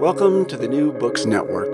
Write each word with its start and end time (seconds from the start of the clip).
Welcome 0.00 0.44
to 0.46 0.58
the 0.58 0.68
New 0.68 0.92
Books 0.92 1.24
Network. 1.24 1.72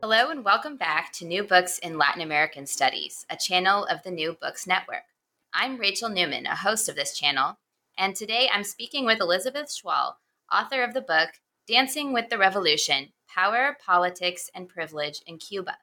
Hello, 0.00 0.30
and 0.30 0.42
welcome 0.42 0.78
back 0.78 1.12
to 1.12 1.26
New 1.26 1.44
Books 1.44 1.78
in 1.78 1.98
Latin 1.98 2.22
American 2.22 2.66
Studies, 2.66 3.26
a 3.28 3.36
channel 3.36 3.84
of 3.84 4.02
the 4.02 4.10
New 4.10 4.32
Books 4.40 4.66
Network. 4.66 5.04
I'm 5.52 5.76
Rachel 5.76 6.08
Newman, 6.08 6.46
a 6.46 6.56
host 6.56 6.88
of 6.88 6.96
this 6.96 7.14
channel, 7.14 7.58
and 7.98 8.16
today 8.16 8.48
I'm 8.50 8.64
speaking 8.64 9.04
with 9.04 9.20
Elizabeth 9.20 9.70
Schwall, 9.70 10.14
author 10.50 10.82
of 10.82 10.94
the 10.94 11.02
book 11.02 11.28
Dancing 11.68 12.14
with 12.14 12.30
the 12.30 12.38
Revolution 12.38 13.12
Power, 13.28 13.76
Politics, 13.84 14.50
and 14.54 14.66
Privilege 14.66 15.20
in 15.26 15.36
Cuba. 15.36 15.76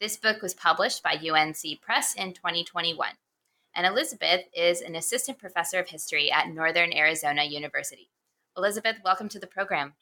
This 0.00 0.16
book 0.16 0.40
was 0.40 0.54
published 0.54 1.02
by 1.02 1.16
UNC 1.16 1.82
Press 1.82 2.14
in 2.14 2.32
2021. 2.32 3.10
And 3.76 3.86
Elizabeth 3.86 4.46
is 4.54 4.80
an 4.80 4.96
assistant 4.96 5.38
professor 5.38 5.78
of 5.78 5.90
history 5.90 6.30
at 6.30 6.48
Northern 6.48 6.94
Arizona 6.94 7.44
University. 7.44 8.08
Elizabeth, 8.56 8.96
welcome 9.04 9.28
to 9.28 9.38
the 9.38 9.46
program. 9.46 9.92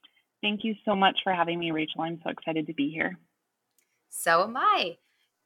Thank 0.41 0.65
you 0.65 0.75
so 0.85 0.95
much 0.95 1.19
for 1.23 1.33
having 1.33 1.59
me, 1.59 1.71
Rachel. 1.71 2.03
I'm 2.03 2.21
so 2.25 2.31
excited 2.31 2.67
to 2.67 2.75
be 2.75 2.91
here. 2.91 3.19
So 4.09 4.45
am 4.45 4.57
I. 4.57 4.97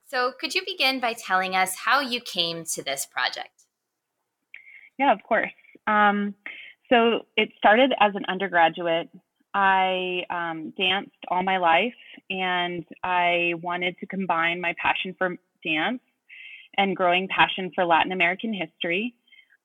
So, 0.07 0.33
could 0.39 0.55
you 0.55 0.63
begin 0.67 1.01
by 1.01 1.15
telling 1.15 1.57
us 1.57 1.75
how 1.75 2.01
you 2.01 2.21
came 2.21 2.65
to 2.67 2.83
this 2.83 3.07
project? 3.07 3.65
Yeah, 4.99 5.13
of 5.13 5.23
course. 5.23 5.53
Um, 5.87 6.35
so, 6.91 7.21
it 7.37 7.49
started 7.57 7.93
as 7.99 8.15
an 8.15 8.25
undergraduate. 8.29 9.09
I 9.55 10.23
um, 10.31 10.75
danced 10.77 11.17
all 11.29 11.43
my 11.43 11.57
life, 11.57 11.95
and 12.29 12.85
I 13.03 13.55
wanted 13.63 13.99
to 14.01 14.07
combine 14.07 14.61
my 14.61 14.75
passion 14.81 15.15
for 15.17 15.37
dance 15.65 16.01
and 16.77 16.97
growing 16.97 17.29
passion 17.29 17.71
for 17.75 17.85
Latin 17.85 18.13
American 18.13 18.53
history. 18.53 19.15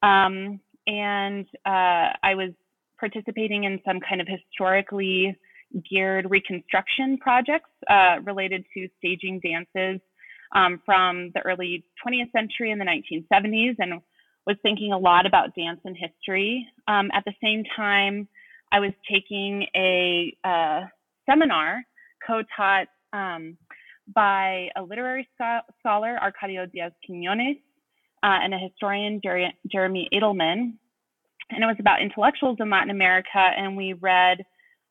Um, 0.02 0.60
and 0.88 1.46
uh, 1.66 2.16
I 2.24 2.36
was 2.36 2.52
participating 3.00 3.64
in 3.64 3.80
some 3.86 4.00
kind 4.00 4.22
of 4.22 4.28
historically 4.28 5.36
geared 5.90 6.30
reconstruction 6.30 7.18
projects 7.18 7.70
uh, 7.90 8.18
related 8.24 8.66
to 8.74 8.88
staging 8.98 9.40
dances 9.40 10.02
um, 10.56 10.82
from 10.86 11.32
the 11.34 11.42
early 11.42 11.84
20th 12.06 12.32
century 12.32 12.72
and 12.72 12.80
the 12.80 12.86
1970s 12.86 13.76
and 13.80 14.02
was 14.46 14.56
thinking 14.64 14.94
a 14.94 14.98
lot 14.98 15.26
about 15.26 15.54
dance 15.56 15.82
and 15.84 15.98
history. 15.98 16.66
Um, 16.88 17.10
at 17.14 17.24
the 17.26 17.34
same 17.44 17.64
time, 17.76 18.28
I 18.72 18.80
was 18.80 18.92
taking 19.10 19.66
a 19.76 20.36
uh, 20.44 20.86
seminar 21.30 21.84
co-taught 22.26 22.88
um, 23.14 23.58
by 24.14 24.70
a 24.76 24.82
literary 24.82 25.28
scholar, 25.36 26.18
Arcadio 26.22 26.72
Diaz 26.72 26.94
Quinones, 27.06 27.58
uh, 28.24 28.40
and 28.42 28.54
a 28.54 28.58
historian, 28.58 29.20
Jer- 29.24 29.52
Jeremy 29.70 30.08
Adelman, 30.14 30.74
and 31.50 31.64
it 31.64 31.68
was 31.68 31.78
about 31.80 32.02
intellectuals 32.02 32.58
in 32.60 32.70
Latin 32.70 32.90
America. 32.90 33.38
And 33.58 33.78
we 33.78 33.94
read 33.94 34.40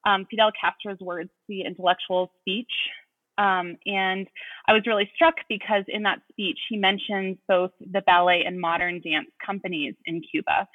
um, 0.06 0.26
Fidel 0.30 0.50
Castro's 0.58 0.98
words, 1.00 1.30
the 1.48 1.62
intellectual 1.62 2.30
speech. 2.40 2.70
Um, 3.38 3.76
and 3.84 4.26
I 4.66 4.72
was 4.72 4.82
really 4.86 5.10
struck 5.14 5.34
because 5.48 5.84
in 5.88 6.02
that 6.04 6.20
speech, 6.30 6.58
he 6.70 6.76
mentions 6.76 7.36
both 7.48 7.70
the 7.92 8.00
ballet 8.06 8.44
and 8.46 8.58
modern 8.58 9.00
dance 9.02 9.28
companies 9.44 9.94
in 10.06 10.22
Cuba. 10.30 10.66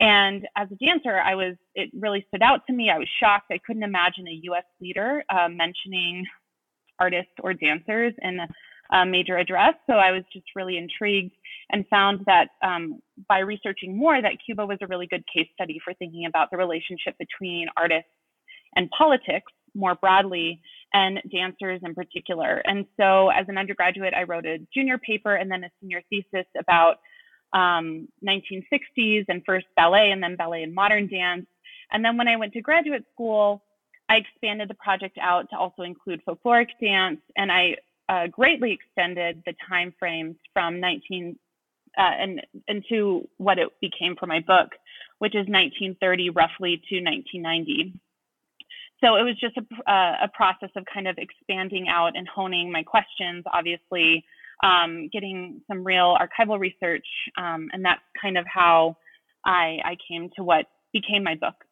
And 0.00 0.46
as 0.56 0.68
a 0.70 0.84
dancer, 0.84 1.20
I 1.20 1.34
was, 1.34 1.56
it 1.74 1.90
really 1.92 2.24
stood 2.28 2.42
out 2.42 2.60
to 2.66 2.72
me. 2.72 2.90
I 2.90 2.98
was 2.98 3.08
shocked. 3.20 3.46
I 3.50 3.58
couldn't 3.66 3.82
imagine 3.82 4.28
a 4.28 4.40
US 4.52 4.64
leader 4.80 5.24
uh, 5.28 5.48
mentioning 5.48 6.24
artists 7.00 7.32
or 7.42 7.54
dancers 7.54 8.12
in 8.22 8.38
major 9.04 9.38
address. 9.38 9.74
So 9.86 9.94
I 9.94 10.10
was 10.10 10.22
just 10.32 10.46
really 10.54 10.76
intrigued 10.76 11.32
and 11.70 11.86
found 11.88 12.20
that 12.26 12.48
um, 12.62 13.00
by 13.28 13.38
researching 13.38 13.96
more 13.96 14.20
that 14.20 14.32
Cuba 14.44 14.66
was 14.66 14.78
a 14.82 14.86
really 14.86 15.06
good 15.06 15.24
case 15.34 15.48
study 15.54 15.80
for 15.82 15.94
thinking 15.94 16.26
about 16.26 16.50
the 16.50 16.58
relationship 16.58 17.16
between 17.18 17.66
artists 17.76 18.10
and 18.76 18.90
politics 18.90 19.50
more 19.74 19.94
broadly 19.94 20.60
and 20.92 21.20
dancers 21.32 21.80
in 21.84 21.94
particular. 21.94 22.62
And 22.64 22.86
so 22.96 23.30
as 23.30 23.46
an 23.48 23.58
undergraduate, 23.58 24.14
I 24.14 24.22
wrote 24.24 24.46
a 24.46 24.58
junior 24.72 24.98
paper 24.98 25.34
and 25.34 25.50
then 25.50 25.64
a 25.64 25.70
senior 25.80 26.02
thesis 26.10 26.46
about 26.58 26.96
um, 27.52 28.08
1960s 28.26 29.24
and 29.28 29.42
first 29.46 29.66
ballet 29.76 30.10
and 30.10 30.22
then 30.22 30.36
ballet 30.36 30.62
and 30.62 30.74
modern 30.74 31.08
dance. 31.08 31.46
And 31.92 32.04
then 32.04 32.16
when 32.16 32.28
I 32.28 32.36
went 32.36 32.52
to 32.52 32.60
graduate 32.60 33.04
school, 33.12 33.62
I 34.08 34.16
expanded 34.16 34.68
the 34.68 34.74
project 34.74 35.18
out 35.20 35.48
to 35.50 35.56
also 35.56 35.82
include 35.82 36.20
folkloric 36.26 36.68
dance, 36.80 37.20
and 37.36 37.50
I 37.50 37.76
uh, 38.08 38.26
greatly 38.28 38.72
extended 38.72 39.42
the 39.46 39.54
time 39.68 39.94
frames 39.98 40.36
from 40.52 40.80
19 40.80 41.38
uh, 41.96 42.00
and 42.02 42.40
into 42.68 43.28
what 43.38 43.58
it 43.58 43.68
became 43.80 44.16
for 44.18 44.26
my 44.26 44.40
book, 44.40 44.70
which 45.18 45.34
is 45.34 45.46
1930 45.48 46.30
roughly 46.30 46.82
to 46.88 46.96
1990. 47.00 47.94
So 49.02 49.16
it 49.16 49.22
was 49.22 49.38
just 49.38 49.56
a, 49.56 49.90
uh, 49.90 50.16
a 50.24 50.28
process 50.34 50.70
of 50.76 50.84
kind 50.92 51.06
of 51.06 51.16
expanding 51.18 51.88
out 51.88 52.16
and 52.16 52.26
honing 52.28 52.72
my 52.72 52.82
questions, 52.82 53.44
obviously, 53.52 54.24
um, 54.62 55.08
getting 55.12 55.60
some 55.68 55.84
real 55.84 56.16
archival 56.16 56.58
research, 56.58 57.06
um, 57.36 57.68
and 57.72 57.84
that's 57.84 58.00
kind 58.20 58.38
of 58.38 58.46
how 58.46 58.96
I, 59.44 59.78
I 59.84 59.96
came 60.08 60.30
to 60.36 60.44
what 60.44 60.66
became 60.92 61.22
my 61.22 61.34
book. 61.34 61.63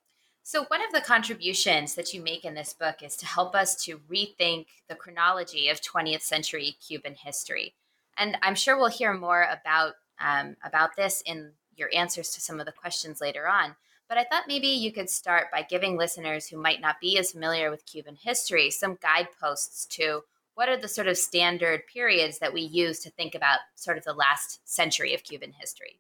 So, 0.45 0.65
one 0.65 0.83
of 0.83 0.93
the 0.93 1.01
contributions 1.01 1.95
that 1.95 2.13
you 2.13 2.21
make 2.21 2.45
in 2.45 2.55
this 2.55 2.73
book 2.73 3.03
is 3.03 3.17
to 3.19 3.27
help 3.27 3.55
us 3.55 3.77
to 3.85 4.01
rethink 4.11 4.67
the 4.89 4.97
chronology 4.97 5.69
of 5.69 5.81
20th 5.81 6.23
century 6.23 6.77
Cuban 6.85 7.15
history. 7.15 7.75
And 8.19 8.37
I'm 8.43 8.57
sure 8.57 8.77
we'll 8.77 8.89
hear 8.89 9.15
more 9.15 9.45
about, 9.45 9.95
um, 10.21 10.57
about 10.65 10.97
this 10.97 11.23
in 11.25 11.53
your 11.77 11.91
answers 11.95 12.31
to 12.31 12.41
some 12.41 12.59
of 12.59 12.67
the 12.67 12.73
questions 12.73 13.21
later 13.21 13.49
on. 13.49 13.77
But 14.09 14.19
I 14.19 14.25
thought 14.25 14.49
maybe 14.49 14.67
you 14.67 14.93
could 14.93 15.09
start 15.09 15.51
by 15.51 15.63
giving 15.63 15.97
listeners 15.97 16.49
who 16.49 16.59
might 16.59 16.81
not 16.81 17.01
be 17.01 17.17
as 17.19 17.33
familiar 17.33 17.71
with 17.71 17.87
Cuban 17.87 18.17
history 18.17 18.71
some 18.71 18.99
guideposts 19.01 19.87
to 19.97 20.25
what 20.55 20.69
are 20.69 20.77
the 20.77 20.89
sort 20.89 21.07
of 21.07 21.17
standard 21.17 21.87
periods 21.87 22.39
that 22.41 22.53
we 22.53 22.61
use 22.61 22.99
to 23.01 23.11
think 23.11 23.35
about 23.35 23.61
sort 23.75 23.97
of 23.97 24.05
the 24.05 24.13
last 24.13 24.61
century 24.65 25.15
of 25.15 25.25
Cuban 25.25 25.53
history. 25.53 25.99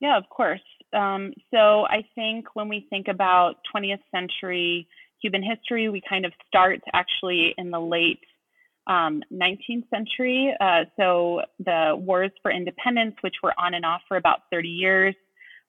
Yeah, 0.00 0.18
of 0.18 0.28
course. 0.28 0.60
Um, 0.92 1.32
so 1.52 1.86
I 1.86 2.04
think 2.14 2.46
when 2.54 2.68
we 2.68 2.86
think 2.90 3.08
about 3.08 3.56
20th 3.74 4.00
century 4.14 4.88
Cuban 5.20 5.42
history, 5.42 5.88
we 5.88 6.02
kind 6.06 6.26
of 6.26 6.32
start 6.46 6.80
actually 6.92 7.54
in 7.56 7.70
the 7.70 7.80
late 7.80 8.20
um, 8.88 9.22
19th 9.32 9.88
century. 9.88 10.54
Uh, 10.60 10.84
so 10.98 11.42
the 11.64 11.94
wars 11.96 12.32
for 12.42 12.50
independence, 12.50 13.14
which 13.20 13.36
were 13.42 13.54
on 13.58 13.74
and 13.74 13.84
off 13.84 14.02
for 14.08 14.16
about 14.16 14.40
30 14.50 14.68
years, 14.68 15.14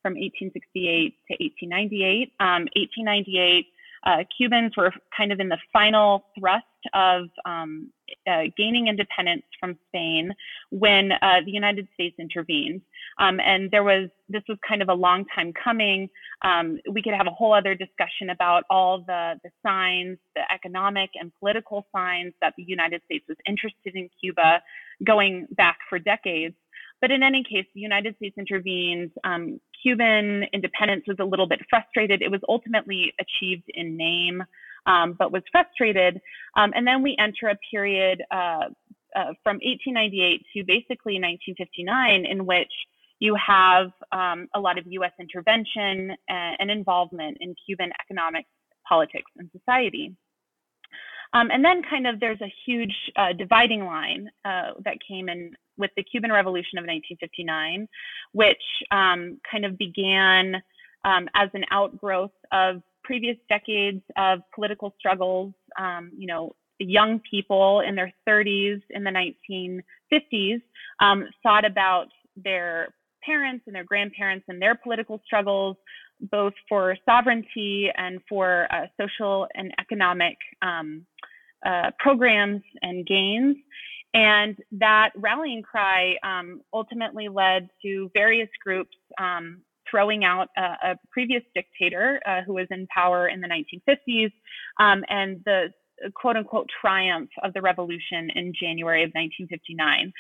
from 0.01 0.13
1868 0.13 1.15
to 1.27 1.33
1898. 1.39 2.33
Um, 2.39 2.67
1898, 2.75 3.65
uh, 4.05 4.23
Cubans 4.35 4.75
were 4.75 4.91
kind 5.15 5.31
of 5.31 5.39
in 5.39 5.49
the 5.49 5.57
final 5.71 6.25
thrust 6.37 6.65
of 6.93 7.25
um, 7.45 7.89
uh, 8.27 8.43
gaining 8.57 8.87
independence 8.87 9.43
from 9.59 9.77
Spain 9.87 10.33
when 10.71 11.11
uh, 11.13 11.39
the 11.45 11.51
United 11.51 11.87
States 11.93 12.15
intervened. 12.19 12.81
Um, 13.19 13.39
and 13.39 13.71
there 13.71 13.83
was, 13.83 14.09
this 14.27 14.43
was 14.49 14.57
kind 14.67 14.81
of 14.81 14.89
a 14.89 14.93
long 14.93 15.25
time 15.33 15.53
coming. 15.63 16.09
Um, 16.43 16.79
we 16.91 17.01
could 17.01 17.13
have 17.13 17.27
a 17.27 17.31
whole 17.31 17.53
other 17.53 17.75
discussion 17.75 18.31
about 18.31 18.63
all 18.69 19.03
the, 19.05 19.35
the 19.43 19.49
signs, 19.65 20.17
the 20.35 20.41
economic 20.51 21.09
and 21.15 21.31
political 21.39 21.87
signs 21.95 22.33
that 22.41 22.53
the 22.57 22.63
United 22.63 23.01
States 23.05 23.25
was 23.29 23.37
interested 23.47 23.95
in 23.95 24.09
Cuba 24.21 24.61
going 25.05 25.47
back 25.51 25.77
for 25.89 25.99
decades. 25.99 26.55
But 27.01 27.11
in 27.11 27.21
any 27.21 27.43
case, 27.43 27.65
the 27.73 27.81
United 27.81 28.15
States 28.15 28.37
intervened. 28.37 29.11
Um, 29.23 29.59
Cuban 29.83 30.45
independence 30.53 31.03
was 31.07 31.17
a 31.19 31.25
little 31.25 31.47
bit 31.47 31.59
frustrated. 31.69 32.21
It 32.21 32.31
was 32.31 32.41
ultimately 32.47 33.13
achieved 33.19 33.65
in 33.67 33.97
name, 33.97 34.43
um, 34.85 35.13
but 35.13 35.31
was 35.31 35.43
frustrated. 35.51 36.21
Um, 36.55 36.71
and 36.75 36.87
then 36.87 37.03
we 37.03 37.15
enter 37.19 37.49
a 37.49 37.57
period 37.69 38.23
uh, 38.31 38.69
uh, 39.15 39.33
from 39.43 39.59
1898 39.61 40.45
to 40.53 40.63
basically 40.65 41.19
1959 41.19 42.25
in 42.25 42.45
which 42.45 42.71
you 43.19 43.35
have 43.35 43.91
um, 44.11 44.47
a 44.55 44.59
lot 44.59 44.77
of 44.77 44.85
US 44.87 45.11
intervention 45.19 46.15
and, 46.27 46.57
and, 46.59 46.71
involvement 46.71 47.37
in 47.39 47.55
Cuban 47.65 47.91
economic 48.01 48.45
politics 48.87 49.31
and 49.37 49.49
society. 49.51 50.15
Um, 51.33 51.49
and 51.51 51.65
then 51.65 51.81
kind 51.89 52.07
of 52.07 52.19
there's 52.19 52.41
a 52.41 52.53
huge 52.65 52.93
uh, 53.15 53.33
dividing 53.37 53.85
line 53.85 54.29
uh, 54.45 54.71
that 54.85 54.97
came 55.07 55.29
in 55.29 55.51
with 55.77 55.91
the 55.97 56.03
Cuban 56.03 56.31
Revolution 56.31 56.77
of 56.77 56.83
1959, 56.83 57.87
which 58.33 58.57
um, 58.91 59.39
kind 59.49 59.65
of 59.65 59.77
began 59.77 60.61
um, 61.05 61.27
as 61.35 61.49
an 61.53 61.63
outgrowth 61.71 62.31
of 62.51 62.81
previous 63.03 63.37
decades 63.49 64.01
of 64.17 64.39
political 64.53 64.93
struggles, 64.97 65.53
um, 65.79 66.11
you 66.15 66.27
know, 66.27 66.55
young 66.79 67.19
people 67.29 67.81
in 67.81 67.95
their 67.95 68.11
30s 68.27 68.81
in 68.89 69.03
the 69.03 69.11
1950s 70.11 70.61
um, 70.99 71.27
thought 71.41 71.65
about 71.65 72.07
their 72.35 72.93
parents 73.23 73.63
and 73.67 73.75
their 73.75 73.83
grandparents 73.83 74.45
and 74.47 74.61
their 74.61 74.75
political 74.75 75.21
struggles, 75.25 75.77
both 76.19 76.53
for 76.69 76.97
sovereignty 77.05 77.89
and 77.95 78.19
for 78.27 78.67
uh, 78.71 78.87
social 78.99 79.47
and 79.55 79.73
economic 79.79 80.37
um, 80.61 81.05
uh, 81.65 81.91
programs 81.99 82.61
and 82.81 83.05
gains. 83.05 83.57
And 84.13 84.57
that 84.73 85.09
rallying 85.15 85.63
cry 85.63 86.15
um, 86.23 86.61
ultimately 86.73 87.29
led 87.29 87.69
to 87.81 88.11
various 88.13 88.49
groups 88.63 88.95
um, 89.19 89.61
throwing 89.89 90.23
out 90.23 90.49
a, 90.57 90.61
a 90.61 90.99
previous 91.11 91.43
dictator 91.55 92.21
uh, 92.27 92.41
who 92.45 92.53
was 92.53 92.67
in 92.69 92.87
power 92.87 93.27
in 93.27 93.41
the 93.41 93.47
1950s 93.47 94.31
um, 94.79 95.03
and 95.09 95.41
the 95.45 95.67
quote 96.15 96.35
unquote 96.35 96.69
triumph 96.81 97.29
of 97.43 97.53
the 97.53 97.61
revolution 97.61 98.29
in 98.35 98.53
January 98.59 99.03
of 99.03 99.11
1959. 99.13 100.11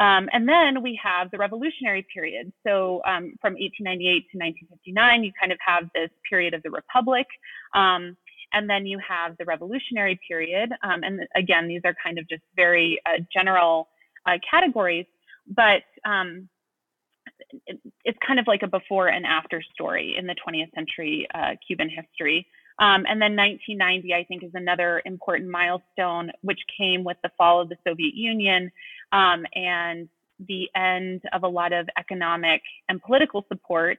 Um, 0.00 0.28
and 0.32 0.48
then 0.48 0.82
we 0.82 0.98
have 1.02 1.30
the 1.30 1.38
revolutionary 1.38 2.06
period. 2.14 2.52
So 2.64 3.02
um, 3.04 3.34
from 3.40 3.54
1898 3.54 4.30
to 4.30 4.38
1959, 4.38 5.24
you 5.24 5.32
kind 5.38 5.50
of 5.50 5.58
have 5.64 5.90
this 5.94 6.10
period 6.28 6.54
of 6.54 6.62
the 6.62 6.70
republic. 6.70 7.26
Um, 7.74 8.16
and 8.52 8.68
then 8.68 8.86
you 8.86 8.98
have 9.06 9.36
the 9.38 9.44
revolutionary 9.44 10.18
period. 10.26 10.70
Um, 10.82 11.02
and 11.02 11.20
again, 11.36 11.68
these 11.68 11.82
are 11.84 11.94
kind 12.02 12.18
of 12.18 12.28
just 12.28 12.42
very 12.56 13.00
uh, 13.06 13.22
general 13.32 13.88
uh, 14.26 14.38
categories, 14.48 15.06
but 15.48 15.82
um, 16.08 16.48
it, 17.66 17.78
it's 18.04 18.18
kind 18.26 18.38
of 18.38 18.46
like 18.46 18.62
a 18.62 18.68
before 18.68 19.08
and 19.08 19.26
after 19.26 19.62
story 19.74 20.14
in 20.18 20.26
the 20.26 20.34
20th 20.34 20.72
century 20.74 21.26
uh, 21.34 21.52
Cuban 21.66 21.90
history. 21.90 22.46
Um, 22.80 23.04
and 23.08 23.20
then 23.20 23.34
1990, 23.34 24.14
I 24.14 24.24
think, 24.24 24.44
is 24.44 24.52
another 24.54 25.02
important 25.04 25.50
milestone, 25.50 26.30
which 26.42 26.60
came 26.78 27.02
with 27.02 27.16
the 27.22 27.30
fall 27.36 27.60
of 27.60 27.68
the 27.68 27.76
Soviet 27.86 28.14
Union 28.14 28.70
um, 29.12 29.44
and 29.54 30.08
the 30.46 30.68
end 30.76 31.22
of 31.32 31.42
a 31.42 31.48
lot 31.48 31.72
of 31.72 31.88
economic 31.98 32.62
and 32.88 33.02
political 33.02 33.44
support 33.48 33.98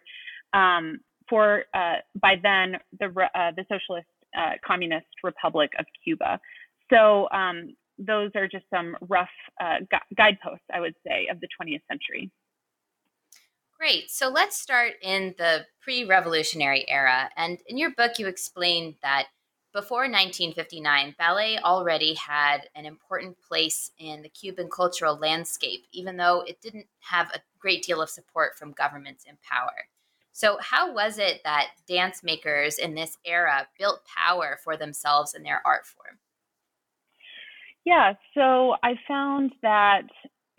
um, 0.53 0.99
for, 1.29 1.65
uh, 1.73 1.95
by 2.21 2.35
then, 2.41 2.77
the, 2.99 3.07
uh, 3.35 3.51
the 3.55 3.65
Socialist 3.69 4.07
uh, 4.37 4.51
Communist 4.65 5.07
Republic 5.23 5.71
of 5.77 5.85
Cuba. 6.03 6.39
So 6.89 7.27
um, 7.31 7.75
those 7.97 8.31
are 8.35 8.47
just 8.47 8.65
some 8.73 8.95
rough 9.09 9.27
uh, 9.61 9.79
gu- 9.91 10.15
guideposts, 10.15 10.65
I 10.73 10.79
would 10.79 10.95
say, 11.05 11.27
of 11.29 11.39
the 11.41 11.47
20th 11.61 11.81
century. 11.89 12.31
Great. 13.79 14.11
So 14.11 14.27
let's 14.27 14.57
start 14.57 14.95
in 15.01 15.33
the 15.37 15.65
pre 15.81 16.03
revolutionary 16.03 16.87
era. 16.89 17.29
And 17.37 17.59
in 17.65 17.77
your 17.77 17.91
book, 17.91 18.19
you 18.19 18.27
explained 18.27 18.95
that 19.01 19.27
before 19.71 20.01
1959, 20.01 21.15
ballet 21.17 21.59
already 21.59 22.15
had 22.15 22.67
an 22.75 22.85
important 22.85 23.37
place 23.39 23.91
in 23.97 24.21
the 24.21 24.27
Cuban 24.27 24.67
cultural 24.69 25.15
landscape, 25.15 25.85
even 25.93 26.17
though 26.17 26.41
it 26.41 26.59
didn't 26.59 26.87
have 26.99 27.29
a 27.29 27.39
great 27.57 27.83
deal 27.83 28.01
of 28.01 28.09
support 28.09 28.57
from 28.57 28.73
governments 28.73 29.23
in 29.25 29.37
power. 29.49 29.87
So, 30.33 30.57
how 30.59 30.93
was 30.93 31.17
it 31.17 31.41
that 31.45 31.69
dance 31.87 32.21
makers 32.21 32.79
in 32.79 32.95
this 32.95 33.17
era 33.23 33.69
built 33.77 34.01
power 34.05 34.57
for 34.61 34.75
themselves 34.75 35.33
in 35.33 35.43
their 35.43 35.61
art 35.65 35.85
form? 35.85 36.19
Yeah, 37.85 38.13
so 38.33 38.75
I 38.83 38.95
found 39.07 39.53
that 39.61 40.03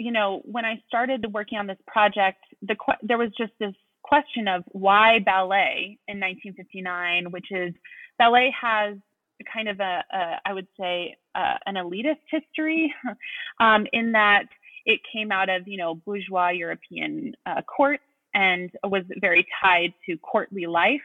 you 0.00 0.10
know, 0.10 0.40
when 0.46 0.64
I 0.64 0.82
started 0.88 1.26
working 1.34 1.58
on 1.58 1.66
this 1.66 1.76
project, 1.86 2.42
the 2.62 2.76
there 3.02 3.18
was 3.18 3.30
just 3.36 3.52
this 3.58 3.74
question 4.02 4.48
of 4.48 4.64
why 4.68 5.18
ballet 5.20 5.98
in 6.08 6.20
1959, 6.20 7.30
which 7.30 7.46
is 7.50 7.74
ballet 8.18 8.52
has 8.60 8.96
kind 9.52 9.68
of 9.68 9.80
a, 9.80 10.04
a 10.12 10.40
I 10.44 10.52
would 10.52 10.66
say 10.78 11.16
uh, 11.34 11.54
an 11.66 11.76
elitist 11.76 12.20
history, 12.30 12.92
um, 13.60 13.86
in 13.92 14.12
that 14.12 14.44
it 14.86 15.00
came 15.12 15.30
out 15.32 15.48
of 15.48 15.66
you 15.66 15.78
know 15.78 15.94
bourgeois 15.94 16.48
European 16.50 17.34
uh, 17.46 17.62
courts 17.62 18.02
and 18.34 18.70
was 18.84 19.02
very 19.20 19.46
tied 19.62 19.92
to 20.06 20.16
courtly 20.18 20.66
life. 20.66 21.00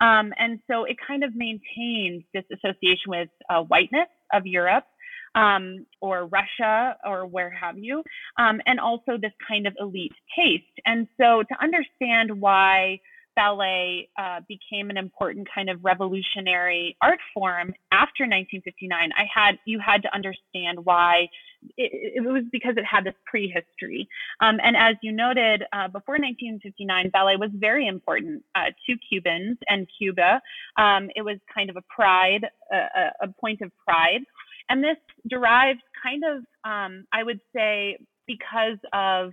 Um, 0.00 0.32
and 0.38 0.60
so 0.70 0.84
it 0.84 0.96
kind 1.06 1.24
of 1.24 1.34
maintained 1.34 2.24
this 2.32 2.44
association 2.52 3.08
with 3.08 3.28
uh, 3.50 3.62
whiteness 3.62 4.08
of 4.32 4.46
Europe 4.46 4.84
um, 5.34 5.86
or 6.00 6.26
Russia 6.26 6.96
or 7.04 7.26
where 7.26 7.50
have 7.50 7.78
you, 7.78 8.02
um, 8.38 8.60
and 8.66 8.80
also 8.80 9.16
this 9.20 9.32
kind 9.46 9.66
of 9.66 9.74
elite 9.80 10.14
taste. 10.36 10.64
And 10.86 11.06
so 11.18 11.42
to 11.42 11.62
understand 11.62 12.40
why 12.40 13.00
ballet 13.36 14.08
uh, 14.18 14.40
became 14.48 14.90
an 14.90 14.96
important 14.96 15.48
kind 15.54 15.70
of 15.70 15.82
revolutionary 15.84 16.96
art 17.00 17.20
form 17.32 17.72
after 17.92 18.24
1959, 18.24 19.10
I 19.16 19.24
had 19.32 19.58
you 19.64 19.78
had 19.78 20.02
to 20.02 20.14
understand 20.14 20.84
why. 20.84 21.28
It, 21.76 22.14
it 22.16 22.22
was 22.22 22.44
because 22.50 22.74
it 22.78 22.84
had 22.84 23.04
this 23.04 23.14
prehistory. 23.26 24.08
Um, 24.40 24.58
and 24.62 24.76
as 24.78 24.96
you 25.02 25.12
noted, 25.12 25.62
uh, 25.74 25.88
before 25.88 26.14
1959, 26.16 27.10
ballet 27.10 27.36
was 27.36 27.50
very 27.54 27.86
important 27.86 28.42
uh, 28.54 28.70
to 28.86 28.96
Cubans 29.08 29.58
and 29.68 29.86
Cuba. 29.98 30.40
Um, 30.78 31.10
it 31.14 31.22
was 31.22 31.36
kind 31.54 31.68
of 31.68 31.76
a 31.76 31.82
pride, 31.94 32.46
a, 32.72 33.26
a 33.26 33.28
point 33.38 33.60
of 33.60 33.70
pride. 33.86 34.22
And 34.68 34.82
this 34.82 34.96
derives 35.28 35.80
kind 36.02 36.22
of, 36.24 36.38
um, 36.64 37.04
I 37.12 37.22
would 37.22 37.40
say, 37.54 37.98
because 38.26 38.78
of 38.92 39.32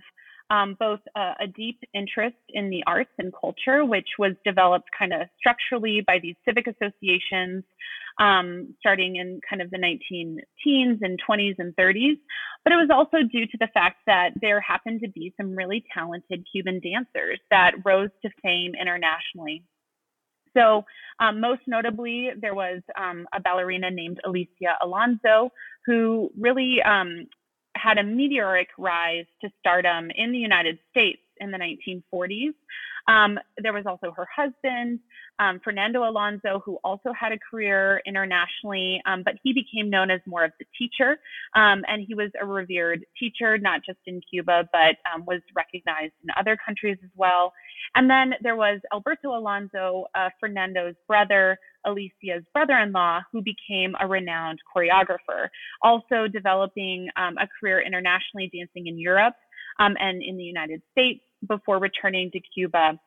um, 0.50 0.76
both 0.80 1.00
a, 1.14 1.32
a, 1.40 1.46
deep 1.46 1.78
interest 1.92 2.36
in 2.48 2.70
the 2.70 2.82
arts 2.86 3.10
and 3.18 3.32
culture, 3.38 3.84
which 3.84 4.08
was 4.18 4.32
developed 4.46 4.88
kind 4.98 5.12
of 5.12 5.28
structurally 5.38 6.02
by 6.06 6.18
these 6.22 6.36
civic 6.46 6.66
associations 6.66 7.64
um, 8.18 8.74
starting 8.80 9.16
in 9.16 9.40
kind 9.48 9.62
of 9.62 9.70
the 9.70 9.78
19 9.78 10.40
teens 10.62 10.98
and 11.02 11.20
20s 11.28 11.54
and 11.58 11.74
30s. 11.76 12.18
But 12.64 12.72
it 12.72 12.76
was 12.76 12.88
also 12.92 13.18
due 13.30 13.46
to 13.46 13.58
the 13.60 13.68
fact 13.72 13.98
that 14.06 14.30
there 14.40 14.60
happened 14.60 15.00
to 15.02 15.10
be 15.10 15.32
some 15.36 15.54
really 15.54 15.84
talented 15.94 16.44
Cuban 16.50 16.80
dancers 16.80 17.38
that 17.50 17.72
rose 17.84 18.10
to 18.22 18.30
fame 18.42 18.72
internationally. 18.80 19.62
So, 20.58 20.84
um, 21.20 21.40
most 21.40 21.62
notably, 21.66 22.30
there 22.40 22.54
was 22.54 22.80
um, 22.98 23.26
a 23.32 23.40
ballerina 23.40 23.90
named 23.90 24.20
Alicia 24.24 24.76
Alonso 24.82 25.50
who 25.86 26.30
really 26.38 26.78
um, 26.82 27.26
had 27.76 27.98
a 27.98 28.02
meteoric 28.02 28.68
rise 28.76 29.26
to 29.40 29.48
stardom 29.60 30.10
in 30.14 30.32
the 30.32 30.38
United 30.38 30.78
States 30.90 31.20
in 31.40 31.50
the 31.50 31.58
1940s. 31.58 32.54
Um, 33.08 33.38
there 33.62 33.72
was 33.72 33.84
also 33.86 34.12
her 34.12 34.26
husband, 34.34 35.00
um, 35.38 35.60
Fernando 35.64 36.08
Alonso, 36.08 36.60
who 36.64 36.78
also 36.84 37.10
had 37.18 37.32
a 37.32 37.38
career 37.50 38.02
internationally, 38.06 39.00
um, 39.06 39.22
but 39.24 39.34
he 39.42 39.54
became 39.54 39.88
known 39.88 40.10
as 40.10 40.20
more 40.26 40.44
of 40.44 40.52
the 40.58 40.66
teacher. 40.78 41.18
Um, 41.54 41.84
and 41.88 42.04
he 42.06 42.14
was 42.14 42.30
a 42.40 42.44
revered 42.44 43.04
teacher, 43.18 43.56
not 43.56 43.80
just 43.84 43.98
in 44.06 44.20
Cuba, 44.30 44.68
but 44.72 44.96
um, 45.12 45.24
was 45.26 45.40
recognized 45.56 46.12
in 46.22 46.28
other 46.38 46.56
countries 46.64 46.98
as 47.02 47.10
well. 47.16 47.52
And 47.94 48.10
then 48.10 48.34
there 48.42 48.56
was 48.56 48.80
Alberto 48.92 49.30
Alonso, 49.30 50.04
uh, 50.14 50.28
Fernando's 50.38 50.94
brother, 51.06 51.58
Alicia's 51.86 52.44
brother 52.52 52.78
in 52.78 52.92
law, 52.92 53.20
who 53.32 53.40
became 53.40 53.94
a 54.00 54.06
renowned 54.06 54.58
choreographer, 54.76 55.48
also 55.82 56.28
developing 56.30 57.08
um, 57.16 57.38
a 57.38 57.48
career 57.58 57.80
internationally 57.80 58.50
dancing 58.54 58.88
in 58.88 58.98
Europe 58.98 59.34
and 59.78 60.22
in 60.22 60.36
the 60.36 60.42
United 60.42 60.82
States 60.90 61.20
before 61.46 61.78
returning 61.78 62.30
to 62.32 62.40
Cuba. 62.54 62.98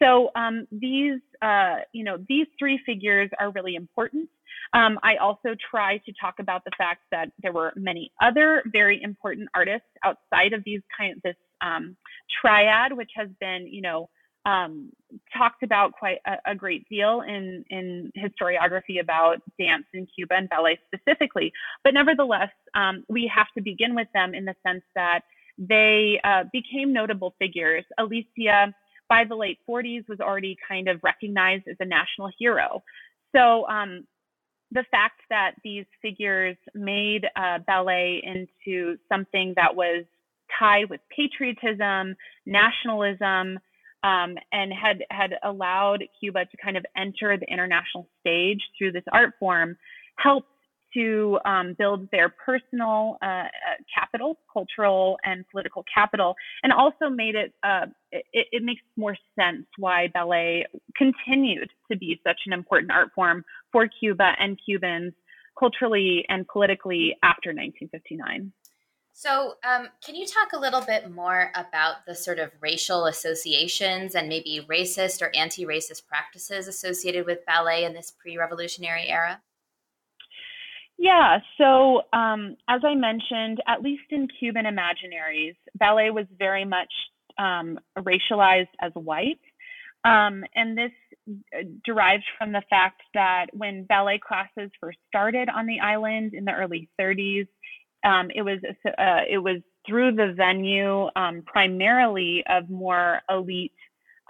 So 0.00 0.30
um, 0.34 0.66
these, 0.72 1.20
uh, 1.42 1.76
you 1.92 2.04
know, 2.04 2.18
these 2.28 2.46
three 2.58 2.80
figures 2.86 3.30
are 3.38 3.50
really 3.50 3.74
important. 3.74 4.28
Um, 4.72 4.98
I 5.02 5.16
also 5.16 5.54
try 5.70 5.98
to 5.98 6.12
talk 6.20 6.36
about 6.40 6.64
the 6.64 6.72
fact 6.76 7.02
that 7.12 7.30
there 7.42 7.52
were 7.52 7.72
many 7.76 8.10
other 8.22 8.62
very 8.72 9.00
important 9.02 9.48
artists 9.54 9.86
outside 10.04 10.52
of 10.52 10.62
these 10.64 10.80
kind 10.96 11.16
of 11.16 11.22
this 11.22 11.36
um, 11.60 11.96
triad, 12.40 12.92
which 12.92 13.10
has 13.16 13.28
been, 13.40 13.66
you 13.70 13.82
know, 13.82 14.08
um, 14.46 14.90
talked 15.36 15.62
about 15.62 15.92
quite 15.92 16.18
a, 16.26 16.50
a, 16.50 16.54
great 16.54 16.86
deal 16.90 17.22
in, 17.22 17.64
in 17.70 18.12
historiography 18.14 19.00
about 19.00 19.36
dance 19.58 19.86
in 19.94 20.06
Cuba 20.14 20.34
and 20.34 20.50
ballet 20.50 20.78
specifically. 20.86 21.50
But 21.82 21.94
nevertheless, 21.94 22.50
um, 22.74 23.04
we 23.08 23.30
have 23.34 23.46
to 23.56 23.62
begin 23.62 23.94
with 23.94 24.08
them 24.12 24.34
in 24.34 24.44
the 24.44 24.54
sense 24.66 24.82
that 24.94 25.20
they 25.58 26.20
uh, 26.24 26.44
became 26.52 26.92
notable 26.92 27.34
figures. 27.38 27.84
Alicia, 27.98 28.74
by 29.08 29.24
the 29.28 29.34
late 29.34 29.58
40s, 29.68 30.08
was 30.08 30.20
already 30.20 30.56
kind 30.68 30.88
of 30.88 31.00
recognized 31.02 31.68
as 31.68 31.76
a 31.80 31.84
national 31.84 32.30
hero. 32.38 32.82
So 33.34 33.66
um, 33.68 34.06
the 34.72 34.84
fact 34.90 35.20
that 35.30 35.52
these 35.62 35.84
figures 36.02 36.56
made 36.74 37.26
uh, 37.36 37.58
ballet 37.66 38.22
into 38.24 38.96
something 39.08 39.54
that 39.56 39.74
was 39.74 40.04
tied 40.58 40.90
with 40.90 41.00
patriotism, 41.14 42.16
nationalism, 42.46 43.58
um, 44.02 44.36
and 44.52 44.70
had 44.72 45.02
had 45.10 45.30
allowed 45.42 46.04
Cuba 46.20 46.44
to 46.44 46.56
kind 46.62 46.76
of 46.76 46.84
enter 46.96 47.38
the 47.38 47.50
international 47.50 48.06
stage 48.20 48.60
through 48.76 48.92
this 48.92 49.04
art 49.12 49.32
form 49.40 49.76
helped 50.16 50.48
to 50.94 51.38
um, 51.44 51.74
build 51.78 52.08
their 52.10 52.28
personal 52.28 53.18
uh, 53.22 53.26
uh, 53.26 53.48
capital, 53.94 54.38
cultural 54.52 55.18
and 55.24 55.44
political 55.50 55.84
capital, 55.92 56.34
and 56.62 56.72
also 56.72 57.08
made 57.10 57.34
it, 57.34 57.52
uh, 57.62 57.86
it, 58.12 58.46
it 58.52 58.62
makes 58.62 58.82
more 58.96 59.16
sense 59.38 59.66
why 59.78 60.08
ballet 60.14 60.64
continued 60.96 61.68
to 61.90 61.98
be 61.98 62.20
such 62.26 62.40
an 62.46 62.52
important 62.52 62.90
art 62.90 63.10
form 63.14 63.44
for 63.72 63.88
Cuba 63.88 64.32
and 64.38 64.58
Cubans 64.64 65.12
culturally 65.58 66.24
and 66.28 66.46
politically 66.48 67.16
after 67.22 67.50
1959. 67.50 68.52
So, 69.16 69.54
um, 69.62 69.90
can 70.04 70.16
you 70.16 70.26
talk 70.26 70.52
a 70.52 70.58
little 70.58 70.80
bit 70.80 71.08
more 71.08 71.52
about 71.54 72.04
the 72.04 72.16
sort 72.16 72.40
of 72.40 72.50
racial 72.60 73.06
associations 73.06 74.16
and 74.16 74.28
maybe 74.28 74.66
racist 74.68 75.22
or 75.22 75.30
anti 75.36 75.64
racist 75.64 76.08
practices 76.08 76.66
associated 76.66 77.24
with 77.24 77.46
ballet 77.46 77.84
in 77.84 77.94
this 77.94 78.10
pre 78.10 78.36
revolutionary 78.36 79.06
era? 79.06 79.40
Yeah, 80.98 81.38
so 81.58 82.02
um, 82.12 82.56
as 82.68 82.82
I 82.84 82.94
mentioned, 82.94 83.60
at 83.66 83.82
least 83.82 84.04
in 84.10 84.28
Cuban 84.38 84.64
imaginaries, 84.64 85.56
ballet 85.74 86.10
was 86.10 86.26
very 86.38 86.64
much 86.64 86.92
um, 87.38 87.78
racialized 87.98 88.68
as 88.80 88.92
white. 88.94 89.40
Um, 90.04 90.44
and 90.54 90.76
this 90.78 90.92
derived 91.84 92.24
from 92.38 92.52
the 92.52 92.62
fact 92.70 93.00
that 93.14 93.46
when 93.52 93.84
ballet 93.84 94.20
classes 94.26 94.70
first 94.80 94.98
started 95.08 95.48
on 95.48 95.66
the 95.66 95.80
island 95.80 96.34
in 96.34 96.44
the 96.44 96.52
early 96.52 96.88
30s, 97.00 97.48
um, 98.04 98.30
it 98.34 98.42
was 98.42 98.58
uh, 98.86 99.22
it 99.28 99.38
was 99.38 99.62
through 99.86 100.12
the 100.14 100.34
venue 100.36 101.08
um, 101.16 101.42
primarily 101.46 102.44
of 102.48 102.68
more 102.68 103.20
elite 103.30 103.72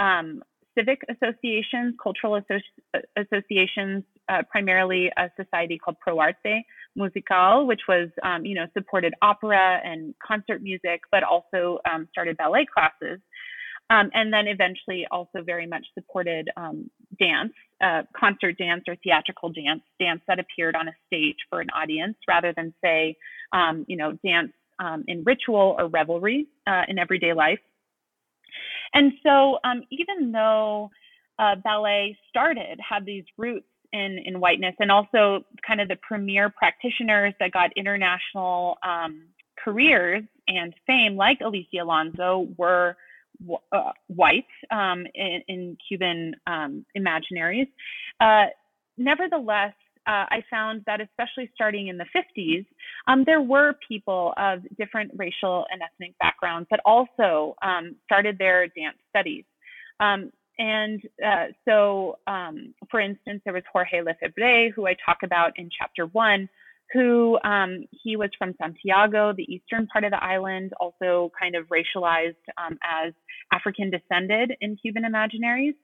um, 0.01 0.43
civic 0.79 1.01
associations, 1.09 1.95
cultural 2.03 2.41
associ- 2.41 3.03
associations, 3.17 4.05
uh, 4.29 4.43
primarily 4.51 5.11
a 5.17 5.31
society 5.37 5.79
called 5.79 5.97
Pro 6.01 6.19
Arte 6.19 6.65
Musical, 6.97 7.67
which 7.67 7.83
was 7.89 8.09
um, 8.23 8.45
you 8.45 8.55
know 8.55 8.67
supported 8.73 9.15
opera 9.23 9.81
and 9.85 10.15
concert 10.27 10.63
music, 10.63 11.01
but 11.11 11.23
also 11.23 11.79
um, 11.91 12.09
started 12.13 12.37
ballet 12.37 12.67
classes. 12.73 13.21
Um, 13.91 14.11
and 14.15 14.33
then 14.33 14.49
eventually 14.49 15.07
also 15.11 15.43
very 15.45 15.67
much 15.67 15.85
supported 15.93 16.49
um, 16.57 16.91
dance, 17.19 17.53
uh, 17.83 18.03
concert 18.19 18.57
dance 18.57 18.85
or 18.89 18.97
theatrical 19.05 19.51
dance, 19.51 19.83
dance 20.01 20.23
that 20.27 20.39
appeared 20.39 20.75
on 20.75 20.89
a 20.89 20.93
stage 21.07 21.37
for 21.51 21.61
an 21.61 21.69
audience 21.71 22.17
rather 22.27 22.55
than 22.57 22.73
say, 22.83 23.15
um, 23.53 23.85
you 23.87 23.99
know, 23.99 24.13
dance 24.25 24.53
um, 24.79 25.05
in 25.07 25.23
ritual 25.25 25.77
or 25.79 25.89
revelry 25.89 26.47
uh, 26.67 26.83
in 26.89 26.99
everyday 26.99 27.35
life. 27.35 27.59
And 28.95 29.13
so 29.23 29.59
even 29.91 30.33
though 30.33 30.91
uh, 31.39 31.57
ballet 31.63 32.17
started, 32.29 32.79
had 32.81 33.05
these 33.05 33.25
roots 33.37 33.67
in, 33.95 34.19
in 34.27 34.41
whiteness 34.41 34.75
and 34.81 34.91
also 34.91 35.45
kind 35.67 35.81
of 35.81 35.89
the 35.89 35.97
premier 36.03 36.51
practitioners 36.51 37.33
that 37.39 37.53
got 37.53 37.71
international 37.77 38.77
um, 38.83 39.23
careers 39.63 40.25
and 40.49 40.75
fame 40.87 41.17
like 41.17 41.39
Alicia 41.41 41.83
Alonso 41.83 42.49
were 42.59 42.97
uh, 43.73 43.93
white 44.09 44.47
um, 44.71 45.07
in, 45.15 45.41
in, 45.49 45.79
Cuban 45.89 46.35
um, 46.47 46.85
imaginaries. 46.97 47.69
Uh, 48.21 48.47
nevertheless, 48.99 49.75
uh, 50.07 50.27
I 50.29 50.45
found 50.51 50.83
that 50.87 51.01
especially 51.01 51.51
starting 51.55 51.89
in 51.89 51.97
the 51.97 52.07
50s, 52.15 52.67
um, 53.07 53.25
there 53.25 53.41
were 53.41 53.75
people 53.89 54.35
of 54.37 54.61
different 54.77 55.13
racial 55.17 55.67
and 55.71 55.83
ethnic 55.83 56.17
backgrounds 56.19 56.69
that 56.71 56.81
also 56.85 57.55
um, 57.63 57.97
started 58.05 58.39
their 58.39 58.67
dance 58.69 58.99
studies. 59.09 59.45
And 60.59 61.03
uh, 61.25 61.47
so, 61.67 62.19
um, 62.27 62.75
for 62.91 63.01
instance, 63.01 63.43
there 63.45 63.55
was 63.55 63.65
Jorge 63.73 64.01
Lefebre, 64.01 64.73
who 64.73 64.87
I 64.87 64.95
talk 65.05 65.19
about 65.25 65.53
in 65.57 65.69
chapter 65.77 66.07
one, 66.07 66.49
who 66.93 67.39
um, 67.43 67.85
he 67.91 68.17
was 68.17 68.31
from 68.39 68.55
Santiago, 68.61 69.33
the 69.37 69.53
eastern 69.53 69.87
part 69.89 70.05
of 70.05 70.13
the 70.13 70.23
island, 70.23 70.73
also 70.79 71.33
kind 71.41 71.57
of 71.57 71.67
racialized 71.67 72.35
um, 72.57 72.79
as 72.85 73.13
African 73.53 73.91
descended 73.91 74.53
in 74.61 74.77
Cuban 74.77 75.03
imaginaries. 75.03 75.75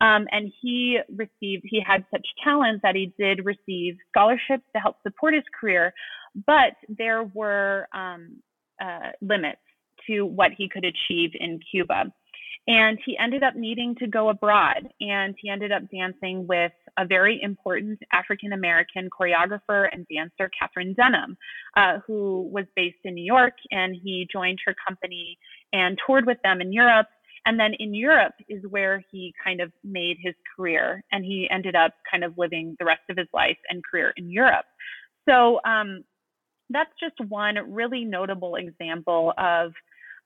Um, 0.00 0.26
and 0.32 0.52
he 0.60 0.98
received, 1.10 1.64
he 1.64 1.80
had 1.86 2.04
such 2.10 2.26
talent 2.42 2.82
that 2.82 2.96
he 2.96 3.12
did 3.18 3.44
receive 3.44 3.96
scholarships 4.08 4.64
to 4.74 4.80
help 4.80 4.96
support 5.02 5.34
his 5.34 5.44
career, 5.58 5.94
but 6.46 6.74
there 6.88 7.22
were 7.22 7.86
um, 7.94 8.42
uh, 8.80 9.10
limits 9.20 9.60
to 10.06 10.22
what 10.24 10.50
he 10.56 10.68
could 10.68 10.84
achieve 10.84 11.30
in 11.34 11.60
Cuba. 11.70 12.12
And 12.68 12.98
he 13.04 13.16
ended 13.16 13.44
up 13.44 13.54
needing 13.54 13.94
to 13.96 14.08
go 14.08 14.28
abroad 14.28 14.88
and 15.00 15.36
he 15.40 15.48
ended 15.48 15.70
up 15.70 15.82
dancing 15.90 16.46
with 16.48 16.72
a 16.98 17.06
very 17.06 17.40
important 17.40 17.98
African 18.12 18.52
American 18.52 19.08
choreographer 19.08 19.88
and 19.92 20.06
dancer, 20.12 20.50
Katherine 20.58 20.94
Dunham, 20.94 21.36
uh, 21.76 21.98
who 22.06 22.48
was 22.52 22.64
based 22.74 22.98
in 23.04 23.14
New 23.14 23.24
York. 23.24 23.54
And 23.70 23.94
he 24.02 24.26
joined 24.32 24.58
her 24.66 24.74
company 24.86 25.38
and 25.72 25.96
toured 26.04 26.26
with 26.26 26.38
them 26.42 26.60
in 26.60 26.72
Europe. 26.72 27.06
And 27.44 27.60
then 27.60 27.72
in 27.78 27.94
Europe 27.94 28.34
is 28.48 28.64
where 28.68 29.04
he 29.12 29.32
kind 29.44 29.60
of 29.60 29.70
made 29.84 30.16
his 30.20 30.34
career. 30.56 31.04
And 31.12 31.24
he 31.24 31.48
ended 31.48 31.76
up 31.76 31.92
kind 32.10 32.24
of 32.24 32.36
living 32.36 32.74
the 32.80 32.84
rest 32.84 33.02
of 33.08 33.16
his 33.16 33.28
life 33.32 33.58
and 33.68 33.84
career 33.88 34.12
in 34.16 34.28
Europe. 34.28 34.66
So 35.28 35.60
um, 35.64 36.02
that's 36.70 36.90
just 36.98 37.14
one 37.30 37.56
really 37.72 38.04
notable 38.04 38.56
example 38.56 39.32
of 39.38 39.72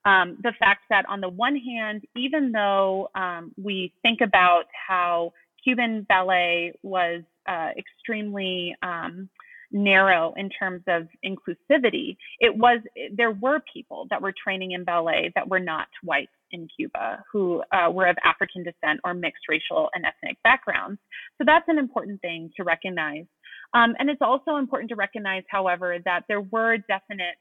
um, 0.04 0.38
the 0.42 0.52
fact 0.58 0.82
that 0.90 1.04
on 1.08 1.20
the 1.20 1.28
one 1.28 1.56
hand, 1.56 2.04
even 2.16 2.52
though 2.52 3.08
um, 3.14 3.52
we 3.62 3.92
think 4.02 4.20
about 4.20 4.64
how 4.88 5.32
Cuban 5.62 6.06
ballet 6.08 6.72
was 6.82 7.22
uh, 7.46 7.70
extremely 7.76 8.74
um, 8.82 9.28
narrow 9.72 10.32
in 10.36 10.48
terms 10.50 10.82
of 10.88 11.06
inclusivity, 11.24 12.16
it 12.38 12.56
was 12.56 12.80
there 13.14 13.32
were 13.32 13.60
people 13.72 14.06
that 14.10 14.22
were 14.22 14.32
training 14.42 14.72
in 14.72 14.84
ballet 14.84 15.32
that 15.34 15.48
were 15.48 15.60
not 15.60 15.88
white 16.02 16.30
in 16.52 16.66
Cuba 16.74 17.22
who 17.30 17.62
uh, 17.72 17.90
were 17.90 18.06
of 18.08 18.16
African 18.24 18.64
descent 18.64 19.00
or 19.04 19.14
mixed 19.14 19.44
racial 19.48 19.88
and 19.94 20.04
ethnic 20.04 20.36
backgrounds. 20.42 20.98
So 21.38 21.44
that's 21.46 21.68
an 21.68 21.78
important 21.78 22.20
thing 22.20 22.50
to 22.56 22.64
recognize. 22.64 23.26
Um, 23.72 23.94
and 23.98 24.10
it's 24.10 24.22
also 24.22 24.56
important 24.56 24.88
to 24.88 24.96
recognize, 24.96 25.44
however, 25.48 25.98
that 26.04 26.24
there 26.26 26.40
were 26.40 26.78
definite 26.88 27.36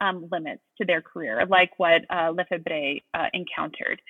um, 0.00 0.28
limits 0.30 0.62
to 0.78 0.86
their 0.86 1.02
career, 1.02 1.44
like 1.48 1.70
what 1.78 2.02
uh, 2.10 2.32
Lefebre 2.32 3.02
uh, 3.14 3.26
encountered. 3.32 4.00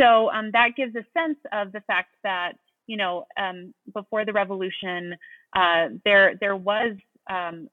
So 0.00 0.30
um, 0.30 0.50
that 0.52 0.70
gives 0.76 0.94
a 0.96 1.04
sense 1.18 1.38
of 1.52 1.72
the 1.72 1.80
fact 1.86 2.14
that 2.22 2.52
you 2.86 2.96
know 2.96 3.26
um, 3.40 3.72
before 3.92 4.24
the 4.24 4.32
revolution, 4.32 5.14
uh, 5.56 5.88
there 6.04 6.34
there 6.40 6.56
was 6.56 6.96
um, 7.30 7.68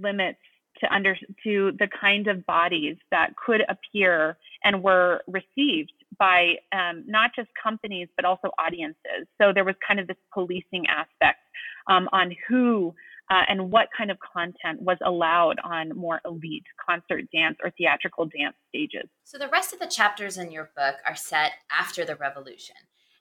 limits 0.00 0.38
to 0.80 0.92
under 0.92 1.16
to 1.44 1.72
the 1.78 1.88
kind 2.00 2.28
of 2.28 2.44
bodies 2.46 2.96
that 3.10 3.30
could 3.44 3.60
appear 3.68 4.36
and 4.64 4.82
were 4.82 5.22
received 5.26 5.92
by 6.18 6.54
um, 6.72 7.04
not 7.06 7.30
just 7.36 7.48
companies 7.62 8.08
but 8.16 8.24
also 8.24 8.50
audiences. 8.58 9.26
So 9.40 9.52
there 9.54 9.64
was 9.64 9.74
kind 9.86 10.00
of 10.00 10.06
this 10.06 10.16
policing 10.32 10.86
aspect 10.88 11.40
um, 11.88 12.08
on 12.12 12.34
who 12.48 12.94
uh, 13.30 13.42
and 13.48 13.70
what 13.70 13.88
kind 13.96 14.10
of 14.10 14.18
content 14.34 14.82
was 14.82 14.98
allowed 15.04 15.58
on 15.64 15.96
more 15.96 16.20
elite 16.24 16.64
concert 16.88 17.24
dance 17.32 17.56
or 17.62 17.70
theatrical 17.70 18.26
dance 18.26 18.56
stages. 18.68 19.08
So, 19.24 19.38
the 19.38 19.48
rest 19.48 19.72
of 19.72 19.78
the 19.78 19.86
chapters 19.86 20.36
in 20.36 20.50
your 20.50 20.70
book 20.76 20.96
are 21.06 21.16
set 21.16 21.52
after 21.70 22.04
the 22.04 22.16
revolution. 22.16 22.76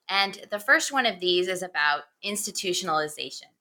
And 0.10 0.40
the 0.52 0.60
first 0.60 0.92
one 0.92 1.06
of 1.06 1.20
these 1.20 1.48
is 1.48 1.62
about 1.62 2.02
institutionalization. 2.26 3.52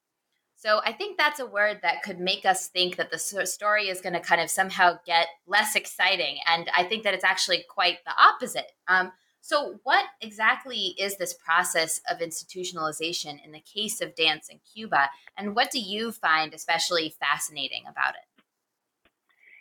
So, 0.57 0.81
I 0.85 0.93
think 0.93 1.17
that's 1.17 1.41
a 1.41 1.47
word 1.47 1.81
that 1.83 2.03
could 2.03 2.19
make 2.19 2.45
us 2.45 2.69
think 2.69 2.97
that 2.97 3.11
the 3.11 3.19
story 3.47 3.89
is 3.89 4.01
going 4.01 4.15
to 4.15 4.21
kind 4.21 4.41
of 4.41 4.51
somehow 4.51 4.99
get 5.07 5.29
less 5.47 5.77
exciting. 5.77 6.39
And 6.47 6.69
I 6.77 6.85
think 6.85 7.05
that 7.05 7.15
it's 7.15 7.25
actually 7.25 7.65
quite 7.69 7.99
the 8.05 8.13
opposite. 8.21 8.73
Um, 8.89 9.13
so, 9.41 9.81
what 9.85 10.05
exactly 10.21 10.95
is 10.99 11.17
this 11.17 11.33
process 11.35 12.01
of 12.11 12.19
institutionalization 12.19 13.45
in 13.45 13.53
the 13.53 13.61
case 13.61 14.01
of 14.01 14.15
dance 14.15 14.49
in 14.49 14.61
Cuba? 14.75 15.09
And 15.37 15.57
what 15.57 15.71
do 15.71 15.81
you 15.81 16.13
find 16.13 16.53
especially 16.53 17.15
fascinating 17.19 17.85
about 17.89 18.15
it? 18.15 18.43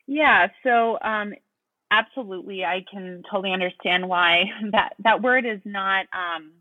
Yeah, 0.05 0.47
so 0.63 0.99
um, 1.01 1.33
absolutely, 1.91 2.65
I 2.65 2.83
can 2.91 3.23
totally 3.31 3.53
understand 3.53 4.07
why 4.07 4.43
that, 4.71 4.93
that 5.03 5.21
word 5.21 5.45
is 5.45 5.61
not 5.65 6.07
um, 6.13 6.51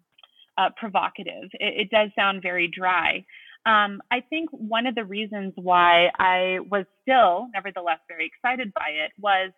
uh, 0.56 0.68
provocative. 0.76 1.50
It, 1.54 1.86
it, 1.86 1.90
does 1.90 2.10
sound 2.14 2.42
very 2.42 2.68
dry. 2.68 3.24
Um, 3.66 4.00
I 4.10 4.20
think 4.28 4.50
one 4.50 4.86
of 4.86 4.94
the 4.94 5.04
reasons 5.04 5.52
why 5.56 6.08
I 6.18 6.58
was 6.70 6.84
still, 7.02 7.48
nevertheless, 7.52 7.98
very 8.08 8.26
excited 8.26 8.72
by 8.74 8.90
it 8.90 9.12
was 9.20 9.50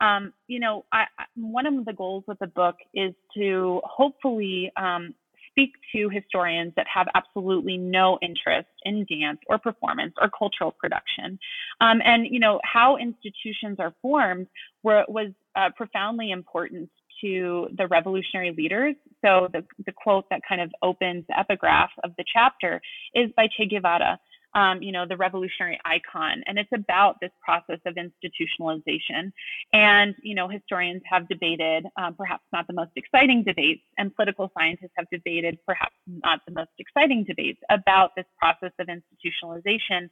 um, 0.00 0.32
you 0.48 0.60
know, 0.60 0.84
I, 0.92 1.04
one 1.36 1.66
of 1.66 1.84
the 1.84 1.92
goals 1.92 2.24
with 2.26 2.38
the 2.38 2.46
book 2.46 2.76
is 2.94 3.14
to 3.36 3.80
hopefully 3.84 4.72
um, 4.76 5.14
speak 5.50 5.72
to 5.94 6.08
historians 6.08 6.72
that 6.76 6.86
have 6.92 7.06
absolutely 7.14 7.76
no 7.76 8.18
interest 8.22 8.68
in 8.84 9.06
dance 9.08 9.38
or 9.48 9.56
performance 9.58 10.12
or 10.20 10.28
cultural 10.36 10.72
production. 10.72 11.38
Um, 11.80 12.00
and, 12.04 12.26
you 12.28 12.40
know, 12.40 12.60
how 12.64 12.96
institutions 12.96 13.76
are 13.78 13.94
formed 14.02 14.48
were, 14.82 15.04
was 15.08 15.30
uh, 15.54 15.70
profoundly 15.76 16.32
important 16.32 16.90
to 17.20 17.68
the 17.78 17.86
revolutionary 17.86 18.52
leaders. 18.56 18.96
So 19.24 19.48
the, 19.52 19.64
the 19.86 19.92
quote 19.92 20.24
that 20.30 20.40
kind 20.48 20.60
of 20.60 20.72
opens 20.82 21.24
the 21.28 21.38
epigraph 21.38 21.90
of 22.02 22.10
the 22.18 22.24
chapter 22.30 22.80
is 23.14 23.30
by 23.36 23.46
Che 23.56 23.66
Guevara. 23.66 24.18
Um, 24.54 24.82
you 24.82 24.92
know, 24.92 25.06
the 25.06 25.16
revolutionary 25.16 25.78
icon. 25.84 26.42
And 26.46 26.58
it's 26.58 26.70
about 26.72 27.16
this 27.20 27.30
process 27.42 27.80
of 27.86 27.96
institutionalization. 27.96 29.32
And, 29.72 30.14
you 30.22 30.34
know, 30.34 30.48
historians 30.48 31.02
have 31.06 31.28
debated, 31.28 31.86
um, 31.96 32.14
perhaps 32.14 32.44
not 32.52 32.66
the 32.66 32.72
most 32.72 32.92
exciting 32.96 33.42
debates, 33.42 33.82
and 33.98 34.14
political 34.14 34.50
scientists 34.56 34.92
have 34.96 35.06
debated, 35.10 35.58
perhaps 35.66 35.94
not 36.06 36.40
the 36.46 36.52
most 36.52 36.70
exciting 36.78 37.24
debates 37.24 37.60
about 37.70 38.12
this 38.16 38.26
process 38.38 38.72
of 38.78 38.88
institutionalization. 38.88 40.08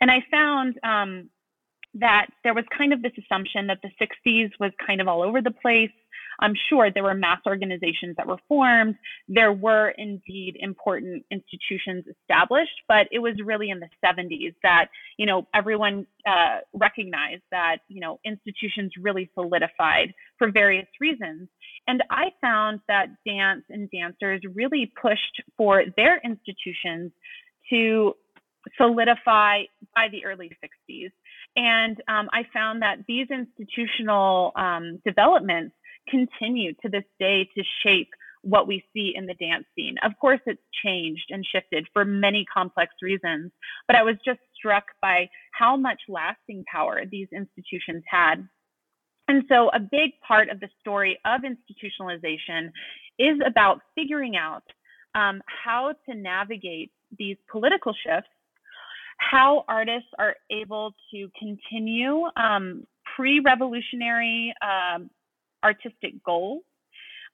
And 0.00 0.10
I 0.10 0.24
found 0.30 0.78
um, 0.82 1.30
that 1.94 2.26
there 2.42 2.54
was 2.54 2.64
kind 2.76 2.92
of 2.92 3.02
this 3.02 3.12
assumption 3.18 3.66
that 3.66 3.78
the 3.82 3.90
60s 4.00 4.50
was 4.58 4.72
kind 4.84 5.00
of 5.00 5.08
all 5.08 5.22
over 5.22 5.42
the 5.42 5.50
place. 5.50 5.90
I'm 6.40 6.54
sure 6.68 6.90
there 6.90 7.02
were 7.02 7.14
mass 7.14 7.40
organizations 7.46 8.16
that 8.16 8.26
were 8.26 8.38
formed. 8.48 8.96
There 9.28 9.52
were 9.52 9.90
indeed 9.90 10.56
important 10.58 11.24
institutions 11.30 12.04
established, 12.08 12.82
but 12.88 13.08
it 13.10 13.18
was 13.18 13.34
really 13.44 13.70
in 13.70 13.80
the 13.80 13.88
70s 14.04 14.54
that, 14.62 14.86
you 15.16 15.26
know, 15.26 15.46
everyone 15.54 16.06
uh, 16.26 16.58
recognized 16.72 17.42
that, 17.50 17.78
you 17.88 18.00
know, 18.00 18.18
institutions 18.24 18.92
really 19.00 19.30
solidified 19.34 20.12
for 20.38 20.50
various 20.50 20.86
reasons. 21.00 21.48
And 21.86 22.02
I 22.10 22.32
found 22.40 22.80
that 22.88 23.06
dance 23.26 23.64
and 23.68 23.90
dancers 23.90 24.40
really 24.54 24.92
pushed 25.00 25.42
for 25.56 25.84
their 25.96 26.20
institutions 26.24 27.12
to 27.70 28.14
solidify 28.76 29.62
by 29.94 30.08
the 30.10 30.24
early 30.24 30.50
60s. 30.62 31.10
And 31.56 31.96
um, 32.08 32.28
I 32.32 32.42
found 32.52 32.82
that 32.82 32.98
these 33.06 33.26
institutional 33.30 34.52
um, 34.56 35.00
developments 35.04 35.74
continue 36.08 36.72
to 36.82 36.88
this 36.88 37.04
day 37.18 37.48
to 37.56 37.62
shape 37.82 38.10
what 38.42 38.66
we 38.66 38.84
see 38.92 39.12
in 39.14 39.26
the 39.26 39.34
dance 39.34 39.64
scene. 39.74 39.96
Of 40.02 40.12
course, 40.20 40.40
it's 40.46 40.62
changed 40.84 41.26
and 41.30 41.46
shifted 41.46 41.86
for 41.92 42.04
many 42.04 42.44
complex 42.52 42.92
reasons, 43.00 43.52
but 43.86 43.96
I 43.96 44.02
was 44.02 44.16
just 44.24 44.40
struck 44.54 44.84
by 45.00 45.28
how 45.52 45.76
much 45.76 46.00
lasting 46.08 46.64
power 46.70 47.02
these 47.08 47.28
institutions 47.32 48.02
had. 48.08 48.46
And 49.28 49.44
so, 49.48 49.70
a 49.70 49.78
big 49.78 50.10
part 50.26 50.50
of 50.50 50.58
the 50.58 50.68
story 50.80 51.18
of 51.24 51.42
institutionalization 51.42 52.72
is 53.18 53.38
about 53.46 53.80
figuring 53.94 54.36
out 54.36 54.64
um, 55.14 55.40
how 55.46 55.94
to 56.08 56.14
navigate 56.14 56.90
these 57.16 57.36
political 57.50 57.92
shifts 57.92 58.28
how 59.18 59.64
artists 59.68 60.08
are 60.18 60.34
able 60.50 60.94
to 61.12 61.30
continue 61.38 62.24
um, 62.36 62.84
pre-revolutionary 63.14 64.54
um, 64.62 65.10
artistic 65.62 66.22
goals, 66.24 66.62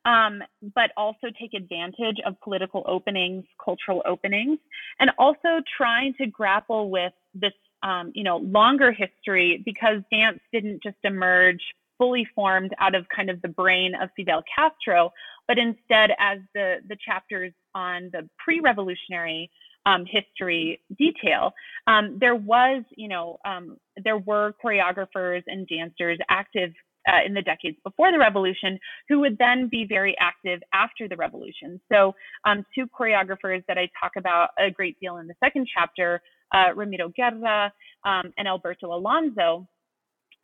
um, 0.05 0.43
but 0.75 0.91
also 0.97 1.29
take 1.41 1.55
advantage 1.55 2.17
of 2.25 2.41
political 2.41 2.85
openings, 2.87 3.45
cultural 3.63 4.03
openings, 4.07 4.59
and 5.01 5.11
also 5.19 5.61
trying 5.77 6.15
to 6.15 6.27
grapple 6.27 6.91
with 6.91 7.13
this, 7.35 7.53
um, 7.83 8.13
you 8.15 8.25
know, 8.25 8.39
longer 8.39 8.93
history 8.93 9.63
because 9.65 10.03
dance 10.11 10.41
didn't 10.53 10.83
just 10.83 10.97
emerge 11.05 11.61
fully 11.99 12.27
formed 12.35 12.73
out 12.79 12.95
of 12.95 13.07
kind 13.09 13.29
of 13.29 13.43
the 13.43 13.49
brain 13.49 13.93
of 14.01 14.09
Fidel 14.17 14.43
Castro, 14.55 15.13
but 15.49 15.59
instead 15.59 16.13
as 16.19 16.39
the 16.55 16.77
the 16.89 16.97
chapters 17.05 17.53
on 17.75 18.11
the 18.13 18.29
pre-revolutionary 18.39 19.51
um, 19.85 20.05
history 20.07 20.81
detail, 20.97 21.53
um, 21.87 22.19
there 22.21 22.37
was, 22.37 22.85
you 22.97 23.09
know, 23.09 23.39
um, 23.45 23.77
there 24.05 24.19
were 24.19 24.55
choreographers 24.65 25.43
and 25.47 25.67
dancers 25.67 26.19
active 26.29 26.73
uh, 27.07 27.25
in 27.27 27.35
the 27.35 27.43
decades 27.43 27.77
before 27.85 28.11
the 28.11 28.19
revolution 28.19 28.79
who 29.09 29.21
would 29.21 29.37
then 29.39 29.69
be 29.71 29.87
very 29.89 30.17
active 30.21 30.61
after 30.73 31.09
the 31.09 31.17
revolution. 31.17 31.81
So, 31.91 32.15
um, 32.45 32.65
two 32.75 32.87
choreographers 32.87 33.65
that 33.69 33.79
I 33.79 33.89
talk 34.01 34.13
about 34.17 34.51
a 34.59 34.71
great 34.71 34.99
deal 35.01 35.19
in 35.19 35.27
the 35.27 35.35
second 35.43 35.69
chapter, 35.73 36.21
uh, 36.53 36.75
Ramiro 36.75 37.11
Guerra 37.17 37.73
um, 38.05 38.33
and 38.37 38.49
Alberto 38.49 38.93
Alonso, 38.93 39.67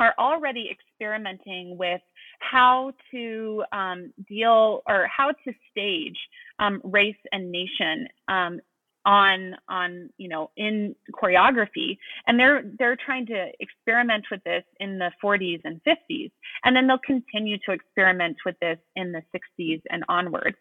are 0.00 0.14
already 0.18 0.70
experimenting 0.70 1.76
with 1.78 2.00
how 2.40 2.92
to 3.12 3.62
um, 3.72 4.12
deal 4.28 4.82
or 4.88 5.08
how 5.14 5.30
to 5.44 5.52
stage 5.70 6.16
um, 6.58 6.80
race 6.84 7.14
and 7.32 7.50
nation 7.50 8.08
um, 8.28 8.60
on 9.04 9.54
on 9.68 10.10
you 10.18 10.28
know 10.28 10.50
in 10.56 10.94
choreography. 11.12 11.98
And 12.26 12.38
they're 12.38 12.62
they're 12.78 12.96
trying 12.96 13.26
to 13.26 13.46
experiment 13.60 14.24
with 14.30 14.42
this 14.44 14.64
in 14.80 14.98
the 14.98 15.10
40s 15.22 15.60
and 15.64 15.80
50s 15.86 16.30
and 16.64 16.74
then 16.74 16.86
they'll 16.86 16.98
continue 16.98 17.58
to 17.66 17.72
experiment 17.72 18.36
with 18.44 18.56
this 18.60 18.78
in 18.96 19.12
the 19.12 19.22
60s 19.34 19.82
and 19.90 20.04
onward 20.08 20.54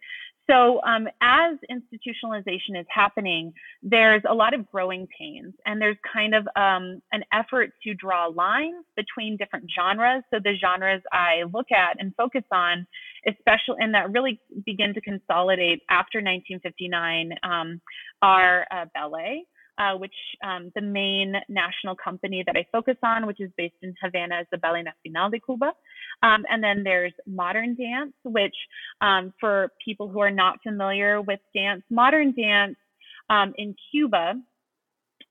so, 0.49 0.81
um, 0.83 1.07
as 1.21 1.57
institutionalization 1.71 2.79
is 2.79 2.85
happening, 2.89 3.53
there's 3.81 4.21
a 4.29 4.33
lot 4.33 4.53
of 4.53 4.69
growing 4.69 5.07
pains, 5.17 5.53
and 5.65 5.81
there's 5.81 5.97
kind 6.11 6.35
of 6.35 6.45
um, 6.57 7.01
an 7.13 7.23
effort 7.31 7.71
to 7.83 7.93
draw 7.93 8.27
lines 8.27 8.83
between 8.97 9.37
different 9.37 9.69
genres. 9.73 10.23
So, 10.33 10.39
the 10.43 10.55
genres 10.59 11.01
I 11.13 11.43
look 11.53 11.67
at 11.71 11.95
and 11.99 12.13
focus 12.15 12.43
on, 12.51 12.85
especially 13.25 13.77
and 13.79 13.93
that 13.93 14.11
really 14.11 14.41
begin 14.65 14.93
to 14.95 15.01
consolidate 15.01 15.81
after 15.89 16.17
1959, 16.19 17.31
um, 17.43 17.81
are 18.21 18.65
uh, 18.69 18.85
ballet, 18.93 19.45
uh, 19.77 19.95
which 19.95 20.15
um, 20.43 20.71
the 20.75 20.81
main 20.81 21.35
national 21.47 21.95
company 21.95 22.43
that 22.45 22.57
I 22.57 22.65
focus 22.71 22.97
on, 23.01 23.25
which 23.25 23.39
is 23.39 23.49
based 23.57 23.75
in 23.81 23.95
Havana, 24.03 24.41
is 24.41 24.47
the 24.51 24.57
Ballet 24.57 24.83
Nacional 24.83 25.29
de 25.29 25.39
Cuba. 25.39 25.71
Um, 26.23 26.45
and 26.49 26.63
then 26.63 26.83
there's 26.83 27.13
modern 27.27 27.75
dance, 27.75 28.13
which 28.23 28.55
um, 29.01 29.33
for 29.39 29.69
people 29.83 30.07
who 30.07 30.19
are 30.19 30.31
not 30.31 30.57
familiar 30.63 31.21
with 31.21 31.39
dance, 31.53 31.83
modern 31.89 32.33
dance 32.33 32.77
um, 33.29 33.53
in 33.57 33.75
Cuba 33.91 34.35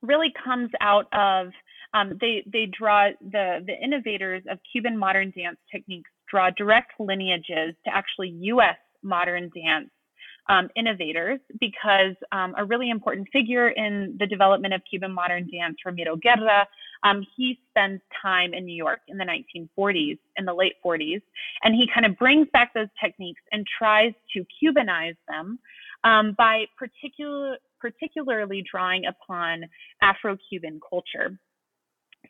really 0.02 0.32
comes 0.44 0.70
out 0.80 1.06
of 1.12 1.48
um, 1.94 2.16
they 2.20 2.44
they 2.52 2.66
draw 2.66 3.08
the 3.20 3.60
the 3.66 3.74
innovators 3.82 4.42
of 4.50 4.58
Cuban 4.70 4.96
modern 4.98 5.32
dance 5.36 5.58
techniques 5.70 6.10
draw 6.30 6.50
direct 6.56 6.92
lineages 6.98 7.74
to 7.84 7.90
actually 7.92 8.28
U.S. 8.40 8.76
modern 9.02 9.50
dance 9.54 9.90
um, 10.48 10.68
innovators 10.76 11.38
because 11.60 12.16
um, 12.32 12.54
a 12.56 12.64
really 12.64 12.90
important 12.90 13.28
figure 13.32 13.68
in 13.68 14.16
the 14.18 14.26
development 14.26 14.74
of 14.74 14.80
Cuban 14.88 15.12
modern 15.12 15.48
dance, 15.50 15.76
Ramiro 15.84 16.16
Guerra, 16.16 16.66
um, 17.04 17.26
he 17.36 17.58
spends 17.70 18.00
time 18.20 18.54
in 18.54 18.64
New 18.64 18.74
York 18.74 19.00
in 19.08 19.18
the 19.18 19.24
1940s, 19.24 20.18
in 20.36 20.44
the 20.44 20.54
late 20.54 20.74
40s, 20.84 21.22
and 21.62 21.74
he 21.74 21.88
kind 21.92 22.06
of 22.06 22.16
brings 22.18 22.48
back 22.52 22.72
those 22.74 22.88
techniques 23.02 23.42
and 23.52 23.66
tries 23.78 24.12
to 24.34 24.44
Cubanize 24.62 25.16
them 25.28 25.58
um, 26.04 26.34
by 26.38 26.66
particular, 26.78 27.58
particularly 27.80 28.64
drawing 28.70 29.06
upon 29.06 29.64
Afro-Cuban 30.00 30.80
culture. 30.88 31.38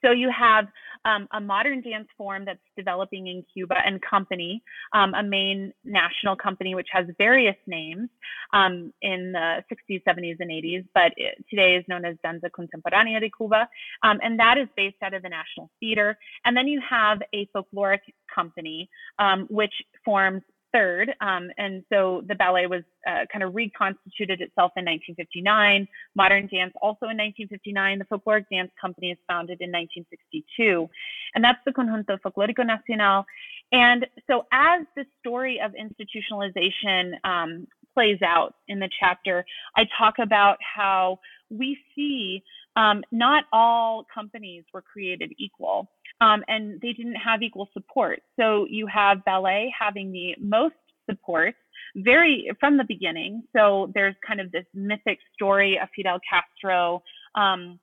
So 0.04 0.10
you 0.10 0.30
have 0.30 0.66
um, 1.04 1.28
a 1.32 1.40
modern 1.40 1.80
dance 1.80 2.08
form 2.16 2.44
that's 2.44 2.60
developing 2.76 3.26
in 3.26 3.44
Cuba 3.52 3.76
and 3.84 4.00
company, 4.02 4.62
um, 4.92 5.14
a 5.14 5.22
main 5.22 5.72
national 5.84 6.36
company 6.36 6.74
which 6.74 6.88
has 6.92 7.06
various 7.18 7.56
names 7.66 8.08
um, 8.52 8.92
in 9.02 9.32
the 9.32 9.64
60s, 9.70 10.02
70s, 10.06 10.36
and 10.40 10.50
80s, 10.50 10.84
but 10.94 11.12
today 11.50 11.76
is 11.76 11.84
known 11.88 12.04
as 12.04 12.16
Danza 12.22 12.50
Contemporánea 12.50 13.20
de 13.20 13.30
Cuba, 13.36 13.68
um, 14.02 14.18
and 14.22 14.38
that 14.38 14.58
is 14.58 14.68
based 14.76 14.96
out 15.02 15.14
of 15.14 15.22
the 15.22 15.28
National 15.28 15.70
Theater. 15.80 16.16
And 16.44 16.56
then 16.56 16.68
you 16.68 16.80
have 16.88 17.20
a 17.34 17.48
folkloric 17.54 18.00
company 18.32 18.88
um, 19.18 19.46
which 19.50 19.74
forms 20.04 20.42
third. 20.72 21.12
Um, 21.20 21.50
and 21.58 21.84
so 21.92 22.22
the 22.26 22.34
ballet 22.34 22.66
was 22.66 22.82
uh, 23.06 23.26
kind 23.32 23.42
of 23.42 23.54
reconstituted 23.54 24.40
itself 24.40 24.72
in 24.76 24.84
1959. 24.84 25.86
Modern 26.14 26.48
dance 26.48 26.72
also 26.80 27.06
in 27.06 27.18
1959. 27.18 27.98
The 27.98 28.04
Folkloric 28.06 28.46
Dance 28.50 28.70
Company 28.80 29.10
is 29.10 29.18
founded 29.28 29.60
in 29.60 29.70
1962. 29.70 30.88
And 31.34 31.44
that's 31.44 31.58
the 31.64 31.72
Conjunto 31.72 32.18
Folclórico 32.20 32.66
Nacional. 32.66 33.24
And 33.72 34.06
so 34.26 34.46
as 34.52 34.82
the 34.96 35.04
story 35.20 35.60
of 35.64 35.72
institutionalization 35.72 37.12
um, 37.24 37.66
plays 37.94 38.20
out 38.22 38.54
in 38.68 38.78
the 38.78 38.88
chapter, 39.00 39.44
I 39.76 39.84
talk 39.98 40.14
about 40.18 40.58
how 40.60 41.18
we 41.50 41.78
see 41.94 42.42
um, 42.76 43.02
not 43.12 43.44
all 43.52 44.06
companies 44.12 44.64
were 44.72 44.82
created 44.82 45.32
equal 45.38 45.90
um, 46.20 46.44
and 46.48 46.80
they 46.80 46.92
didn't 46.92 47.16
have 47.16 47.42
equal 47.42 47.68
support. 47.72 48.20
So 48.38 48.66
you 48.68 48.86
have 48.86 49.24
ballet 49.24 49.72
having 49.78 50.12
the 50.12 50.34
most 50.40 50.74
support 51.08 51.54
very 51.96 52.50
from 52.60 52.76
the 52.76 52.84
beginning. 52.86 53.42
So 53.54 53.90
there's 53.94 54.14
kind 54.26 54.40
of 54.40 54.50
this 54.52 54.64
mythic 54.74 55.18
story 55.34 55.78
of 55.82 55.88
Fidel 55.94 56.18
Castro 56.28 57.02
um, 57.34 57.78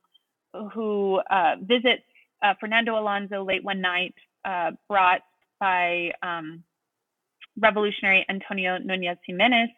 who 0.74 1.22
uh, 1.30 1.56
visits 1.62 2.04
uh, 2.42 2.54
Fernando 2.60 2.98
Alonso 2.98 3.44
late 3.44 3.64
one 3.64 3.82
night, 3.82 4.16
uh, 4.46 4.72
brought 4.88 5.22
by 5.60 6.12
um, 6.24 6.64
revolutionary 7.60 8.26
Antonio 8.30 8.78
Nunez 8.78 9.18
Jimenez. 9.26 9.70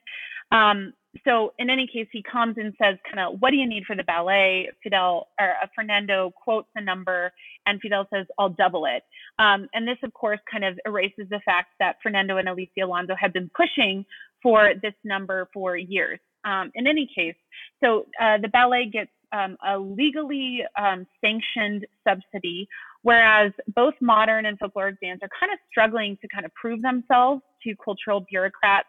Um, 0.51 0.93
so 1.25 1.53
in 1.59 1.69
any 1.69 1.87
case, 1.87 2.07
he 2.11 2.23
comes 2.23 2.55
and 2.57 2.73
says, 2.81 2.97
kind 3.05 3.19
of, 3.19 3.41
what 3.41 3.51
do 3.51 3.57
you 3.57 3.67
need 3.67 3.83
for 3.85 3.95
the 3.95 4.03
ballet? 4.03 4.69
Fidel 4.81 5.27
or 5.39 5.49
uh, 5.49 5.67
Fernando 5.75 6.31
quotes 6.41 6.69
a 6.75 6.81
number, 6.81 7.31
and 7.65 7.81
Fidel 7.81 8.07
says, 8.13 8.25
I'll 8.39 8.49
double 8.49 8.85
it. 8.85 9.03
Um, 9.37 9.67
and 9.73 9.87
this, 9.87 9.97
of 10.03 10.13
course, 10.13 10.39
kind 10.49 10.63
of 10.63 10.79
erases 10.85 11.27
the 11.29 11.41
fact 11.43 11.69
that 11.79 11.97
Fernando 12.01 12.37
and 12.37 12.47
Alicia 12.47 12.85
Alonso 12.85 13.13
had 13.19 13.33
been 13.33 13.51
pushing 13.55 14.05
for 14.41 14.73
this 14.81 14.93
number 15.03 15.49
for 15.53 15.75
years. 15.77 16.19
Um, 16.43 16.71
in 16.73 16.87
any 16.87 17.07
case, 17.13 17.35
so 17.83 18.05
uh, 18.19 18.37
the 18.41 18.47
ballet 18.47 18.89
gets 18.91 19.11
um, 19.31 19.57
a 19.67 19.77
legally 19.77 20.61
um, 20.81 21.05
sanctioned 21.23 21.85
subsidy, 22.07 22.67
whereas 23.03 23.51
both 23.75 23.93
modern 24.01 24.47
and 24.47 24.57
folkloric 24.59 24.99
dance 25.01 25.19
are 25.21 25.29
kind 25.39 25.51
of 25.51 25.59
struggling 25.69 26.17
to 26.21 26.27
kind 26.33 26.45
of 26.45 26.53
prove 26.55 26.81
themselves 26.81 27.41
to 27.63 27.75
cultural 27.83 28.25
bureaucrats 28.27 28.87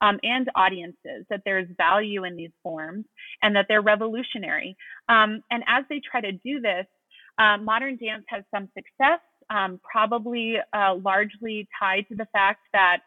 um, 0.00 0.18
and 0.22 0.50
audiences 0.54 1.24
that 1.30 1.42
there's 1.44 1.68
value 1.76 2.24
in 2.24 2.36
these 2.36 2.50
forms 2.62 3.04
and 3.42 3.54
that 3.56 3.66
they're 3.68 3.82
revolutionary. 3.82 4.76
Um, 5.08 5.42
and 5.50 5.62
as 5.66 5.84
they 5.88 6.00
try 6.10 6.20
to 6.20 6.32
do 6.32 6.60
this, 6.60 6.86
uh, 7.38 7.58
modern 7.58 7.96
dance 7.96 8.24
has 8.28 8.44
some 8.54 8.68
success, 8.74 9.20
um, 9.50 9.80
probably 9.90 10.56
uh, 10.72 10.94
largely 10.94 11.68
tied 11.78 12.06
to 12.08 12.16
the 12.16 12.26
fact 12.32 12.60
that 12.72 12.98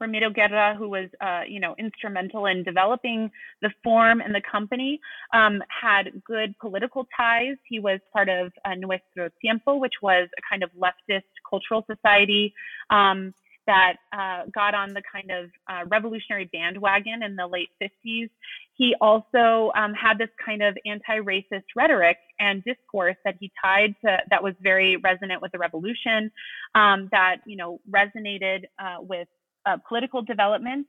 Ramiro 0.00 0.30
Guerra, 0.30 0.74
who 0.76 0.88
was, 0.88 1.08
uh, 1.20 1.42
you 1.48 1.60
know, 1.60 1.74
instrumental 1.78 2.46
in 2.46 2.62
developing 2.62 3.30
the 3.62 3.70
form 3.82 4.20
and 4.20 4.34
the 4.34 4.42
company, 4.50 5.00
um, 5.32 5.62
had 5.68 6.10
good 6.26 6.54
political 6.58 7.06
ties. 7.16 7.56
He 7.68 7.78
was 7.78 8.00
part 8.12 8.28
of 8.28 8.52
uh, 8.64 8.74
Nuestro 8.74 9.30
Tiempo, 9.40 9.76
which 9.76 9.94
was 10.02 10.28
a 10.36 10.42
kind 10.50 10.62
of 10.62 10.70
leftist 10.72 11.22
cultural 11.48 11.84
society 11.88 12.52
um, 12.90 13.34
that 13.66 13.96
uh, 14.12 14.44
got 14.54 14.74
on 14.74 14.92
the 14.94 15.02
kind 15.10 15.30
of 15.30 15.50
uh, 15.68 15.86
revolutionary 15.88 16.48
bandwagon 16.52 17.22
in 17.22 17.36
the 17.36 17.46
late 17.46 17.70
50s. 17.82 18.28
He 18.74 18.94
also 19.00 19.70
um, 19.76 19.94
had 19.94 20.18
this 20.18 20.28
kind 20.44 20.62
of 20.62 20.76
anti-racist 20.84 21.64
rhetoric 21.76 22.18
and 22.40 22.62
discourse 22.64 23.16
that 23.24 23.36
he 23.40 23.50
tied 23.62 23.94
to 24.04 24.18
that 24.30 24.42
was 24.42 24.54
very 24.60 24.96
resonant 24.96 25.40
with 25.40 25.52
the 25.52 25.58
revolution, 25.58 26.30
um, 26.74 27.08
that 27.12 27.36
you 27.46 27.56
know 27.56 27.80
resonated 27.90 28.64
uh, 28.78 28.96
with 29.00 29.28
uh, 29.66 29.76
political 29.88 30.22
developments. 30.22 30.88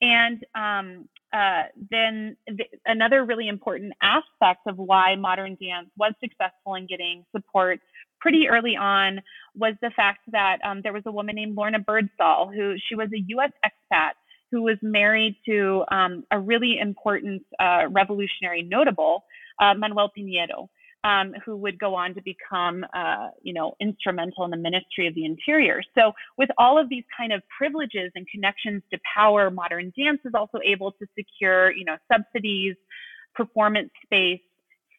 And 0.00 0.44
um, 0.56 1.08
uh, 1.32 1.62
then 1.90 2.36
the, 2.46 2.64
another 2.86 3.24
really 3.24 3.48
important 3.48 3.92
aspect 4.02 4.60
of 4.66 4.76
why 4.76 5.14
modern 5.16 5.56
dance 5.60 5.88
was 5.96 6.12
successful 6.20 6.74
in 6.74 6.86
getting 6.86 7.24
support 7.34 7.80
pretty 8.22 8.48
early 8.48 8.76
on 8.76 9.20
was 9.56 9.74
the 9.82 9.90
fact 9.96 10.20
that 10.30 10.58
um, 10.64 10.80
there 10.82 10.92
was 10.92 11.02
a 11.06 11.12
woman 11.12 11.34
named 11.34 11.56
Lorna 11.56 11.80
Burdsall 11.80 12.54
who 12.54 12.76
she 12.88 12.94
was 12.94 13.08
a 13.12 13.20
U.S. 13.28 13.50
expat 13.66 14.12
who 14.52 14.62
was 14.62 14.76
married 14.82 15.34
to 15.46 15.82
um, 15.90 16.24
a 16.30 16.38
really 16.38 16.78
important 16.80 17.42
uh, 17.58 17.88
revolutionary 17.90 18.62
notable, 18.62 19.24
uh, 19.60 19.74
Manuel 19.74 20.12
Piñeiro, 20.16 20.68
um, 21.04 21.34
who 21.44 21.56
would 21.56 21.78
go 21.78 21.94
on 21.94 22.14
to 22.14 22.20
become, 22.22 22.84
uh, 22.94 23.28
you 23.42 23.54
know, 23.54 23.74
instrumental 23.80 24.44
in 24.44 24.50
the 24.50 24.56
Ministry 24.56 25.08
of 25.08 25.14
the 25.14 25.24
Interior. 25.24 25.80
So, 25.96 26.12
with 26.38 26.50
all 26.58 26.78
of 26.78 26.88
these 26.88 27.04
kind 27.16 27.32
of 27.32 27.42
privileges 27.56 28.12
and 28.14 28.26
connections 28.28 28.82
to 28.92 28.98
power, 29.16 29.50
modern 29.50 29.92
dance 29.98 30.20
is 30.24 30.32
also 30.34 30.58
able 30.64 30.92
to 30.92 31.06
secure, 31.18 31.72
you 31.72 31.84
know, 31.84 31.96
subsidies, 32.12 32.76
performance 33.34 33.90
space, 34.04 34.40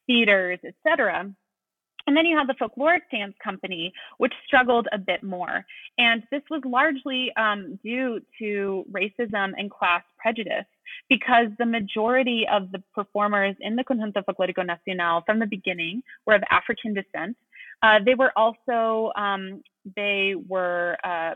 theaters, 0.07 0.59
etc. 0.65 1.31
And 2.05 2.17
then 2.17 2.25
you 2.25 2.37
have 2.37 2.47
the 2.47 2.55
folkloric 2.55 3.01
dance 3.11 3.33
company, 3.43 3.93
which 4.17 4.33
struggled 4.45 4.87
a 4.91 4.97
bit 4.97 5.23
more. 5.23 5.65
And 5.97 6.23
this 6.31 6.41
was 6.49 6.61
largely 6.65 7.31
um, 7.37 7.79
due 7.83 8.19
to 8.39 8.85
racism 8.91 9.53
and 9.57 9.71
class 9.71 10.03
prejudice, 10.17 10.65
because 11.09 11.47
the 11.59 11.65
majority 11.65 12.45
of 12.51 12.71
the 12.71 12.83
performers 12.93 13.55
in 13.61 13.75
the 13.75 13.83
Conjunto 13.83 14.23
Folclórico 14.25 14.65
Nacional 14.65 15.21
from 15.25 15.39
the 15.39 15.45
beginning 15.45 16.03
were 16.25 16.35
of 16.35 16.43
African 16.51 16.93
descent. 16.93 17.37
Uh, 17.81 17.99
they 18.05 18.15
were 18.15 18.31
also 18.37 19.11
um, 19.15 19.61
they 19.95 20.35
were 20.47 20.97
uh, 21.03 21.35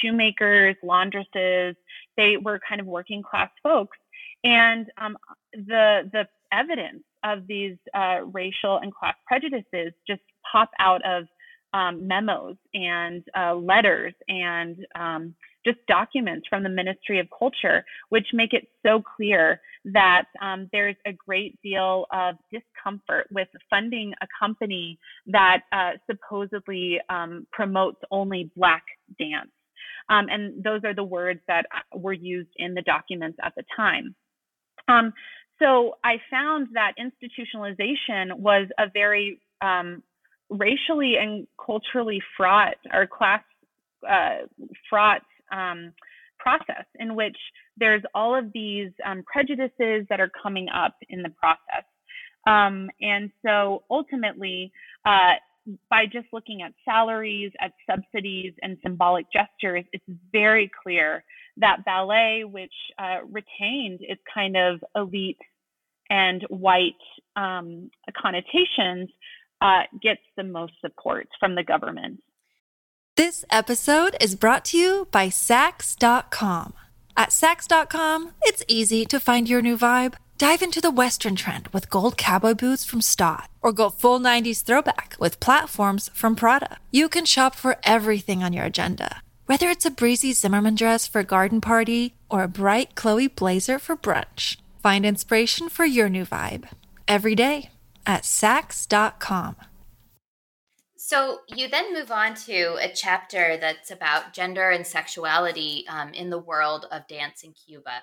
shoemakers, 0.00 0.76
laundresses. 0.84 1.74
They 2.16 2.36
were 2.36 2.60
kind 2.68 2.80
of 2.80 2.86
working 2.86 3.22
class 3.22 3.50
folks, 3.62 3.96
and 4.44 4.90
um, 4.98 5.16
the 5.52 6.08
the 6.12 6.28
evidence 6.52 7.02
of 7.24 7.46
these 7.46 7.76
uh, 7.94 8.20
racial 8.32 8.78
and 8.78 8.94
class 8.94 9.14
prejudices 9.26 9.92
just 10.06 10.22
pop 10.50 10.70
out 10.78 11.00
of 11.04 11.24
um, 11.74 12.06
memos 12.06 12.56
and 12.74 13.22
uh, 13.36 13.54
letters 13.54 14.14
and 14.28 14.76
um, 14.94 15.34
just 15.66 15.78
documents 15.86 16.46
from 16.48 16.62
the 16.62 16.68
Ministry 16.68 17.20
of 17.20 17.26
Culture, 17.36 17.84
which 18.08 18.26
make 18.32 18.52
it 18.52 18.68
so 18.84 19.02
clear 19.16 19.60
that 19.84 20.24
um, 20.40 20.68
there's 20.72 20.96
a 21.06 21.12
great 21.12 21.60
deal 21.62 22.06
of 22.12 22.36
discomfort 22.50 23.26
with 23.30 23.48
funding 23.68 24.12
a 24.22 24.26
company 24.38 24.98
that 25.26 25.58
uh, 25.72 25.92
supposedly 26.10 26.98
um, 27.10 27.46
promotes 27.52 28.00
only 28.10 28.50
Black 28.56 28.84
dance. 29.18 29.50
Um, 30.08 30.26
and 30.30 30.64
those 30.64 30.80
are 30.84 30.94
the 30.94 31.04
words 31.04 31.40
that 31.48 31.66
uh, 31.74 31.98
were 31.98 32.14
used 32.14 32.50
in 32.56 32.74
the 32.74 32.82
documents 32.82 33.38
at 33.44 33.52
the 33.56 33.64
time. 33.76 34.14
Um, 34.88 35.12
so 35.58 35.96
I 36.04 36.16
found 36.30 36.68
that 36.74 36.92
institutionalization 36.98 38.38
was 38.38 38.68
a 38.78 38.84
very 38.92 39.40
um, 39.60 40.02
racially 40.50 41.16
and 41.20 41.46
culturally 41.64 42.20
fraught 42.36 42.76
or 42.92 43.06
class 43.06 43.42
uh, 44.08 44.46
fraught 44.88 45.22
um, 45.52 45.92
process 46.38 46.84
in 46.98 47.14
which 47.14 47.36
there's 47.76 48.02
all 48.14 48.38
of 48.38 48.52
these 48.52 48.90
um, 49.04 49.24
prejudices 49.30 50.06
that 50.08 50.20
are 50.20 50.30
coming 50.42 50.68
up 50.68 50.94
in 51.08 51.22
the 51.22 51.30
process. 51.30 51.84
Um, 52.46 52.90
and 53.00 53.30
so 53.44 53.82
ultimately, 53.90 54.72
uh, 55.04 55.34
by 55.90 56.06
just 56.06 56.26
looking 56.32 56.62
at 56.62 56.72
salaries, 56.84 57.52
at 57.60 57.72
subsidies, 57.88 58.52
and 58.62 58.76
symbolic 58.82 59.26
gestures, 59.32 59.84
it's 59.92 60.04
very 60.32 60.70
clear 60.82 61.24
that 61.58 61.84
ballet, 61.84 62.44
which 62.44 62.72
uh, 62.98 63.18
retained 63.24 64.00
its 64.00 64.22
kind 64.32 64.56
of 64.56 64.82
elite 64.94 65.38
and 66.10 66.44
white 66.48 66.92
um, 67.36 67.90
connotations, 68.16 69.10
uh, 69.60 69.82
gets 70.00 70.22
the 70.36 70.44
most 70.44 70.72
support 70.80 71.28
from 71.38 71.54
the 71.54 71.62
government. 71.62 72.20
This 73.16 73.44
episode 73.50 74.16
is 74.20 74.36
brought 74.36 74.64
to 74.66 74.78
you 74.78 75.08
by 75.10 75.26
Saks.com. 75.28 76.72
At 77.16 77.30
Saks.com, 77.30 78.32
it's 78.42 78.62
easy 78.68 79.04
to 79.06 79.18
find 79.18 79.48
your 79.48 79.60
new 79.60 79.76
vibe. 79.76 80.14
Dive 80.38 80.62
into 80.62 80.80
the 80.80 80.92
Western 80.92 81.34
trend 81.34 81.66
with 81.72 81.90
gold 81.90 82.16
cowboy 82.16 82.54
boots 82.54 82.84
from 82.84 83.00
Staud, 83.00 83.48
or 83.60 83.72
go 83.72 83.90
full 83.90 84.20
90s 84.20 84.62
throwback 84.62 85.16
with 85.18 85.40
platforms 85.40 86.10
from 86.14 86.36
Prada. 86.36 86.78
You 86.92 87.08
can 87.08 87.24
shop 87.24 87.56
for 87.56 87.76
everything 87.82 88.44
on 88.44 88.52
your 88.52 88.64
agenda, 88.64 89.22
whether 89.46 89.68
it's 89.68 89.84
a 89.84 89.90
breezy 89.90 90.32
Zimmermann 90.32 90.76
dress 90.76 91.08
for 91.08 91.18
a 91.18 91.24
garden 91.24 91.60
party 91.60 92.14
or 92.30 92.44
a 92.44 92.48
bright 92.48 92.94
Chloe 92.94 93.26
blazer 93.26 93.80
for 93.80 93.96
brunch. 93.96 94.58
Find 94.80 95.04
inspiration 95.04 95.68
for 95.68 95.84
your 95.84 96.08
new 96.08 96.24
vibe 96.24 96.68
every 97.08 97.34
day 97.34 97.70
at 98.06 98.22
Saks.com. 98.22 99.56
So 100.96 101.38
you 101.48 101.66
then 101.66 101.92
move 101.92 102.12
on 102.12 102.36
to 102.46 102.76
a 102.80 102.92
chapter 102.94 103.56
that's 103.56 103.90
about 103.90 104.34
gender 104.34 104.70
and 104.70 104.86
sexuality 104.86 105.84
um, 105.88 106.14
in 106.14 106.30
the 106.30 106.38
world 106.38 106.86
of 106.92 107.08
dance 107.08 107.42
in 107.42 107.54
Cuba. 107.54 108.02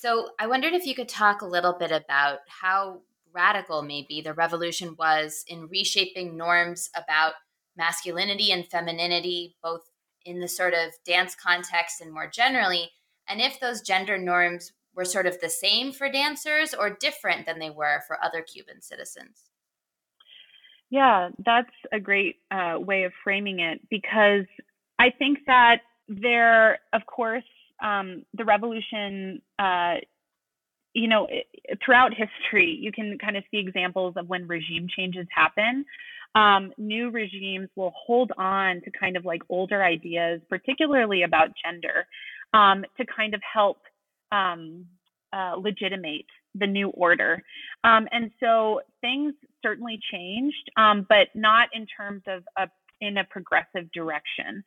So 0.00 0.30
I 0.38 0.46
wondered 0.46 0.72
if 0.72 0.86
you 0.86 0.94
could 0.94 1.10
talk 1.10 1.42
a 1.42 1.46
little 1.46 1.74
bit 1.74 1.92
about 1.92 2.38
how 2.48 3.02
radical 3.34 3.82
maybe 3.82 4.22
the 4.22 4.32
revolution 4.32 4.96
was 4.98 5.44
in 5.46 5.68
reshaping 5.68 6.38
norms 6.38 6.88
about 6.96 7.34
masculinity 7.76 8.50
and 8.50 8.66
femininity, 8.66 9.56
both 9.62 9.90
in 10.24 10.40
the 10.40 10.48
sort 10.48 10.72
of 10.72 10.94
dance 11.04 11.34
context 11.34 12.00
and 12.00 12.14
more 12.14 12.26
generally, 12.26 12.92
and 13.28 13.42
if 13.42 13.60
those 13.60 13.82
gender 13.82 14.16
norms 14.16 14.72
were 14.94 15.04
sort 15.04 15.26
of 15.26 15.38
the 15.42 15.50
same 15.50 15.92
for 15.92 16.10
dancers 16.10 16.72
or 16.72 16.88
different 16.88 17.44
than 17.44 17.58
they 17.58 17.68
were 17.68 18.00
for 18.06 18.24
other 18.24 18.40
Cuban 18.40 18.80
citizens. 18.80 19.50
Yeah, 20.88 21.28
that's 21.44 21.76
a 21.92 22.00
great 22.00 22.36
uh, 22.50 22.76
way 22.78 23.02
of 23.02 23.12
framing 23.22 23.60
it 23.60 23.82
because 23.90 24.46
I 24.98 25.10
think 25.10 25.40
that 25.46 25.82
there, 26.08 26.78
of 26.94 27.04
course, 27.04 27.44
um, 27.82 28.24
the 28.34 28.44
revolution, 28.44 29.40
uh, 29.58 29.94
you 30.92 31.08
know, 31.08 31.28
throughout 31.84 32.12
history, 32.12 32.78
you 32.80 32.92
can 32.92 33.18
kind 33.18 33.36
of 33.36 33.44
see 33.50 33.58
examples 33.58 34.14
of 34.16 34.28
when 34.28 34.46
regime 34.46 34.88
changes 34.96 35.26
happen. 35.34 35.84
Um, 36.34 36.72
new 36.78 37.10
regimes 37.10 37.68
will 37.76 37.92
hold 37.96 38.32
on 38.36 38.80
to 38.82 38.90
kind 38.98 39.16
of 39.16 39.24
like 39.24 39.42
older 39.48 39.82
ideas, 39.82 40.40
particularly 40.48 41.22
about 41.22 41.48
gender, 41.64 42.06
um, 42.54 42.84
to 42.98 43.06
kind 43.06 43.34
of 43.34 43.40
help 43.52 43.78
um, 44.32 44.86
uh, 45.32 45.54
legitimate 45.56 46.26
the 46.54 46.66
new 46.66 46.88
order. 46.90 47.42
Um, 47.84 48.08
and 48.10 48.30
so 48.40 48.80
things 49.00 49.34
certainly 49.62 49.98
changed, 50.12 50.70
um, 50.76 51.06
but 51.08 51.28
not 51.34 51.68
in 51.72 51.86
terms 51.86 52.22
of 52.26 52.42
a, 52.58 52.68
in 53.00 53.18
a 53.18 53.24
progressive 53.24 53.90
direction. 53.92 54.62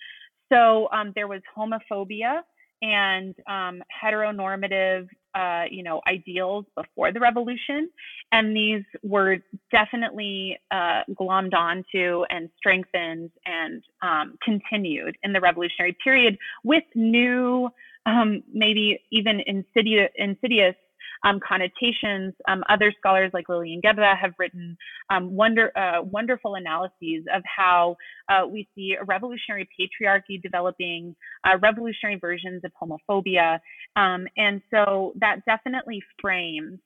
So 0.52 0.88
there 1.15 1.28
was 1.28 1.41
homophobia 1.58 2.41
and 2.84 3.34
um, 3.48 3.82
heteronormative, 4.04 5.08
uh, 5.34 5.63
you 5.72 5.84
know, 5.84 6.02
ideals 6.06 6.65
before 6.76 7.13
the 7.13 7.19
revolution, 7.19 7.89
and 8.34 8.56
these 8.56 8.84
were 9.02 9.38
definitely 9.72 10.60
uh, 10.69 11.02
glommed 11.13 11.54
onto 11.56 12.24
and 12.30 12.50
strengthened 12.58 13.32
and 13.46 13.84
um, 14.02 14.38
continued 14.43 15.17
in 15.24 15.32
the 15.32 15.39
revolutionary 15.39 15.96
period 16.04 16.38
with 16.65 16.84
new, 16.93 17.69
um, 18.06 18.43
maybe 18.54 19.02
even 19.12 19.41
insidious, 19.48 20.10
insidious 20.17 20.76
um, 21.23 21.39
connotations. 21.45 22.33
Um, 22.47 22.63
other 22.69 22.93
scholars 22.97 23.31
like 23.33 23.49
Lillian 23.49 23.81
Guerra 23.81 24.15
have 24.15 24.33
written 24.38 24.77
um, 25.09 25.36
wonder, 25.36 25.71
uh, 25.77 26.01
wonderful 26.01 26.55
analyses 26.55 27.25
of 27.33 27.41
how 27.45 27.95
uh, 28.29 28.45
we 28.47 28.67
see 28.75 28.95
a 28.99 29.03
revolutionary 29.05 29.67
patriarchy 29.79 30.41
developing 30.41 31.15
uh, 31.43 31.57
revolutionary 31.62 32.19
versions 32.19 32.62
of 32.63 32.71
homophobia. 32.81 33.59
Um, 33.95 34.27
and 34.38 34.62
so 34.71 35.13
that 35.19 35.38
definitely 35.45 36.01
frames 36.21 36.79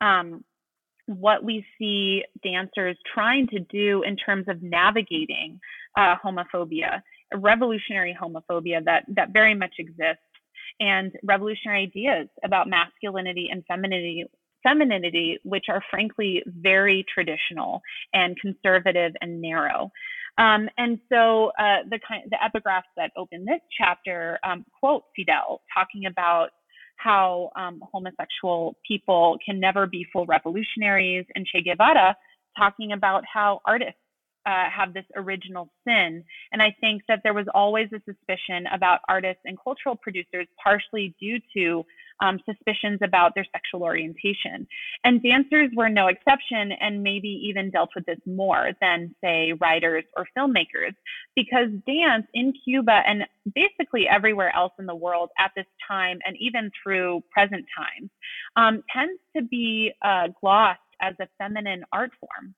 um, 0.00 0.44
what 1.06 1.44
we 1.44 1.64
see 1.78 2.22
dancers 2.42 2.96
trying 3.12 3.46
to 3.48 3.60
do 3.60 4.02
in 4.02 4.16
terms 4.16 4.46
of 4.48 4.62
navigating 4.62 5.60
uh, 5.96 6.14
homophobia, 6.24 7.02
revolutionary 7.34 8.16
homophobia 8.20 8.84
that, 8.84 9.04
that 9.08 9.32
very 9.32 9.54
much 9.54 9.74
exists, 9.78 10.22
and 10.80 11.12
revolutionary 11.22 11.84
ideas 11.84 12.28
about 12.44 12.68
masculinity 12.68 13.48
and 13.50 13.64
femininity, 13.66 14.24
femininity, 14.62 15.38
which 15.44 15.66
are 15.68 15.82
frankly 15.90 16.42
very 16.46 17.04
traditional 17.12 17.80
and 18.12 18.36
conservative 18.40 19.12
and 19.20 19.40
narrow. 19.40 19.90
Um, 20.36 20.68
and 20.78 20.98
so 21.08 21.52
uh, 21.58 21.86
the 21.88 22.00
kind, 22.06 22.24
the 22.28 22.38
epigraphs 22.42 22.90
that 22.96 23.12
open 23.16 23.44
this 23.44 23.60
chapter 23.78 24.38
um, 24.42 24.64
quote 24.80 25.04
Fidel 25.14 25.60
talking 25.72 26.06
about 26.06 26.48
how 26.96 27.50
um, 27.56 27.80
homosexual 27.92 28.76
people 28.86 29.36
can 29.44 29.60
never 29.60 29.86
be 29.86 30.06
full 30.12 30.26
revolutionaries, 30.26 31.24
and 31.34 31.46
Che 31.46 31.62
Guevara 31.62 32.16
talking 32.56 32.92
about 32.92 33.22
how 33.32 33.60
artists 33.66 33.98
uh, 34.46 34.70
have 34.70 34.94
this 34.94 35.04
original 35.16 35.70
sin. 35.86 36.24
And 36.52 36.62
I 36.62 36.74
think 36.80 37.02
that 37.08 37.20
there 37.22 37.34
was 37.34 37.46
always 37.54 37.88
a 37.92 38.00
suspicion 38.04 38.66
about 38.72 39.00
artists 39.08 39.42
and 39.44 39.58
cultural 39.62 39.96
producers, 39.96 40.46
partially 40.62 41.14
due 41.20 41.38
to 41.56 41.84
um, 42.20 42.38
suspicions 42.46 43.00
about 43.02 43.34
their 43.34 43.46
sexual 43.52 43.82
orientation. 43.82 44.66
And 45.04 45.22
dancers 45.22 45.70
were 45.74 45.88
no 45.88 46.06
exception, 46.06 46.72
and 46.80 47.02
maybe 47.02 47.28
even 47.28 47.70
dealt 47.70 47.90
with 47.94 48.06
this 48.06 48.20
more 48.26 48.70
than, 48.80 49.14
say, 49.22 49.52
writers 49.60 50.04
or 50.16 50.26
filmmakers, 50.36 50.94
because 51.34 51.68
dance 51.86 52.26
in 52.34 52.52
Cuba 52.64 53.02
and 53.06 53.24
basically 53.54 54.06
everywhere 54.08 54.54
else 54.54 54.72
in 54.78 54.86
the 54.86 54.94
world 54.94 55.30
at 55.38 55.50
this 55.56 55.66
time, 55.88 56.18
and 56.24 56.36
even 56.38 56.70
through 56.82 57.22
present 57.32 57.64
times, 57.76 58.10
um, 58.56 58.82
tends 58.94 59.20
to 59.36 59.42
be 59.42 59.92
uh, 60.02 60.28
glossed 60.40 60.80
as 61.00 61.14
a 61.20 61.28
feminine 61.38 61.84
art 61.92 62.10
form. 62.20 62.54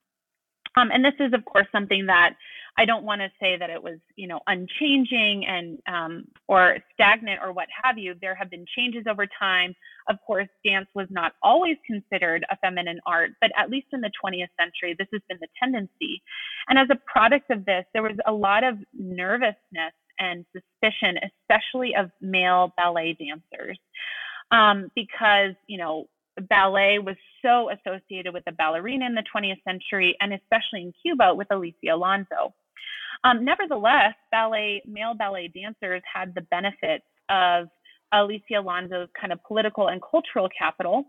Um, 0.77 0.91
and 0.91 1.03
this 1.03 1.13
is, 1.19 1.33
of 1.33 1.43
course, 1.45 1.65
something 1.71 2.05
that 2.05 2.35
I 2.79 2.85
don't 2.85 3.03
want 3.03 3.21
to 3.21 3.29
say 3.39 3.57
that 3.57 3.71
it 3.71 3.81
was, 3.81 3.97
you 4.15 4.27
know, 4.27 4.39
unchanging 4.45 5.45
and 5.47 5.79
um, 5.87 6.25
or 6.47 6.77
stagnant 6.93 7.39
or 7.43 7.51
what 7.51 7.67
have 7.83 7.97
you. 7.97 8.13
There 8.21 8.35
have 8.35 8.51
been 8.51 8.65
changes 8.77 9.05
over 9.09 9.25
time. 9.39 9.73
Of 10.07 10.17
course, 10.25 10.47
dance 10.63 10.87
was 10.93 11.07
not 11.09 11.33
always 11.41 11.77
considered 11.87 12.45
a 12.51 12.57
feminine 12.57 12.99
art, 13.07 13.31
but 13.41 13.49
at 13.57 13.71
least 13.71 13.87
in 13.93 14.01
the 14.01 14.11
20th 14.23 14.49
century, 14.59 14.95
this 14.97 15.07
has 15.11 15.21
been 15.27 15.39
the 15.41 15.47
tendency. 15.61 16.21
And 16.67 16.77
as 16.77 16.87
a 16.91 16.99
product 17.11 17.49
of 17.49 17.65
this, 17.65 17.83
there 17.93 18.03
was 18.03 18.17
a 18.27 18.31
lot 18.31 18.63
of 18.63 18.77
nervousness 18.93 19.93
and 20.19 20.45
suspicion, 20.53 21.17
especially 21.25 21.95
of 21.95 22.11
male 22.21 22.73
ballet 22.77 23.17
dancers, 23.19 23.79
um, 24.51 24.91
because 24.95 25.55
you 25.65 25.79
know 25.79 26.07
ballet 26.41 26.99
was 26.99 27.15
so 27.41 27.69
associated 27.69 28.33
with 28.33 28.45
the 28.45 28.51
ballerina 28.51 29.05
in 29.05 29.15
the 29.15 29.23
20th 29.35 29.63
century, 29.63 30.15
and 30.19 30.33
especially 30.33 30.81
in 30.81 30.93
Cuba 31.01 31.33
with 31.33 31.47
Alicia 31.51 31.93
Alonso. 31.93 32.53
Um, 33.23 33.43
nevertheless, 33.43 34.13
ballet 34.31 34.81
male 34.85 35.13
ballet 35.13 35.47
dancers 35.47 36.01
had 36.13 36.33
the 36.35 36.41
benefits 36.41 37.05
of 37.29 37.67
Alicia 38.13 38.59
Alonso's 38.59 39.09
kind 39.19 39.33
of 39.33 39.43
political 39.43 39.87
and 39.87 40.01
cultural 40.01 40.47
capital, 40.57 41.05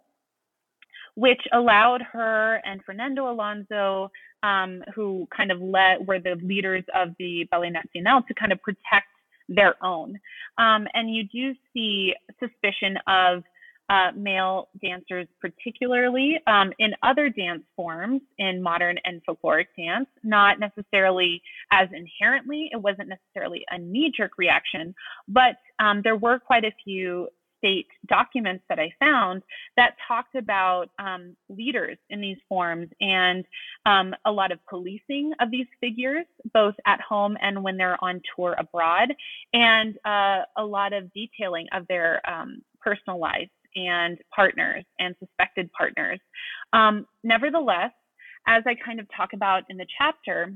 which 1.15 1.41
allowed 1.53 2.03
her 2.13 2.61
and 2.65 2.81
Fernando 2.85 3.31
Alonso, 3.31 4.11
um, 4.43 4.83
who 4.95 5.27
kind 5.37 5.53
of 5.53 5.61
led 5.61 6.07
were 6.07 6.19
the 6.19 6.37
leaders 6.43 6.85
of 6.95 7.11
the 7.19 7.47
Ballet 7.51 7.71
Nacional, 7.71 8.23
to 8.27 8.35
kind 8.35 8.53
of 8.53 8.63
protect 8.63 9.07
their 9.49 9.83
own. 9.85 10.19
Um, 10.59 10.87
and 10.95 11.15
you 11.15 11.25
do 11.25 11.55
see 11.73 12.15
suspicion 12.39 12.97
of 13.07 13.43
uh, 13.91 14.11
male 14.17 14.69
dancers, 14.83 15.27
particularly 15.41 16.37
um, 16.47 16.73
in 16.79 16.91
other 17.03 17.29
dance 17.29 17.63
forms 17.75 18.21
in 18.39 18.63
modern 18.63 18.97
and 19.05 19.23
folkloric 19.29 19.67
dance, 19.77 20.09
not 20.23 20.59
necessarily 20.61 21.41
as 21.73 21.89
inherently, 21.93 22.69
it 22.73 22.81
wasn't 22.81 23.09
necessarily 23.09 23.65
a 23.71 23.79
knee 23.79 24.13
jerk 24.15 24.33
reaction, 24.37 24.95
but 25.27 25.57
um, 25.79 26.01
there 26.05 26.17
were 26.17 26.39
quite 26.39 26.65
a 26.65 26.73
few 26.85 27.29
state 27.59 27.87
documents 28.07 28.65
that 28.69 28.79
I 28.79 28.91
found 29.01 29.43
that 29.77 29.97
talked 30.07 30.35
about 30.35 30.87
um, 30.99 31.37
leaders 31.49 31.99
in 32.09 32.21
these 32.21 32.37
forms 32.49 32.89
and 33.01 33.45
um, 33.85 34.15
a 34.25 34.31
lot 34.31 34.53
of 34.53 34.59
policing 34.69 35.33
of 35.41 35.51
these 35.51 35.67
figures, 35.81 36.25
both 36.55 36.75
at 36.87 37.01
home 37.01 37.37
and 37.41 37.63
when 37.63 37.77
they're 37.77 38.03
on 38.03 38.23
tour 38.35 38.55
abroad, 38.59 39.09
and 39.53 39.97
uh, 40.05 40.45
a 40.57 40.65
lot 40.65 40.93
of 40.93 41.13
detailing 41.13 41.67
of 41.73 41.87
their 41.89 42.23
um, 42.31 42.63
personal 42.81 43.19
lives 43.19 43.51
and 43.87 44.19
partners 44.35 44.85
and 44.99 45.15
suspected 45.19 45.71
partners. 45.73 46.21
Um, 46.73 47.07
nevertheless, 47.23 47.93
as 48.47 48.63
I 48.67 48.75
kind 48.85 49.01
of 49.01 49.07
talk 49.17 49.31
about 49.35 49.65
in 49.69 49.77
the 49.77 49.87
chapter, 49.99 50.53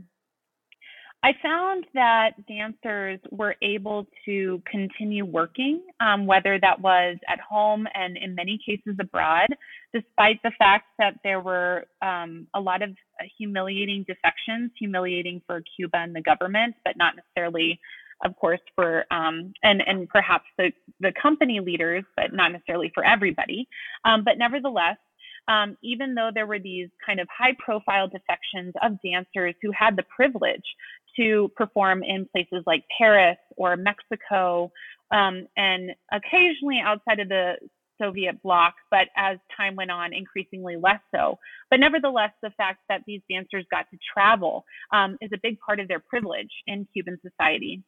I 1.25 1.31
found 1.41 1.87
that 1.95 2.31
dancers 2.49 3.21
were 3.31 3.55
able 3.63 4.09
to 4.25 4.61
continue 4.69 5.25
working, 5.25 5.81
um, 6.01 6.27
whether 6.27 6.59
that 6.61 6.81
was 6.81 7.17
at 7.29 7.39
home 7.39 7.87
and 7.95 8.17
in 8.17 8.35
many 8.35 8.59
cases 8.67 8.97
abroad, 9.01 9.47
despite 9.95 10.43
the 10.43 10.51
fact 10.59 10.87
that 10.99 11.15
there 11.23 11.41
were 11.41 11.85
um, 12.03 12.49
a 12.55 12.61
lot 12.61 12.83
of 12.83 12.91
humiliating 13.39 14.05
defections, 14.09 14.73
humiliating 14.77 15.41
for 15.47 15.63
Cuba 15.77 15.99
and 15.99 16.15
the 16.15 16.23
government, 16.23 16.75
but 16.85 16.97
not 16.97 17.15
necessarily 17.15 17.79
of 18.25 18.37
course, 18.37 18.61
for 18.75 19.05
um, 19.11 19.53
and 19.63 19.83
and 19.87 20.09
perhaps 20.09 20.45
the 20.59 20.73
the 21.01 21.13
company 21.21 21.61
leaders, 21.61 22.05
but 22.17 22.33
not 22.33 22.53
necessarily 22.53 22.91
for 22.95 23.05
everybody. 23.05 23.69
Um, 24.05 24.23
but 24.25 24.39
nevertheless, 24.39 24.97
um, 25.49 25.77
even 25.83 26.15
though 26.15 26.31
there 26.33 26.47
were 26.47 26.59
these 26.59 26.89
kind 27.05 27.21
of 27.21 27.29
high 27.37 27.57
profile 27.59 28.09
defections 28.09 28.75
of 28.83 28.93
dancers 29.05 29.55
who 29.63 29.71
had 29.77 29.97
the 29.97 30.05
privilege 30.15 30.63
to 31.17 31.51
perform 31.57 32.03
in 32.03 32.27
places 32.33 32.63
like 32.67 32.85
Paris 32.97 33.37
or 33.57 33.77
Mexico, 33.77 34.71
um, 35.11 35.47
and 35.57 35.91
occasionally 36.13 36.81
outside 36.83 37.21
of 37.21 37.29
the 37.29 37.55
Soviet 38.01 38.43
bloc, 38.43 38.75
but 38.91 39.09
as 39.17 39.39
time 39.57 39.77
went 39.77 39.91
on, 39.91 40.13
increasingly 40.13 40.77
less 40.77 41.01
so. 41.15 41.39
But 41.71 41.81
nevertheless, 41.81 42.31
the 42.43 42.51
fact 42.57 42.81
that 42.89 43.03
these 43.07 43.21
dancers 43.31 43.65
got 43.71 43.87
to 43.91 43.99
travel 44.13 44.65
um, 44.93 45.17
is 45.21 45.31
a 45.33 45.39
big 45.43 45.59
part 45.61 45.81
of 45.81 45.89
their 45.89 46.01
privilege 46.01 46.51
in 46.67 46.87
Cuban 46.93 47.19
society. 47.23 47.83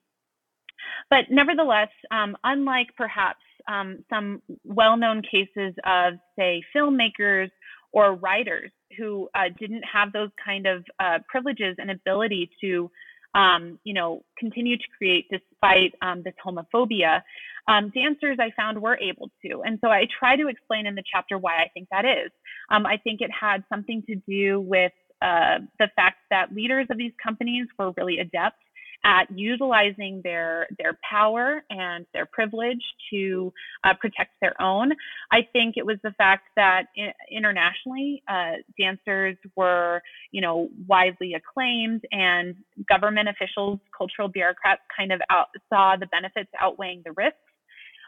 But 1.11 1.31
nevertheless, 1.31 1.89
um, 2.11 2.37
unlike 2.45 2.89
perhaps 2.97 3.41
um, 3.69 4.05
some 4.11 4.43
well 4.65 4.97
known 4.97 5.23
cases 5.23 5.75
of, 5.85 6.15
say, 6.39 6.63
filmmakers 6.75 7.51
or 7.93 8.15
writers 8.15 8.71
who 8.99 9.29
uh, 9.35 9.45
didn't 9.59 9.85
have 9.91 10.13
those 10.13 10.31
kind 10.45 10.67
of 10.67 10.85
uh, 10.99 11.19
privileges 11.29 11.77
and 11.79 11.91
ability 11.91 12.51
to, 12.61 12.91
um, 13.35 13.79
you 13.85 13.95
know, 13.95 14.23
continue 14.39 14.77
to 14.77 14.85
create 14.99 15.27
despite 15.31 15.95
um, 16.03 16.23
this 16.25 16.35
homophobia, 16.45 17.23
um, 17.69 17.91
dancers 17.95 18.39
I 18.41 18.51
found 18.57 18.81
were 18.81 18.99
able 18.99 19.31
to. 19.45 19.63
And 19.63 19.79
so 19.81 19.89
I 19.89 20.07
try 20.19 20.37
to 20.37 20.49
explain 20.49 20.87
in 20.87 20.95
the 20.95 21.05
chapter 21.11 21.39
why 21.39 21.57
I 21.57 21.69
think 21.73 21.89
that 21.91 22.05
is. 22.05 22.31
Um, 22.71 22.85
I 22.85 22.97
think 22.99 23.21
it 23.21 23.31
had 23.31 23.65
something 23.69 24.03
to 24.09 24.17
do 24.29 24.61
with 24.61 24.93
uh, 25.23 25.59
the 25.79 25.89
fact 25.97 26.19
that 26.31 26.55
leaders 26.55 26.87
of 26.91 26.99
these 26.99 27.13
companies 27.23 27.67
were 27.79 27.93
really 27.97 28.19
adept 28.19 28.59
at 29.05 29.27
utilizing 29.35 30.21
their 30.25 30.67
their 30.79 30.99
power 31.09 31.63
and 31.71 32.07
their 32.13 32.27
privilege 32.27 32.83
to 33.11 33.53
uh, 33.85 33.95
protect 34.01 34.33
their 34.41 34.61
own. 34.61 34.93
I 35.31 35.47
think 35.53 35.77
it 35.77 35.85
was 35.85 35.99
the 36.03 36.13
fact 36.13 36.49
that 36.57 36.87
internationally 37.31 38.23
uh, 38.29 38.55
dancers 38.79 39.37
were, 39.57 40.01
you 40.33 40.41
know, 40.41 40.69
widely 40.89 41.35
acclaimed, 41.35 42.03
and 42.11 42.57
government 42.89 43.29
officials, 43.29 43.79
cultural 43.97 44.29
bureaucrats, 44.29 44.83
kind 44.97 45.13
of 45.13 45.21
out, 45.31 45.49
saw 45.73 45.97
the 45.97 46.07
benefits 46.07 46.51
outweighing 46.61 47.03
the 47.05 47.13
risks. 47.13 47.39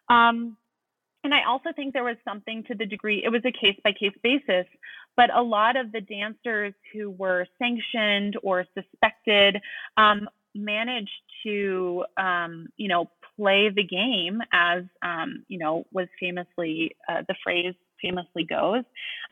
Um, 0.08 0.56
and 1.24 1.34
I 1.34 1.42
also 1.44 1.70
think 1.74 1.92
there 1.92 2.04
was 2.04 2.16
something 2.24 2.62
to 2.68 2.74
the 2.76 2.86
degree, 2.86 3.24
it 3.24 3.30
was 3.30 3.42
a 3.44 3.50
case 3.50 3.76
by 3.82 3.90
case 3.90 4.14
basis, 4.22 4.64
but 5.16 5.34
a 5.34 5.42
lot 5.42 5.74
of 5.74 5.90
the 5.90 6.00
dancers 6.00 6.72
who 6.92 7.10
were 7.10 7.48
sanctioned 7.58 8.36
or 8.44 8.64
suspected 8.78 9.60
um, 9.96 10.28
managed 10.56 11.10
to, 11.44 12.04
um, 12.16 12.68
you 12.76 12.88
know, 12.88 13.10
play 13.36 13.68
the 13.74 13.84
game 13.84 14.40
as, 14.52 14.82
um, 15.02 15.44
you 15.48 15.58
know, 15.58 15.84
was 15.92 16.08
famously 16.18 16.96
uh, 17.08 17.22
the 17.28 17.34
phrase 17.44 17.74
famously 18.02 18.44
goes, 18.44 18.84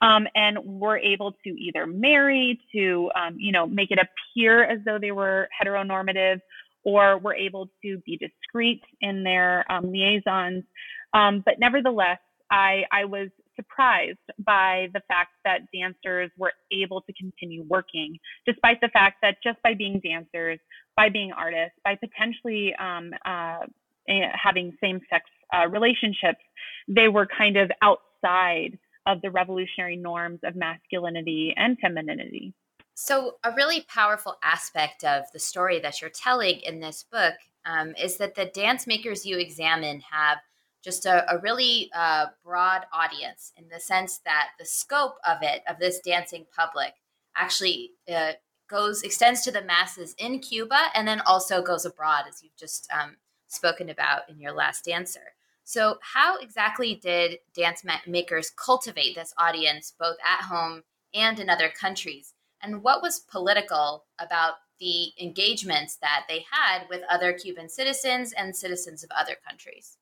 um, 0.03 0.27
and 0.35 0.59
were 0.65 0.99
able 0.99 1.33
to 1.45 1.51
either 1.51 1.87
marry, 1.87 2.59
to, 2.75 3.11
um, 3.15 3.37
you 3.39 3.53
know, 3.53 3.67
make 3.67 3.91
it 3.91 3.99
appear 3.99 4.65
as 4.65 4.79
though 4.85 4.99
they 4.99 5.13
were 5.13 5.49
heteronormative, 5.63 6.41
or 6.85 7.19
were 7.19 7.35
able 7.35 7.69
to 7.83 7.99
be 8.05 8.17
discreet 8.19 8.83
in 9.01 9.23
their 9.23 9.71
um, 9.71 9.91
liaisons. 9.91 10.65
Um, 11.13 11.43
but 11.45 11.55
nevertheless, 11.59 12.19
I, 12.51 12.83
I 12.93 13.05
was 13.05 13.29
surprised 13.57 14.19
by 14.39 14.89
the 14.95 15.01
fact 15.09 15.33
that 15.45 15.61
dancers 15.73 16.31
were 16.37 16.53
able 16.73 17.01
to 17.03 17.13
continue 17.15 17.65
working, 17.69 18.19
despite 18.47 18.81
the 18.81 18.89
fact 18.89 19.17
that 19.23 19.37
just 19.43 19.63
by 19.63 19.75
being 19.75 20.01
dancers, 20.05 20.59
by 20.97 21.09
being 21.09 21.33
artists, 21.33 21.79
by 21.85 21.97
potentially 21.97 22.75
um, 22.77 23.13
uh, 23.25 23.61
eh, 24.09 24.29
having 24.33 24.77
same 24.81 25.01
sex 25.11 25.25
uh, 25.53 25.67
relationships, 25.69 26.41
they 26.89 27.09
were 27.09 27.27
kind 27.27 27.57
of 27.57 27.71
outside 27.83 28.79
of 29.07 29.21
the 29.23 29.31
revolutionary 29.31 29.97
norms 29.97 30.41
of 30.45 30.57
masculinity 30.57 31.55
and 31.57 31.79
femininity. 31.79 32.55
So, 32.95 33.37
a 33.43 33.53
really 33.53 33.85
powerful 33.89 34.39
aspect 34.43 35.03
of 35.03 35.25
the 35.33 35.41
story 35.41 35.81
that 35.81 36.01
you're 36.01 36.11
telling 36.11 36.61
in 36.61 36.81
this 36.81 37.05
book 37.11 37.35
um, 37.67 37.95
is 38.01 38.19
that 38.19 38.35
the 38.35 38.47
dance 38.47 38.87
makers 38.87 39.27
you 39.27 39.39
examine 39.39 40.01
have 40.13 40.39
just 40.85 41.07
a, 41.07 41.33
a 41.33 41.39
really 41.39 41.91
uh, 41.95 42.27
broad 42.45 42.83
audience 42.93 43.53
in 43.57 43.69
the 43.69 43.81
sense 43.81 44.19
that 44.25 44.51
the 44.59 44.65
scope 44.65 45.17
of 45.27 45.39
it, 45.43 45.63
of 45.69 45.79
this 45.79 46.01
dancing 46.01 46.47
public, 46.55 46.95
actually 47.37 47.93
uh, 48.13 48.33
goes 48.69 49.03
extends 49.03 49.41
to 49.43 49.51
the 49.51 49.63
masses 49.63 50.15
in 50.19 50.39
Cuba 50.39 50.79
and 50.95 51.09
then 51.09 51.21
also 51.21 51.63
goes 51.63 51.85
abroad, 51.85 52.25
as 52.29 52.43
you've 52.43 52.57
just 52.57 52.89
um, 52.93 53.17
spoken 53.49 53.89
about 53.89 54.29
in 54.29 54.39
your 54.41 54.53
last 54.53 54.89
answer. 54.89 55.33
So, 55.65 55.99
how 56.03 56.37
exactly 56.39 56.95
did 56.95 57.39
dance 57.57 57.83
makers 58.07 58.51
cultivate 58.51 59.15
this 59.15 59.33
audience 59.39 59.95
both 59.99 60.17
at 60.23 60.45
home 60.45 60.83
and 61.15 61.41
in 61.41 61.49
other 61.49 61.71
countries? 61.71 62.35
and 62.65 62.83
what 62.83 63.03
was 63.03 63.21
political 63.21 64.05
about 64.19 64.55
the 64.81 65.13
engagements 65.21 65.97
that 65.97 66.25
they 66.29 66.45
had 66.51 66.89
with 66.89 67.03
other 67.11 67.33
Cuban 67.33 67.69
citizens 67.69 68.33
and 68.33 68.57
citizens 68.57 69.05
of 69.05 69.11
other 69.17 69.37
countries? 69.47 69.99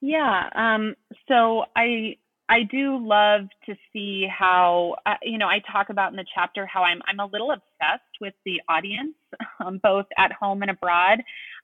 Yeah, 0.00 0.48
um, 0.54 0.94
so 1.28 1.64
I 1.76 2.16
I 2.48 2.62
do 2.70 2.98
love 3.06 3.42
to 3.66 3.74
see 3.92 4.26
how 4.28 4.96
uh, 5.06 5.14
you 5.22 5.38
know 5.38 5.46
I 5.48 5.60
talk 5.70 5.90
about 5.90 6.12
in 6.12 6.16
the 6.16 6.24
chapter 6.34 6.66
how 6.66 6.82
I'm 6.82 7.00
I'm 7.06 7.20
a 7.20 7.26
little 7.26 7.50
obsessed 7.50 8.04
with 8.20 8.34
the 8.44 8.60
audience, 8.68 9.14
um, 9.64 9.80
both 9.82 10.06
at 10.16 10.32
home 10.32 10.62
and 10.62 10.70
abroad, 10.70 11.18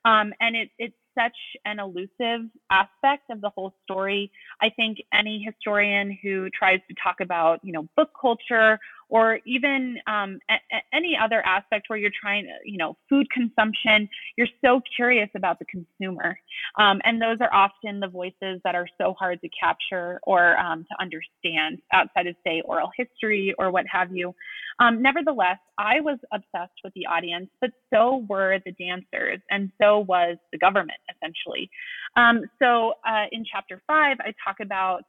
um, 0.04 0.32
and 0.40 0.56
it, 0.56 0.70
it's 0.78 0.94
such 1.16 1.36
an 1.64 1.78
elusive 1.78 2.50
aspect 2.72 3.30
of 3.30 3.40
the 3.40 3.50
whole 3.50 3.72
story. 3.84 4.32
I 4.60 4.68
think 4.70 4.98
any 5.12 5.40
historian 5.46 6.18
who 6.22 6.48
tries 6.50 6.80
to 6.88 6.94
talk 7.02 7.20
about 7.20 7.60
you 7.62 7.72
know 7.72 7.88
book 7.96 8.10
culture 8.20 8.78
or 9.08 9.40
even 9.46 9.98
um, 10.06 10.38
a, 10.50 10.56
any 10.92 11.16
other 11.20 11.44
aspect 11.46 11.86
where 11.88 11.98
you're 11.98 12.10
trying, 12.20 12.48
you 12.64 12.78
know, 12.78 12.96
food 13.08 13.28
consumption, 13.30 14.08
you're 14.36 14.48
so 14.64 14.80
curious 14.96 15.28
about 15.34 15.58
the 15.58 15.64
consumer. 15.66 16.38
Um, 16.78 17.00
and 17.04 17.20
those 17.20 17.38
are 17.40 17.52
often 17.52 18.00
the 18.00 18.08
voices 18.08 18.60
that 18.64 18.74
are 18.74 18.88
so 19.00 19.14
hard 19.18 19.40
to 19.42 19.48
capture 19.48 20.20
or 20.22 20.56
um, 20.58 20.84
to 20.90 21.02
understand 21.02 21.80
outside 21.92 22.26
of, 22.26 22.36
say, 22.46 22.62
oral 22.64 22.90
history 22.96 23.54
or 23.58 23.70
what 23.70 23.84
have 23.90 24.14
you. 24.14 24.34
Um, 24.80 25.00
nevertheless, 25.00 25.58
I 25.78 26.00
was 26.00 26.18
obsessed 26.32 26.78
with 26.82 26.92
the 26.94 27.06
audience, 27.06 27.48
but 27.60 27.70
so 27.92 28.24
were 28.28 28.58
the 28.64 28.72
dancers, 28.72 29.40
and 29.50 29.70
so 29.80 30.00
was 30.00 30.36
the 30.52 30.58
government, 30.58 30.98
essentially. 31.14 31.70
Um, 32.16 32.42
so 32.60 32.94
uh, 33.06 33.26
in 33.32 33.44
chapter 33.50 33.80
five, 33.86 34.16
I 34.20 34.32
talk 34.44 34.56
about 34.60 35.02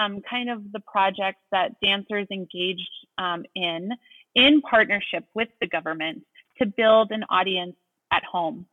um, 0.00 0.22
kind 0.28 0.50
of 0.50 0.72
the 0.72 0.80
projects 0.80 1.42
that 1.52 1.78
dancers 1.82 2.26
engaged 2.30 2.90
um, 3.18 3.44
in 3.54 3.90
in 4.34 4.62
partnership 4.62 5.24
with 5.34 5.48
the 5.60 5.66
government 5.66 6.22
to 6.58 6.66
build 6.66 7.10
an 7.10 7.24
audience 7.30 7.74
at 8.12 8.22
home. 8.24 8.64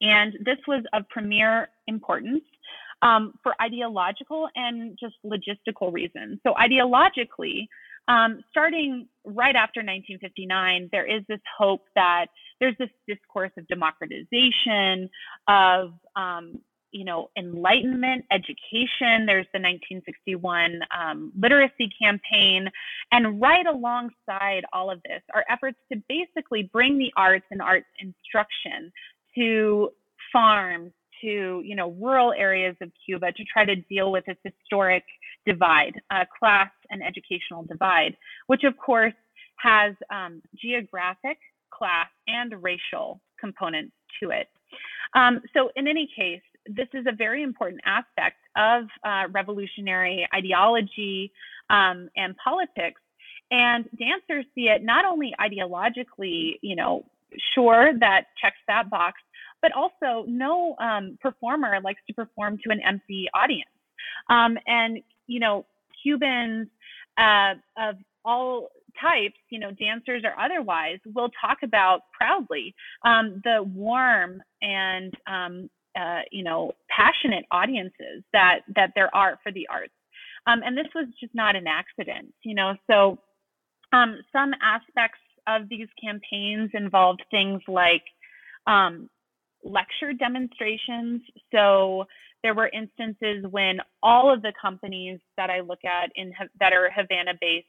And 0.00 0.34
this 0.44 0.58
was 0.66 0.84
of 0.92 1.08
premier 1.08 1.68
importance 1.86 2.42
um, 3.02 3.34
for 3.42 3.54
ideological 3.62 4.48
and 4.54 4.98
just 4.98 5.14
logistical 5.24 5.92
reasons. 5.92 6.40
So, 6.42 6.54
ideologically, 6.54 7.68
um, 8.08 8.42
starting 8.50 9.08
right 9.24 9.56
after 9.56 9.80
1959, 9.80 10.90
there 10.92 11.06
is 11.06 11.22
this 11.28 11.40
hope 11.58 11.84
that 11.94 12.26
there's 12.60 12.76
this 12.78 12.90
discourse 13.08 13.50
of 13.56 13.66
democratization, 13.68 15.08
of 15.48 15.92
um, 16.14 16.60
you 16.96 17.04
know, 17.04 17.28
enlightenment, 17.36 18.24
education. 18.30 19.26
There's 19.26 19.46
the 19.52 19.60
1961 19.60 20.80
um, 20.98 21.30
literacy 21.38 21.90
campaign. 22.00 22.70
And 23.12 23.38
right 23.38 23.66
alongside 23.66 24.64
all 24.72 24.90
of 24.90 25.02
this 25.02 25.20
are 25.34 25.44
efforts 25.50 25.76
to 25.92 26.02
basically 26.08 26.70
bring 26.72 26.96
the 26.96 27.12
arts 27.14 27.44
and 27.50 27.60
arts 27.60 27.86
instruction 28.00 28.90
to 29.34 29.90
farms, 30.32 30.90
to, 31.20 31.62
you 31.62 31.76
know, 31.76 31.90
rural 32.00 32.32
areas 32.32 32.74
of 32.80 32.90
Cuba 33.04 33.30
to 33.30 33.44
try 33.44 33.66
to 33.66 33.76
deal 33.76 34.10
with 34.10 34.24
this 34.24 34.38
historic 34.42 35.04
divide, 35.44 36.00
uh, 36.10 36.24
class 36.38 36.70
and 36.90 37.02
educational 37.02 37.62
divide, 37.64 38.16
which 38.46 38.64
of 38.64 38.74
course 38.78 39.14
has 39.56 39.94
um, 40.10 40.40
geographic, 40.58 41.36
class, 41.70 42.08
and 42.26 42.54
racial 42.62 43.20
components 43.38 43.92
to 44.22 44.30
it. 44.30 44.48
Um, 45.14 45.42
so 45.54 45.70
in 45.76 45.86
any 45.86 46.08
case, 46.16 46.40
this 46.68 46.88
is 46.94 47.06
a 47.06 47.14
very 47.14 47.42
important 47.42 47.80
aspect 47.84 48.36
of 48.56 48.84
uh, 49.04 49.24
revolutionary 49.32 50.26
ideology 50.34 51.32
um, 51.70 52.08
and 52.16 52.34
politics. 52.42 53.00
And 53.50 53.84
dancers 53.98 54.44
see 54.54 54.62
it 54.62 54.82
not 54.82 55.04
only 55.04 55.32
ideologically, 55.40 56.58
you 56.62 56.74
know, 56.74 57.04
sure 57.54 57.92
that 58.00 58.24
checks 58.40 58.56
that 58.66 58.90
box, 58.90 59.20
but 59.62 59.72
also 59.72 60.24
no 60.28 60.76
um, 60.78 61.18
performer 61.20 61.80
likes 61.82 62.00
to 62.08 62.14
perform 62.14 62.58
to 62.64 62.70
an 62.70 62.80
empty 62.86 63.28
audience. 63.34 63.70
Um, 64.28 64.58
and, 64.66 64.98
you 65.26 65.40
know, 65.40 65.66
Cubans 66.02 66.68
uh, 67.18 67.54
of 67.76 67.96
all 68.24 68.68
types, 69.00 69.36
you 69.50 69.58
know, 69.58 69.70
dancers 69.72 70.22
or 70.24 70.38
otherwise, 70.40 70.98
will 71.14 71.30
talk 71.40 71.58
about 71.62 72.00
proudly 72.16 72.74
um, 73.04 73.40
the 73.44 73.62
warm 73.62 74.42
and 74.62 75.12
um, 75.26 75.70
uh, 75.98 76.20
you 76.30 76.44
know 76.44 76.72
passionate 76.88 77.44
audiences 77.50 78.22
that 78.32 78.60
that 78.74 78.92
there 78.94 79.14
are 79.14 79.38
for 79.42 79.52
the 79.52 79.66
arts 79.70 79.92
um, 80.46 80.60
and 80.64 80.76
this 80.76 80.86
was 80.94 81.06
just 81.20 81.34
not 81.34 81.56
an 81.56 81.66
accident 81.66 82.32
you 82.42 82.54
know 82.54 82.74
so 82.88 83.18
um, 83.92 84.18
some 84.32 84.52
aspects 84.62 85.20
of 85.46 85.68
these 85.68 85.88
campaigns 86.02 86.70
involved 86.74 87.22
things 87.30 87.60
like 87.68 88.02
um, 88.66 89.08
lecture 89.64 90.12
demonstrations 90.12 91.22
so 91.52 92.04
there 92.42 92.54
were 92.54 92.68
instances 92.68 93.44
when 93.50 93.78
all 94.02 94.32
of 94.32 94.42
the 94.42 94.52
companies 94.60 95.18
that 95.36 95.50
i 95.50 95.60
look 95.60 95.84
at 95.84 96.10
in 96.16 96.32
that 96.60 96.72
are 96.72 96.90
havana 96.90 97.32
based 97.40 97.66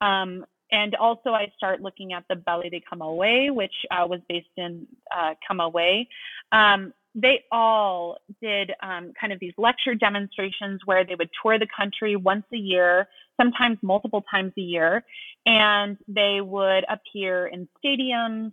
um, 0.00 0.44
and 0.72 0.94
also 0.94 1.30
I 1.30 1.52
start 1.56 1.80
looking 1.80 2.12
at 2.12 2.24
the 2.28 2.36
Ballet 2.36 2.70
de 2.70 2.80
Camagüey, 2.80 3.52
which 3.52 3.74
uh, 3.90 4.06
was 4.06 4.20
based 4.28 4.46
in 4.56 4.86
uh, 5.14 5.34
Camagüey. 5.48 6.06
Um, 6.52 6.92
they 7.14 7.44
all 7.50 8.18
did 8.40 8.72
um, 8.82 9.12
kind 9.20 9.32
of 9.32 9.40
these 9.40 9.54
lecture 9.58 9.94
demonstrations 9.94 10.80
where 10.84 11.04
they 11.04 11.14
would 11.16 11.30
tour 11.42 11.58
the 11.58 11.66
country 11.76 12.14
once 12.16 12.44
a 12.52 12.56
year, 12.56 13.08
sometimes 13.36 13.78
multiple 13.82 14.24
times 14.30 14.52
a 14.56 14.60
year, 14.60 15.04
and 15.46 15.96
they 16.06 16.40
would 16.40 16.84
appear 16.88 17.48
in 17.48 17.68
stadiums. 17.84 18.52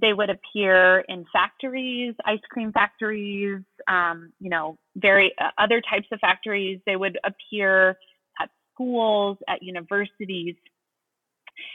They 0.00 0.12
would 0.12 0.30
appear 0.30 1.00
in 1.08 1.24
factories, 1.32 2.14
ice 2.24 2.40
cream 2.50 2.72
factories, 2.72 3.62
um, 3.88 4.32
you 4.40 4.50
know, 4.50 4.78
very 4.96 5.32
uh, 5.40 5.50
other 5.58 5.80
types 5.80 6.06
of 6.12 6.20
factories. 6.20 6.80
They 6.86 6.96
would 6.96 7.18
appear 7.24 7.98
at 8.40 8.50
schools, 8.72 9.38
at 9.48 9.62
universities. 9.62 10.56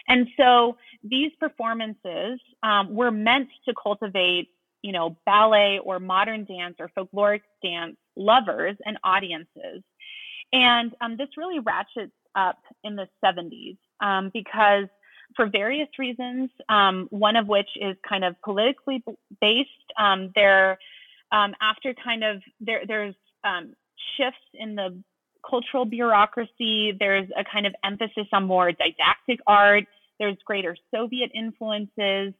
And 0.08 0.27
so 0.38 0.77
these 1.03 1.31
performances 1.39 2.39
um, 2.63 2.93
were 2.95 3.12
meant 3.12 3.49
to 3.67 3.73
cultivate 3.81 4.49
you 4.86 4.91
know, 4.91 5.17
ballet 5.26 5.80
or 5.84 6.00
modern 6.00 6.45
dance 6.45 6.76
or 6.80 6.91
folkloric 6.95 7.41
dance 7.63 7.95
lovers 8.15 8.78
and 8.86 9.00
audiences. 9.04 9.82
And 10.54 10.93
um, 11.02 11.17
this 11.17 11.28
really 11.38 11.58
ratchets 11.58 12.13
up 12.36 12.60
in 12.84 12.95
the 12.95 13.08
70s 13.24 13.78
um, 14.00 14.30
because, 14.32 14.86
for 15.36 15.50
various 15.50 15.89
reasons, 15.98 16.52
um, 16.69 17.08
one 17.10 17.36
of 17.36 17.48
which 17.48 17.67
is 17.82 17.98
kind 18.08 18.24
of 18.24 18.36
politically 18.43 19.04
based, 19.41 19.69
um, 20.00 20.32
there, 20.36 20.78
um, 21.32 21.56
after 21.63 21.95
kind 21.95 22.24
of, 22.24 22.43
there, 22.60 22.82
there's 22.88 23.15
um, 23.43 23.74
shifts 24.17 24.38
in 24.54 24.76
the 24.76 25.02
cultural 25.50 25.86
bureaucracy, 25.86 26.94
there's 27.00 27.27
a 27.36 27.44
kind 27.52 27.65
of 27.65 27.73
emphasis 27.83 28.27
on 28.31 28.44
more 28.44 28.71
didactic 28.71 29.40
art, 29.48 29.86
there's 30.19 30.38
greater 30.46 30.77
Soviet 30.94 31.31
influences. 31.33 32.33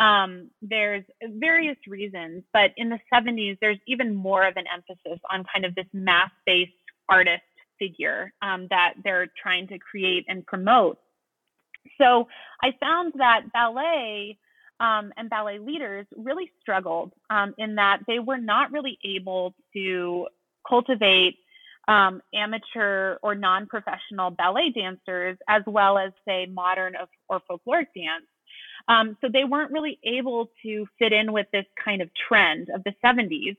Um, 0.00 0.50
there's 0.62 1.04
various 1.22 1.76
reasons, 1.86 2.42
but 2.54 2.70
in 2.78 2.88
the 2.88 2.98
70s, 3.12 3.58
there's 3.60 3.78
even 3.86 4.14
more 4.14 4.46
of 4.46 4.56
an 4.56 4.64
emphasis 4.74 5.20
on 5.30 5.44
kind 5.52 5.66
of 5.66 5.74
this 5.74 5.86
mass 5.92 6.30
based 6.46 6.72
artist 7.08 7.42
figure 7.78 8.32
um, 8.40 8.66
that 8.70 8.94
they're 9.04 9.28
trying 9.40 9.68
to 9.68 9.78
create 9.78 10.24
and 10.28 10.46
promote. 10.46 10.98
So 11.98 12.28
I 12.62 12.70
found 12.80 13.12
that 13.18 13.52
ballet 13.52 14.38
um, 14.80 15.12
and 15.16 15.28
ballet 15.28 15.58
leaders 15.58 16.06
really 16.16 16.50
struggled 16.62 17.12
um, 17.28 17.54
in 17.58 17.74
that 17.74 17.98
they 18.06 18.18
were 18.18 18.38
not 18.38 18.72
really 18.72 18.98
able 19.04 19.54
to 19.74 20.26
cultivate 20.66 21.36
um, 21.88 22.22
amateur 22.34 23.16
or 23.22 23.34
non-professional 23.34 24.30
ballet 24.30 24.70
dancers, 24.74 25.36
as 25.48 25.62
well 25.66 25.98
as 25.98 26.12
say 26.26 26.46
modern 26.46 26.94
or 27.28 27.40
folkloric 27.50 27.86
dance. 27.94 28.24
Um, 28.88 29.16
so 29.20 29.28
they 29.32 29.44
weren't 29.44 29.72
really 29.72 29.98
able 30.04 30.50
to 30.62 30.86
fit 30.98 31.12
in 31.12 31.32
with 31.32 31.46
this 31.52 31.66
kind 31.82 32.02
of 32.02 32.08
trend 32.28 32.68
of 32.74 32.82
the 32.84 32.92
70s. 33.04 33.56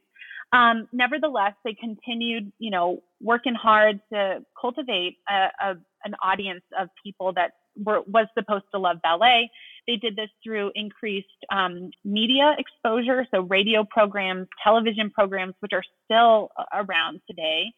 Um, 0.53 0.87
nevertheless, 0.91 1.53
they 1.63 1.73
continued, 1.73 2.51
you 2.59 2.71
know, 2.71 3.01
working 3.21 3.55
hard 3.55 4.01
to 4.11 4.43
cultivate 4.59 5.17
a, 5.29 5.47
a, 5.63 5.75
an 6.03 6.15
audience 6.21 6.63
of 6.77 6.89
people 7.01 7.31
that 7.33 7.51
were, 7.85 8.01
was 8.01 8.27
supposed 8.37 8.65
to 8.73 8.79
love 8.79 8.97
ballet. 9.01 9.49
They 9.87 9.95
did 9.95 10.15
this 10.15 10.29
through 10.43 10.71
increased 10.75 11.27
um, 11.51 11.91
media 12.03 12.55
exposure, 12.57 13.25
so 13.31 13.41
radio 13.41 13.83
programs, 13.83 14.47
television 14.63 15.09
programs, 15.09 15.53
which 15.61 15.71
are 15.73 15.83
still 16.05 16.49
around 16.73 17.21
today, 17.27 17.71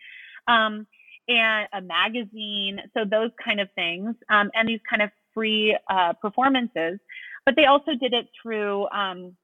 um, 0.47 0.87
and 1.27 1.67
a 1.73 1.81
magazine, 1.81 2.79
so 2.93 3.05
those 3.09 3.29
kind 3.43 3.61
of 3.61 3.69
things, 3.75 4.15
um, 4.29 4.49
and 4.55 4.67
these 4.67 4.81
kind 4.89 5.01
of 5.01 5.09
free 5.33 5.77
uh, 5.89 6.13
performances. 6.21 6.99
But 7.45 7.55
they 7.55 7.65
also 7.65 7.91
did 7.99 8.13
it 8.13 8.27
through 8.41 8.87
um, 8.89 9.35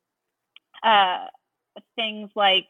uh, 0.83 1.25
things 1.95 2.29
like 2.35 2.65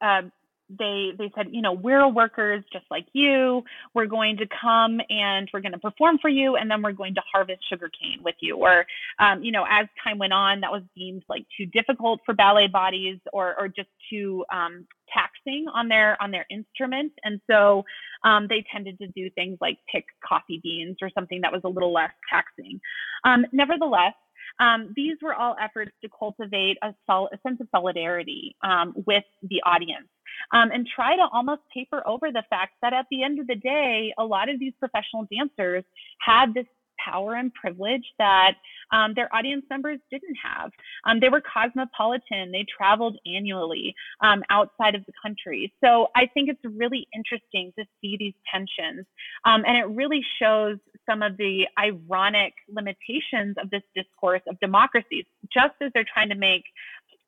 uh, 0.00 0.22
they 0.68 1.12
they 1.16 1.30
said, 1.34 1.46
you 1.50 1.62
know, 1.62 1.72
we're 1.72 2.06
workers 2.08 2.62
just 2.72 2.84
like 2.90 3.06
you. 3.12 3.62
We're 3.94 4.06
going 4.06 4.36
to 4.36 4.46
come 4.60 5.00
and 5.08 5.48
we're 5.52 5.60
going 5.60 5.72
to 5.72 5.78
perform 5.78 6.18
for 6.20 6.28
you, 6.28 6.56
and 6.56 6.70
then 6.70 6.82
we're 6.82 6.92
going 6.92 7.14
to 7.14 7.22
harvest 7.32 7.60
sugarcane 7.70 8.20
with 8.22 8.34
you. 8.40 8.56
Or, 8.56 8.84
um, 9.18 9.42
you 9.42 9.50
know, 9.50 9.64
as 9.68 9.86
time 10.04 10.18
went 10.18 10.32
on, 10.32 10.60
that 10.60 10.70
was 10.70 10.82
deemed 10.94 11.22
like 11.28 11.46
too 11.56 11.66
difficult 11.66 12.20
for 12.26 12.34
ballet 12.34 12.66
bodies, 12.66 13.18
or 13.32 13.58
or 13.58 13.68
just 13.68 13.88
too 14.10 14.44
um, 14.52 14.86
taxing 15.12 15.66
on 15.74 15.88
their 15.88 16.20
on 16.22 16.30
their 16.30 16.46
instrument, 16.50 17.12
and 17.24 17.40
so 17.50 17.82
um, 18.24 18.46
they 18.48 18.64
tended 18.70 18.98
to 18.98 19.06
do 19.08 19.30
things 19.30 19.56
like 19.60 19.78
pick 19.90 20.04
coffee 20.26 20.60
beans 20.62 20.96
or 21.00 21.10
something 21.14 21.40
that 21.40 21.52
was 21.52 21.62
a 21.64 21.68
little 21.68 21.92
less 21.92 22.12
taxing. 22.30 22.78
Um, 23.24 23.46
nevertheless, 23.52 24.14
um, 24.60 24.92
these 24.96 25.16
were 25.22 25.34
all 25.34 25.56
efforts 25.62 25.92
to 26.02 26.08
cultivate 26.16 26.78
a, 26.82 26.94
sol- 27.06 27.30
a 27.32 27.38
sense 27.46 27.60
of 27.60 27.68
solidarity 27.70 28.56
um, 28.62 28.94
with 29.06 29.24
the 29.42 29.62
audience 29.64 30.08
um, 30.52 30.70
and 30.72 30.86
try 30.86 31.16
to 31.16 31.26
almost 31.32 31.62
paper 31.72 32.02
over 32.06 32.30
the 32.30 32.42
fact 32.50 32.74
that 32.82 32.92
at 32.92 33.06
the 33.10 33.22
end 33.22 33.38
of 33.38 33.46
the 33.46 33.54
day, 33.54 34.12
a 34.18 34.24
lot 34.24 34.48
of 34.48 34.58
these 34.58 34.72
professional 34.78 35.26
dancers 35.30 35.84
had 36.20 36.54
this 36.54 36.66
power 37.04 37.34
and 37.34 37.52
privilege 37.54 38.04
that 38.18 38.54
um, 38.92 39.12
their 39.14 39.34
audience 39.34 39.64
members 39.70 39.98
didn't 40.10 40.36
have. 40.42 40.70
Um, 41.04 41.20
they 41.20 41.28
were 41.28 41.42
cosmopolitan, 41.42 42.52
they 42.52 42.64
traveled 42.76 43.18
annually 43.26 43.94
um, 44.20 44.42
outside 44.50 44.94
of 44.94 45.04
the 45.06 45.12
country. 45.22 45.72
So 45.82 46.08
I 46.16 46.26
think 46.26 46.48
it's 46.48 46.60
really 46.64 47.06
interesting 47.14 47.72
to 47.78 47.84
see 48.00 48.16
these 48.18 48.34
tensions. 48.52 49.06
Um, 49.44 49.64
and 49.66 49.76
it 49.76 49.88
really 49.94 50.22
shows 50.40 50.78
some 51.08 51.22
of 51.22 51.36
the 51.36 51.66
ironic 51.78 52.54
limitations 52.68 53.56
of 53.62 53.70
this 53.70 53.82
discourse 53.94 54.42
of 54.48 54.58
democracies, 54.60 55.24
just 55.52 55.74
as 55.80 55.90
they're 55.94 56.04
trying 56.12 56.28
to 56.28 56.34
make 56.34 56.64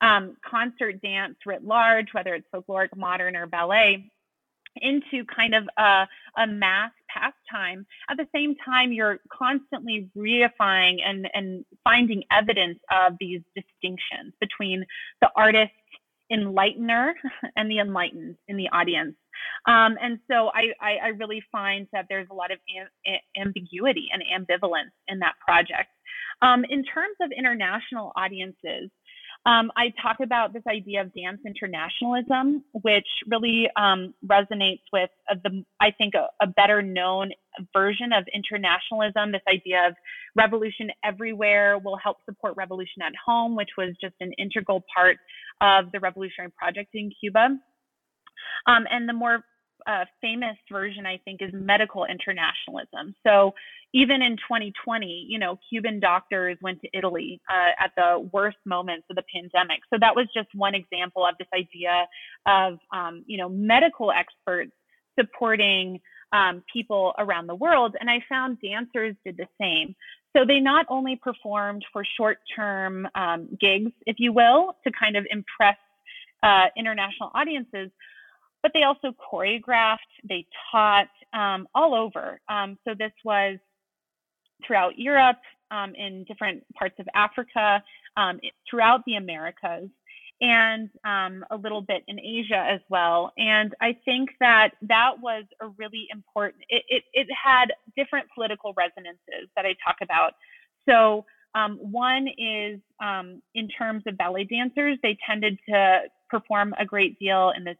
um, 0.00 0.36
concert 0.48 1.00
dance 1.02 1.36
writ 1.44 1.64
large, 1.64 2.08
whether 2.12 2.34
it's 2.34 2.46
folkloric, 2.54 2.96
modern, 2.96 3.36
or 3.36 3.46
ballet, 3.46 4.10
into 4.80 5.24
kind 5.34 5.54
of 5.54 5.64
a, 5.78 6.06
a 6.42 6.46
mass 6.46 6.90
pastime. 7.08 7.86
At 8.08 8.16
the 8.16 8.26
same 8.34 8.54
time, 8.64 8.92
you're 8.92 9.18
constantly 9.32 10.08
reifying 10.16 10.96
and, 11.04 11.28
and 11.34 11.64
finding 11.84 12.22
evidence 12.32 12.78
of 12.90 13.14
these 13.20 13.40
distinctions 13.54 14.32
between 14.40 14.84
the 15.20 15.28
artist 15.36 15.72
enlightener 16.32 17.12
and 17.56 17.70
the 17.70 17.78
enlightened 17.78 18.36
in 18.48 18.56
the 18.56 18.68
audience. 18.72 19.14
Um, 19.66 19.96
and 20.00 20.18
so 20.30 20.50
I, 20.54 20.72
I, 20.80 21.06
I, 21.06 21.08
really 21.08 21.42
find 21.50 21.86
that 21.92 22.06
there's 22.08 22.28
a 22.30 22.34
lot 22.34 22.50
of 22.50 22.58
am- 22.76 23.18
ambiguity 23.40 24.08
and 24.12 24.22
ambivalence 24.22 24.92
in 25.08 25.18
that 25.20 25.34
project. 25.44 25.88
Um, 26.42 26.64
in 26.68 26.84
terms 26.84 27.16
of 27.20 27.30
international 27.36 28.12
audiences, 28.16 28.90
um, 29.46 29.70
I 29.74 29.92
talk 30.02 30.18
about 30.22 30.52
this 30.52 30.62
idea 30.68 31.00
of 31.00 31.14
dance 31.14 31.40
internationalism, 31.46 32.62
which 32.72 33.06
really 33.26 33.68
um, 33.74 34.12
resonates 34.26 34.82
with 34.92 35.08
uh, 35.30 35.36
the, 35.42 35.64
I 35.80 35.92
think, 35.96 36.12
a, 36.14 36.26
a, 36.44 36.46
better 36.46 36.82
known 36.82 37.30
version 37.72 38.12
of 38.12 38.24
internationalism. 38.34 39.32
This 39.32 39.40
idea 39.48 39.88
of 39.88 39.94
revolution 40.36 40.90
everywhere 41.02 41.78
will 41.78 41.96
help 41.96 42.18
support 42.26 42.54
revolution 42.58 43.00
at 43.02 43.12
home, 43.24 43.56
which 43.56 43.70
was 43.78 43.96
just 43.98 44.14
an 44.20 44.32
integral 44.36 44.84
part 44.94 45.16
of 45.62 45.90
the 45.92 46.00
revolutionary 46.00 46.52
project 46.52 46.90
in 46.92 47.10
Cuba. 47.18 47.56
Um, 48.66 48.84
and 48.90 49.08
the 49.08 49.14
more 49.14 49.40
uh, 49.86 50.04
famous 50.20 50.56
version, 50.70 51.06
I 51.06 51.18
think, 51.24 51.42
is 51.42 51.50
medical 51.52 52.04
internationalism. 52.04 53.14
So 53.26 53.54
even 53.92 54.22
in 54.22 54.36
2020, 54.36 55.26
you 55.28 55.38
know, 55.38 55.58
Cuban 55.68 56.00
doctors 56.00 56.56
went 56.62 56.80
to 56.82 56.88
Italy 56.92 57.40
uh, 57.48 57.82
at 57.82 57.92
the 57.96 58.28
worst 58.32 58.58
moments 58.64 59.06
of 59.10 59.16
the 59.16 59.24
pandemic. 59.34 59.80
So 59.92 59.98
that 60.00 60.14
was 60.14 60.26
just 60.34 60.48
one 60.54 60.74
example 60.74 61.26
of 61.26 61.34
this 61.38 61.48
idea 61.54 62.06
of, 62.46 62.78
um, 62.92 63.24
you 63.26 63.38
know, 63.38 63.48
medical 63.48 64.12
experts 64.12 64.72
supporting 65.18 66.00
um, 66.32 66.62
people 66.72 67.12
around 67.18 67.48
the 67.48 67.54
world. 67.54 67.96
And 68.00 68.08
I 68.08 68.24
found 68.28 68.58
dancers 68.60 69.16
did 69.24 69.36
the 69.36 69.48
same. 69.60 69.94
So 70.36 70.44
they 70.46 70.60
not 70.60 70.86
only 70.88 71.16
performed 71.16 71.84
for 71.92 72.04
short 72.16 72.38
term 72.54 73.08
um, 73.14 73.48
gigs, 73.60 73.90
if 74.06 74.16
you 74.18 74.32
will, 74.32 74.76
to 74.86 74.92
kind 74.92 75.16
of 75.16 75.26
impress 75.30 75.76
uh, 76.42 76.66
international 76.76 77.30
audiences, 77.34 77.90
but 78.62 78.72
they 78.74 78.82
also 78.82 79.14
choreographed, 79.32 79.98
they 80.28 80.46
taught 80.70 81.08
um, 81.32 81.66
all 81.74 81.94
over. 81.94 82.40
Um, 82.48 82.78
so 82.86 82.94
this 82.98 83.12
was 83.24 83.58
throughout 84.66 84.98
Europe, 84.98 85.38
um, 85.70 85.94
in 85.94 86.24
different 86.24 86.62
parts 86.74 86.96
of 86.98 87.06
Africa, 87.14 87.82
um, 88.16 88.40
throughout 88.68 89.02
the 89.06 89.14
Americas, 89.14 89.88
and 90.40 90.88
um, 91.04 91.44
a 91.50 91.56
little 91.56 91.82
bit 91.82 92.02
in 92.08 92.18
Asia 92.18 92.66
as 92.68 92.80
well. 92.88 93.32
And 93.36 93.74
I 93.80 93.96
think 94.04 94.30
that 94.40 94.70
that 94.82 95.12
was 95.20 95.44
a 95.60 95.68
really 95.78 96.06
important, 96.12 96.64
it, 96.68 96.82
it, 96.88 97.04
it 97.12 97.28
had 97.32 97.66
different 97.96 98.26
political 98.34 98.74
resonances 98.76 99.48
that 99.54 99.66
I 99.66 99.74
talk 99.84 99.96
about. 100.02 100.32
So 100.88 101.24
um, 101.54 101.78
one 101.80 102.26
is 102.38 102.80
in 103.54 103.68
terms 103.68 104.04
of 104.06 104.16
ballet 104.16 104.44
dancers, 104.44 104.98
they 105.02 105.16
tended 105.28 105.58
to 105.68 106.02
perform 106.28 106.74
a 106.78 106.84
great 106.84 107.18
deal 107.18 107.52
in 107.56 107.64
the 107.64 107.74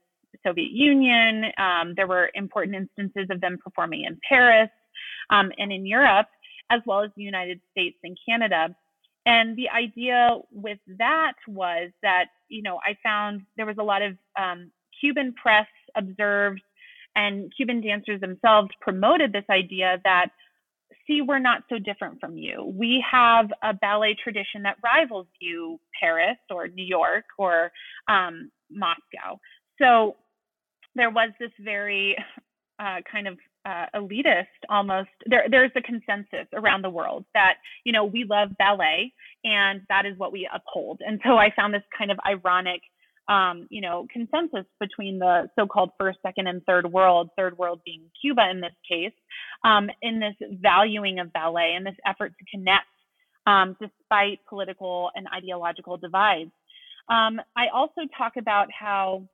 Soviet 0.47 0.71
Union. 0.71 1.45
Um, 1.59 1.95
there 1.97 2.07
were 2.07 2.31
important 2.35 2.77
instances 2.77 3.29
of 3.31 3.41
them 3.41 3.59
performing 3.63 4.05
in 4.07 4.19
Paris 4.29 4.71
um, 5.31 5.51
and 5.59 5.73
in 5.73 5.87
Europe, 5.87 6.29
as 6.71 6.81
well 6.87 7.03
as 7.03 7.11
the 7.17 7.23
United 7.23 7.61
States 7.71 7.97
and 8.03 8.17
Canada. 8.29 8.75
And 9.27 9.57
the 9.57 9.69
idea 9.69 10.39
with 10.51 10.79
that 10.99 11.35
was 11.47 11.91
that, 12.03 12.27
you 12.49 12.63
know, 12.63 12.79
I 12.79 12.97
found 13.03 13.43
there 13.57 13.67
was 13.67 13.77
a 13.79 13.83
lot 13.83 14.03
of 14.03 14.17
um, 14.39 14.71
Cuban 15.01 15.35
press 15.41 15.67
observed 15.97 16.63
and 17.17 17.53
Cuban 17.57 17.81
dancers 17.81 18.21
themselves 18.21 18.71
promoted 18.81 19.33
this 19.33 19.45
idea 19.51 20.01
that, 20.05 20.29
see, 21.07 21.21
we're 21.23 21.39
not 21.39 21.63
so 21.69 21.79
different 21.79 22.21
from 22.21 22.37
you. 22.37 22.73
We 22.77 23.05
have 23.11 23.51
a 23.63 23.75
ballet 23.75 24.17
tradition 24.23 24.63
that 24.63 24.77
rivals 24.83 25.27
you, 25.41 25.81
Paris 26.01 26.39
or 26.51 26.69
New 26.69 26.85
York 26.85 27.25
or 27.37 27.73
um, 28.09 28.51
Moscow. 28.71 29.39
So 29.81 30.17
there 30.95 31.11
was 31.11 31.31
this 31.39 31.51
very 31.61 32.17
uh, 32.81 32.99
kind 33.11 33.29
of 33.29 33.39
uh, 33.67 33.87
elitist 33.95 34.47
almost 34.71 35.11
there 35.27 35.45
there's 35.51 35.71
a 35.77 35.83
consensus 35.83 36.49
around 36.55 36.83
the 36.83 36.89
world 36.89 37.27
that 37.35 37.55
you 37.85 37.93
know 37.93 38.05
we 38.07 38.25
love 38.25 38.49
ballet 38.59 39.13
and 39.45 39.83
that 39.89 40.07
is 40.07 40.17
what 40.17 40.33
we 40.33 40.49
uphold. 40.53 41.01
And 41.07 41.21
so 41.25 41.37
i 41.37 41.51
found 41.55 41.75
this 41.75 41.83
kind 41.97 42.11
of 42.11 42.19
ironic 42.27 42.81
um, 43.29 43.67
you 43.71 43.83
know 43.83 44.07
consensus 44.11 44.65
between 44.81 45.19
the 45.19 45.51
so-called 45.59 45.91
first 45.99 46.19
second 46.23 46.47
and 46.47 46.65
third 46.65 46.91
world 46.91 47.29
third 47.37 47.59
world 47.59 47.81
being 47.85 48.03
cuba 48.21 48.49
in 48.51 48.61
this 48.63 48.73
case 48.89 49.13
um, 49.63 49.91
in 50.01 50.21
this 50.21 50.35
valuing 50.63 51.19
of 51.19 51.31
ballet 51.35 51.75
and 51.77 51.85
this 51.85 51.97
effort 52.07 52.33
to 52.39 52.45
connect 52.51 52.87
um, 53.47 53.77
despite 53.79 54.39
political 54.49 55.11
and 55.15 55.27
ideological 55.37 55.99
divides. 55.99 56.51
Um, 57.11 57.41
i 57.59 57.67
also 57.75 58.01
talk 58.17 58.33
about 58.39 58.69
how 58.73 59.29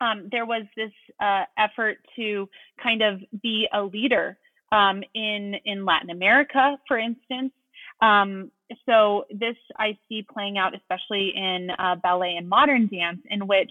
um, 0.00 0.28
there 0.30 0.46
was 0.46 0.64
this 0.76 0.92
uh, 1.20 1.44
effort 1.58 1.98
to 2.16 2.48
kind 2.82 3.02
of 3.02 3.20
be 3.42 3.66
a 3.72 3.82
leader 3.82 4.38
um, 4.72 5.02
in 5.14 5.54
in 5.64 5.84
Latin 5.84 6.10
America, 6.10 6.76
for 6.86 6.98
instance. 6.98 7.52
Um, 8.02 8.50
so 8.86 9.24
this 9.30 9.56
I 9.76 9.98
see 10.08 10.24
playing 10.32 10.58
out 10.58 10.72
especially 10.74 11.32
in 11.34 11.68
uh, 11.78 11.96
ballet 11.96 12.36
and 12.36 12.48
modern 12.48 12.88
dance, 12.88 13.20
in 13.28 13.46
which 13.46 13.70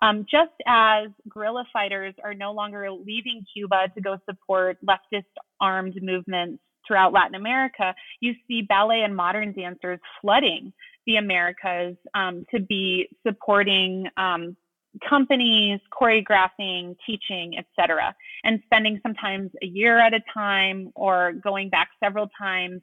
um, 0.00 0.26
just 0.30 0.52
as 0.66 1.08
guerrilla 1.28 1.64
fighters 1.72 2.14
are 2.24 2.34
no 2.34 2.52
longer 2.52 2.90
leaving 2.90 3.44
Cuba 3.52 3.88
to 3.94 4.00
go 4.00 4.16
support 4.28 4.78
leftist 4.84 5.24
armed 5.60 5.98
movements 6.02 6.62
throughout 6.86 7.12
Latin 7.12 7.34
America, 7.34 7.94
you 8.20 8.34
see 8.46 8.62
ballet 8.62 9.02
and 9.02 9.14
modern 9.14 9.52
dancers 9.52 9.98
flooding 10.20 10.72
the 11.06 11.16
Americas 11.16 11.96
um, 12.14 12.46
to 12.52 12.60
be 12.60 13.08
supporting 13.26 14.06
um, 14.16 14.56
companies, 15.08 15.80
choreographing, 15.92 16.96
teaching, 17.06 17.54
etc., 17.58 18.14
and 18.44 18.60
spending 18.64 19.00
sometimes 19.02 19.50
a 19.62 19.66
year 19.66 19.98
at 19.98 20.14
a 20.14 20.20
time 20.32 20.92
or 20.94 21.32
going 21.42 21.68
back 21.68 21.88
several 22.02 22.28
times 22.38 22.80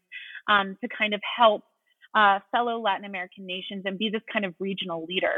um, 0.48 0.78
to 0.82 0.88
kind 0.98 1.14
of 1.14 1.22
help 1.38 1.64
uh, 2.16 2.40
fellow 2.52 2.80
Latin 2.80 3.06
American 3.06 3.46
nations 3.46 3.84
and 3.86 3.98
be 3.98 4.10
this 4.10 4.22
kind 4.32 4.46
of 4.46 4.54
regional 4.60 5.06
leader. 5.06 5.38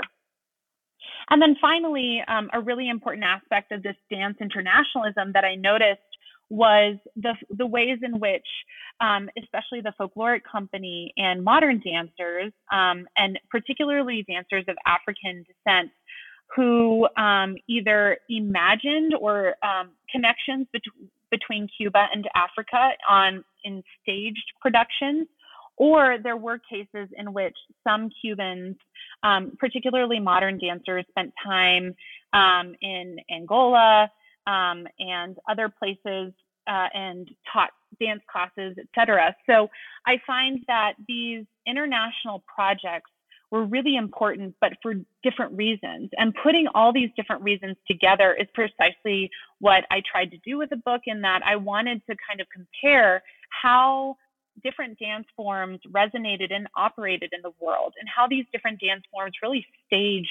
And 1.30 1.42
then 1.42 1.56
finally, 1.60 2.22
um, 2.28 2.50
a 2.54 2.62
really 2.62 2.90
important 2.90 3.24
aspect 3.24 3.72
of 3.72 3.84
this 3.84 3.96
dance 4.12 4.38
internationalism 4.42 5.32
that 5.34 5.44
I 5.44 5.56
noticed 5.56 6.02
was 6.50 6.98
the, 7.16 7.34
the 7.50 7.66
ways 7.66 8.00
in 8.02 8.20
which, 8.20 8.48
um, 9.02 9.30
especially 9.42 9.82
the 9.82 9.94
folkloric 10.00 10.42
company 10.50 11.14
and 11.18 11.44
modern 11.44 11.82
dancers, 11.82 12.54
um, 12.72 13.06
and 13.18 13.38
particularly 13.50 14.26
dancers 14.28 14.64
of 14.68 14.78
African 14.86 15.44
descent, 15.44 15.92
who 16.56 17.08
um, 17.18 17.56
either 17.68 18.18
imagined 18.30 19.14
or 19.20 19.56
um, 19.64 19.90
connections 20.12 20.68
bet- 20.72 20.82
between 21.30 21.68
Cuba 21.78 22.08
and 22.14 22.26
Africa 22.36 22.92
on 23.10 23.44
in 23.64 23.84
staged 24.02 24.54
productions, 24.62 25.28
or 25.78 26.18
there 26.22 26.38
were 26.38 26.60
cases 26.70 27.10
in 27.16 27.34
which 27.34 27.56
some 27.84 28.10
Cubans, 28.22 28.76
um, 29.24 29.52
particularly 29.60 30.20
modern 30.20 30.58
dancers, 30.58 31.06
spent 31.10 31.32
time 31.46 31.94
um, 32.34 32.74
in 32.82 33.18
Angola 33.32 34.10
um, 34.48 34.88
and 35.00 35.38
other 35.50 35.70
places 35.70 36.34
uh, 36.68 36.88
and 36.94 37.30
taught 37.52 37.70
dance 38.00 38.22
classes, 38.32 38.76
etc. 38.78 39.36
So 39.46 39.70
I 40.06 40.16
find 40.26 40.60
that 40.68 40.94
these 41.08 41.46
international 41.66 42.44
projects 42.54 43.12
were 43.52 43.64
really 43.64 43.96
important, 43.96 44.56
but 44.60 44.74
for 44.82 44.94
different 45.24 45.56
reasons. 45.58 46.10
And 46.18 46.34
putting 46.44 46.68
all 46.76 46.92
these 46.92 47.10
different 47.16 47.44
reasons 47.44 47.78
together 47.88 48.34
is 48.34 48.48
precisely 48.54 49.30
what 49.60 49.86
I 49.90 50.02
tried 50.10 50.32
to 50.32 50.38
do 50.40 50.58
with 50.58 50.70
the 50.70 50.78
book, 50.78 51.02
in 51.06 51.22
that 51.22 51.42
I 51.46 51.56
wanted 51.56 52.02
to 52.10 52.16
kind 52.28 52.42
of 52.42 52.48
compare 52.54 53.24
how 53.50 54.18
different 54.64 54.98
dance 55.00 55.28
forms 55.36 55.80
resonated 55.92 56.52
and 56.54 56.68
operated 56.76 57.32
in 57.32 57.42
the 57.42 57.54
world, 57.62 57.94
and 58.00 58.10
how 58.14 58.28
these 58.28 58.46
different 58.52 58.80
dance 58.82 59.04
forms 59.12 59.34
really 59.42 59.66
staged 59.86 60.30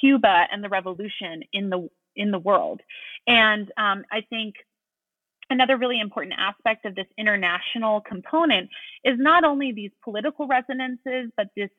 Cuba 0.00 0.46
and 0.50 0.62
the 0.62 0.68
revolution 0.68 1.42
in 1.52 1.70
the 1.70 1.88
in 2.16 2.30
the 2.30 2.38
world. 2.38 2.80
And 3.26 3.70
um, 3.78 4.04
I 4.12 4.20
think 4.28 4.56
another 5.50 5.76
really 5.76 6.00
important 6.00 6.34
aspect 6.38 6.84
of 6.86 6.94
this 6.94 7.06
international 7.18 8.00
component 8.02 8.68
is 9.04 9.16
not 9.18 9.44
only 9.44 9.72
these 9.72 9.90
political 10.02 10.46
resonances, 10.46 11.30
but 11.36 11.48
this 11.56 11.70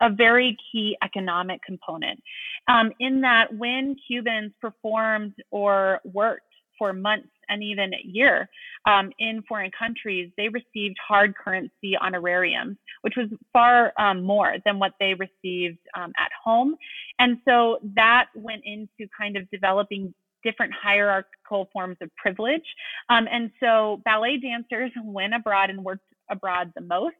a 0.00 0.10
very 0.10 0.56
key 0.72 0.96
economic 1.02 1.60
component. 1.62 2.20
Um, 2.68 2.92
in 3.00 3.20
that, 3.20 3.54
when 3.56 3.96
Cubans 4.06 4.52
performed 4.60 5.34
or 5.50 6.00
worked 6.04 6.42
for 6.78 6.92
months 6.92 7.28
and 7.48 7.62
even 7.62 7.92
a 7.94 8.00
year 8.04 8.48
um, 8.86 9.10
in 9.18 9.42
foreign 9.48 9.70
countries, 9.78 10.30
they 10.36 10.48
received 10.48 10.96
hard 11.06 11.34
currency 11.36 11.96
honorariums, 12.00 12.76
which 13.02 13.14
was 13.16 13.28
far 13.52 13.92
um, 13.98 14.22
more 14.24 14.56
than 14.64 14.78
what 14.78 14.92
they 14.98 15.14
received 15.14 15.78
um, 15.96 16.12
at 16.18 16.30
home. 16.42 16.74
And 17.18 17.38
so 17.46 17.78
that 17.94 18.26
went 18.34 18.62
into 18.64 19.08
kind 19.16 19.36
of 19.36 19.48
developing 19.50 20.12
different 20.44 20.72
hierarchical 20.72 21.68
forms 21.72 21.96
of 22.00 22.10
privilege. 22.16 22.64
Um, 23.08 23.26
and 23.30 23.50
so 23.60 24.00
ballet 24.04 24.38
dancers 24.38 24.92
went 25.02 25.34
abroad 25.34 25.70
and 25.70 25.82
worked 25.82 26.04
abroad 26.30 26.72
the 26.74 26.82
most, 26.82 27.16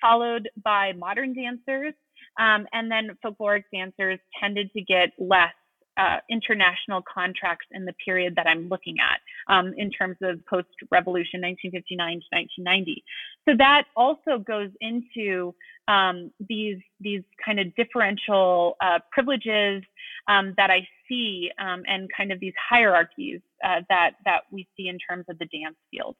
followed 0.00 0.48
by 0.64 0.92
modern 0.92 1.34
dancers. 1.34 1.94
Um, 2.38 2.66
and 2.72 2.90
then 2.90 3.10
folkloric 3.24 3.64
dancers 3.72 4.18
tended 4.40 4.70
to 4.72 4.80
get 4.82 5.10
less 5.18 5.52
uh, 5.98 6.18
international 6.30 7.02
contracts 7.02 7.66
in 7.72 7.84
the 7.84 7.92
period 8.04 8.34
that 8.36 8.46
I'm 8.46 8.68
looking 8.68 8.96
at 9.00 9.20
um, 9.52 9.74
in 9.76 9.90
terms 9.90 10.16
of 10.22 10.44
post 10.46 10.68
revolution 10.90 11.40
1959 11.40 12.20
to 12.20 12.26
1990. 12.30 13.04
So 13.48 13.56
that 13.58 13.84
also 13.96 14.38
goes 14.38 14.70
into 14.80 15.54
um, 15.88 16.30
these 16.48 16.78
these 17.00 17.22
kind 17.44 17.58
of 17.58 17.74
differential 17.74 18.76
uh, 18.80 18.98
privileges 19.10 19.82
um, 20.28 20.54
that 20.56 20.70
I 20.70 20.86
see 21.08 21.50
um, 21.58 21.82
and 21.86 22.08
kind 22.16 22.30
of 22.30 22.40
these 22.40 22.54
hierarchies 22.68 23.40
uh, 23.64 23.80
that 23.88 24.12
that 24.24 24.42
we 24.52 24.68
see 24.76 24.88
in 24.88 24.98
terms 24.98 25.24
of 25.28 25.38
the 25.38 25.46
dance 25.46 25.76
field. 25.90 26.16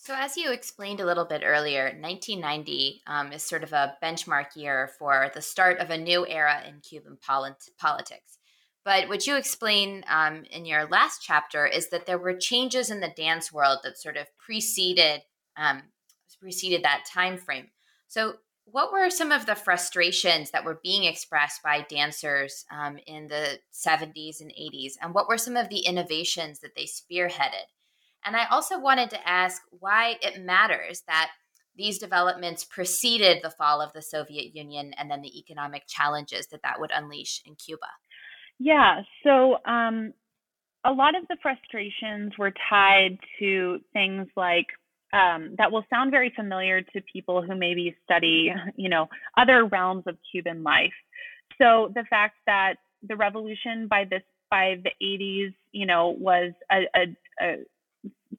So, 0.00 0.14
as 0.16 0.36
you 0.36 0.52
explained 0.52 1.00
a 1.00 1.04
little 1.04 1.24
bit 1.24 1.42
earlier, 1.44 1.86
1990 1.86 3.02
um, 3.08 3.32
is 3.32 3.42
sort 3.42 3.64
of 3.64 3.72
a 3.72 3.96
benchmark 4.00 4.54
year 4.54 4.92
for 4.96 5.28
the 5.34 5.42
start 5.42 5.80
of 5.80 5.90
a 5.90 5.98
new 5.98 6.24
era 6.24 6.62
in 6.68 6.80
Cuban 6.80 7.18
polit- 7.20 7.70
politics. 7.78 8.38
But 8.84 9.08
what 9.08 9.26
you 9.26 9.36
explain 9.36 10.04
um, 10.08 10.44
in 10.50 10.64
your 10.64 10.86
last 10.86 11.22
chapter 11.22 11.66
is 11.66 11.90
that 11.90 12.06
there 12.06 12.18
were 12.18 12.34
changes 12.34 12.90
in 12.90 13.00
the 13.00 13.12
dance 13.14 13.52
world 13.52 13.80
that 13.82 13.98
sort 13.98 14.16
of 14.16 14.26
preceded 14.38 15.22
um, 15.56 15.82
preceded 16.40 16.84
that 16.84 17.04
time 17.12 17.36
frame. 17.36 17.68
So, 18.06 18.34
what 18.64 18.92
were 18.92 19.08
some 19.08 19.32
of 19.32 19.46
the 19.46 19.54
frustrations 19.54 20.50
that 20.50 20.64
were 20.64 20.78
being 20.82 21.04
expressed 21.04 21.62
by 21.62 21.86
dancers 21.88 22.66
um, 22.70 22.98
in 23.06 23.28
the 23.28 23.58
70s 23.72 24.42
and 24.42 24.50
80s, 24.50 24.92
and 25.00 25.14
what 25.14 25.26
were 25.26 25.38
some 25.38 25.56
of 25.56 25.70
the 25.70 25.80
innovations 25.80 26.60
that 26.60 26.74
they 26.76 26.84
spearheaded? 26.84 27.64
And 28.26 28.36
I 28.36 28.44
also 28.50 28.78
wanted 28.78 29.08
to 29.10 29.28
ask 29.28 29.62
why 29.70 30.16
it 30.20 30.44
matters 30.44 31.02
that 31.06 31.30
these 31.76 31.98
developments 31.98 32.64
preceded 32.64 33.38
the 33.42 33.50
fall 33.50 33.80
of 33.80 33.92
the 33.94 34.02
Soviet 34.02 34.54
Union 34.54 34.92
and 34.98 35.10
then 35.10 35.22
the 35.22 35.38
economic 35.38 35.84
challenges 35.86 36.48
that 36.48 36.62
that 36.62 36.78
would 36.78 36.90
unleash 36.94 37.40
in 37.46 37.54
Cuba. 37.54 37.86
Yeah. 38.58 39.02
So 39.24 39.56
um, 39.64 40.12
a 40.84 40.92
lot 40.92 41.16
of 41.16 41.26
the 41.28 41.36
frustrations 41.42 42.32
were 42.38 42.52
tied 42.70 43.18
to 43.38 43.78
things 43.92 44.26
like 44.36 44.66
um, 45.12 45.54
that 45.56 45.72
will 45.72 45.84
sound 45.88 46.10
very 46.10 46.32
familiar 46.36 46.82
to 46.82 47.00
people 47.10 47.42
who 47.42 47.56
maybe 47.56 47.96
study, 48.04 48.52
you 48.76 48.88
know, 48.88 49.08
other 49.36 49.64
realms 49.66 50.04
of 50.06 50.16
Cuban 50.30 50.62
life. 50.62 50.92
So 51.60 51.90
the 51.94 52.04
fact 52.10 52.36
that 52.46 52.74
the 53.06 53.16
revolution 53.16 53.86
by 53.88 54.04
this 54.10 54.22
by 54.50 54.76
the 54.82 54.90
80s, 55.04 55.54
you 55.72 55.86
know, 55.86 56.16
was 56.18 56.52
a, 56.72 56.82
a, 56.96 57.16
a 57.44 57.56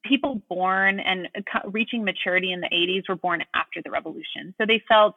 people 0.03 0.41
born 0.49 0.99
and 0.99 1.27
reaching 1.71 2.03
maturity 2.03 2.51
in 2.51 2.61
the 2.61 2.69
80s 2.73 3.03
were 3.07 3.15
born 3.15 3.43
after 3.55 3.81
the 3.83 3.91
revolution. 3.91 4.53
So 4.57 4.65
they 4.65 4.81
felt 4.87 5.15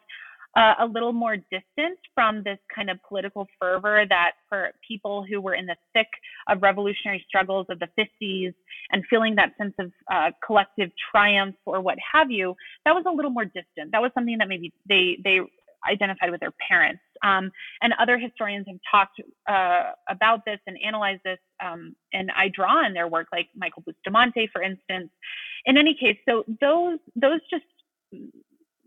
uh, 0.57 0.75
a 0.81 0.87
little 0.87 1.13
more 1.13 1.37
distant 1.37 1.99
from 2.15 2.43
this 2.43 2.59
kind 2.75 2.91
of 2.91 2.99
political 3.09 3.47
fervor 3.61 4.05
that 4.09 4.33
for 4.49 4.73
people 4.87 5.25
who 5.29 5.41
were 5.41 5.55
in 5.55 5.67
the 5.67 5.77
thick 5.95 6.09
of 6.49 6.63
revolutionary 6.63 7.25
struggles 7.27 7.67
of 7.71 7.79
the 7.79 7.89
50s 7.99 8.53
and 8.91 9.03
feeling 9.09 9.35
that 9.37 9.53
sense 9.57 9.75
of 9.79 9.91
uh, 10.13 10.31
collective 10.45 10.91
triumph 11.11 11.57
or 11.65 11.81
what 11.81 11.99
have 12.13 12.31
you, 12.31 12.55
that 12.85 12.95
was 12.95 13.05
a 13.07 13.11
little 13.11 13.31
more 13.31 13.45
distant. 13.45 13.93
That 13.93 14.03
was 14.03 14.11
something 14.15 14.39
that 14.39 14.49
maybe 14.49 14.73
they 14.89 15.19
they 15.25 15.41
identified 15.89 16.31
with 16.31 16.41
their 16.41 16.53
parents. 16.69 17.01
Um, 17.25 17.51
and 17.83 17.93
other 18.01 18.19
historians 18.19 18.67
have 18.69 18.79
talked 18.91 19.21
uh, 19.49 19.93
about 20.09 20.45
this 20.45 20.59
and 20.67 20.77
analyzed 20.85 21.23
this, 21.25 21.39
um, 21.65 21.95
and 22.13 22.31
I 22.37 22.49
draw 22.49 22.85
in 22.87 22.95
their 22.95 23.09
work, 23.09 23.29
like 23.33 23.49
Michael 23.57 23.83
Bustamante, 23.87 24.49
for 24.53 24.63
instance. 24.63 25.11
In 25.67 25.77
any 25.77 25.95
case, 25.95 26.17
so 26.29 26.45
those 26.61 26.99
those 27.15 27.41
just 27.51 27.65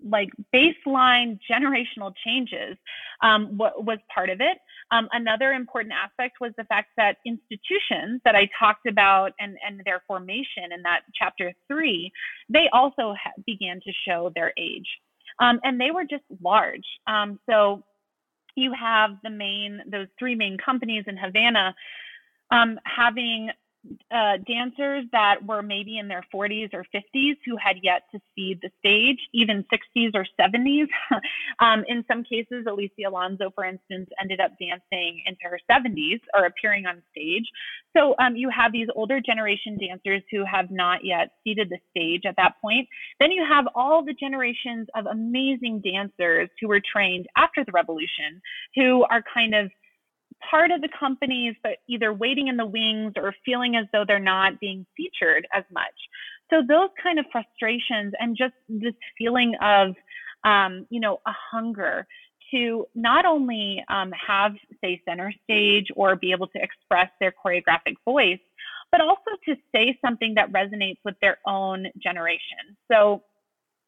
like 0.06 0.30
baseline 0.54 1.40
generational 1.50 2.14
changes 2.24 2.78
um, 3.22 3.58
was 3.58 3.98
part 4.14 4.30
of 4.30 4.40
it. 4.40 4.58
Um, 4.92 5.10
another 5.14 5.54
important 5.54 5.94
aspect 5.94 6.38
was 6.40 6.52
the 6.58 6.64
fact 6.66 6.90
that 6.98 7.18
institutions 7.26 8.22
that 8.24 8.36
I 8.36 8.48
talked 8.58 8.86
about 8.86 9.34
and, 9.40 9.58
and 9.66 9.82
their 9.84 10.04
formation 10.08 10.72
in 10.72 10.84
that 10.84 11.02
chapter 11.14 11.54
three, 11.68 12.12
they 12.50 12.70
also 12.72 13.16
ha- 13.22 13.32
began 13.46 13.80
to 13.82 13.92
show 14.08 14.32
their 14.36 14.54
age. 14.58 14.88
Um, 15.40 15.60
and 15.64 15.82
they 15.82 15.92
were 15.92 16.06
just 16.06 16.24
large. 16.42 16.86
Um, 17.08 17.40
so 17.50 17.84
you 18.56 18.72
have 18.74 19.12
the 19.24 19.30
main, 19.30 19.82
those 19.88 20.08
three 20.18 20.36
main 20.36 20.58
companies 20.58 21.04
in 21.08 21.18
Havana 21.18 21.76
um, 22.52 22.80
having 22.86 23.50
uh, 24.12 24.38
dancers 24.48 25.06
that 25.12 25.46
were 25.46 25.62
maybe 25.62 25.98
in 25.98 26.08
their 26.08 26.26
40s 26.34 26.74
or 26.74 26.86
50s 26.94 27.36
who 27.46 27.56
had 27.58 27.78
yet 27.84 28.04
to 28.12 28.20
see 28.36 28.58
the 28.62 28.70
stage, 28.80 29.20
even 29.34 29.66
60s 29.72 30.12
or 30.14 30.26
70s. 30.40 30.88
um, 31.60 31.84
in 31.88 32.04
some 32.08 32.24
cases, 32.24 32.66
Alicia 32.68 33.10
Alonso, 33.10 33.52
for 33.54 33.66
instance, 33.66 34.10
ended 34.20 34.40
up 34.40 34.52
dancing 34.60 35.22
into 35.26 35.42
her 35.44 35.60
70s 35.70 36.20
or 36.34 36.46
appearing 36.46 36.86
on 36.86 37.02
stage. 37.12 37.46
So 37.96 38.16
um, 38.20 38.36
you 38.36 38.50
have 38.50 38.72
these 38.72 38.88
older 38.96 39.22
generation 39.22 39.78
dancers 39.78 40.22
who 40.32 40.44
have 40.46 40.72
not 40.72 41.04
yet 41.04 41.32
seated 41.44 41.70
the 41.70 41.78
stage 41.92 42.24
at 42.26 42.36
that 42.38 42.54
point. 42.62 42.88
Then 43.20 43.32
you 43.32 43.46
have 43.48 43.66
all 43.76 44.04
the 44.04 44.14
generations 44.14 44.88
of 44.96 45.06
amazing 45.06 45.82
dancers 45.82 46.50
who 46.60 46.68
were 46.68 46.82
trained 46.82 47.28
after 47.38 47.64
the 47.64 47.72
revolution, 47.72 48.42
who 48.76 49.04
are 49.04 49.24
kind 49.34 49.56
of 49.56 49.72
part 50.50 50.72
of 50.72 50.82
the 50.82 50.90
companies, 51.00 51.56
but 51.64 51.78
either 51.88 52.14
waiting 52.14 52.48
in 52.48 52.58
the 52.58 52.66
wings 52.66 53.14
or 53.16 53.34
feeling 53.46 53.76
as 53.76 53.86
though 53.92 54.06
they're 54.08 54.20
not 54.20 54.60
being 54.60 54.86
featured 54.96 55.48
as 55.54 55.64
much. 55.72 55.94
So 56.50 56.62
those 56.68 56.90
kind 57.02 57.20
of 57.20 57.26
frustrations 57.32 58.14
and 58.20 58.38
just 58.38 58.54
this 58.70 58.94
feeling 59.18 59.56
of, 59.62 59.96
um, 60.44 60.86
you 60.90 61.00
know, 61.00 61.20
a 61.26 61.32
hunger 61.52 62.06
to 62.52 62.86
not 62.94 63.26
only 63.26 63.84
um, 63.90 64.12
have, 64.12 64.54
say, 64.82 65.02
center 65.08 65.34
stage 65.44 65.88
or 65.96 66.16
be 66.16 66.32
able 66.32 66.48
to 66.48 66.60
express 66.62 67.10
their 67.20 67.34
choreographic 67.44 67.96
voice, 68.06 68.40
but 68.92 69.02
also 69.02 69.32
to 69.46 69.56
say 69.74 69.98
something 70.06 70.36
that 70.36 70.52
resonates 70.52 71.00
with 71.04 71.16
their 71.22 71.40
own 71.48 71.88
generation. 72.02 72.78
So, 72.92 73.24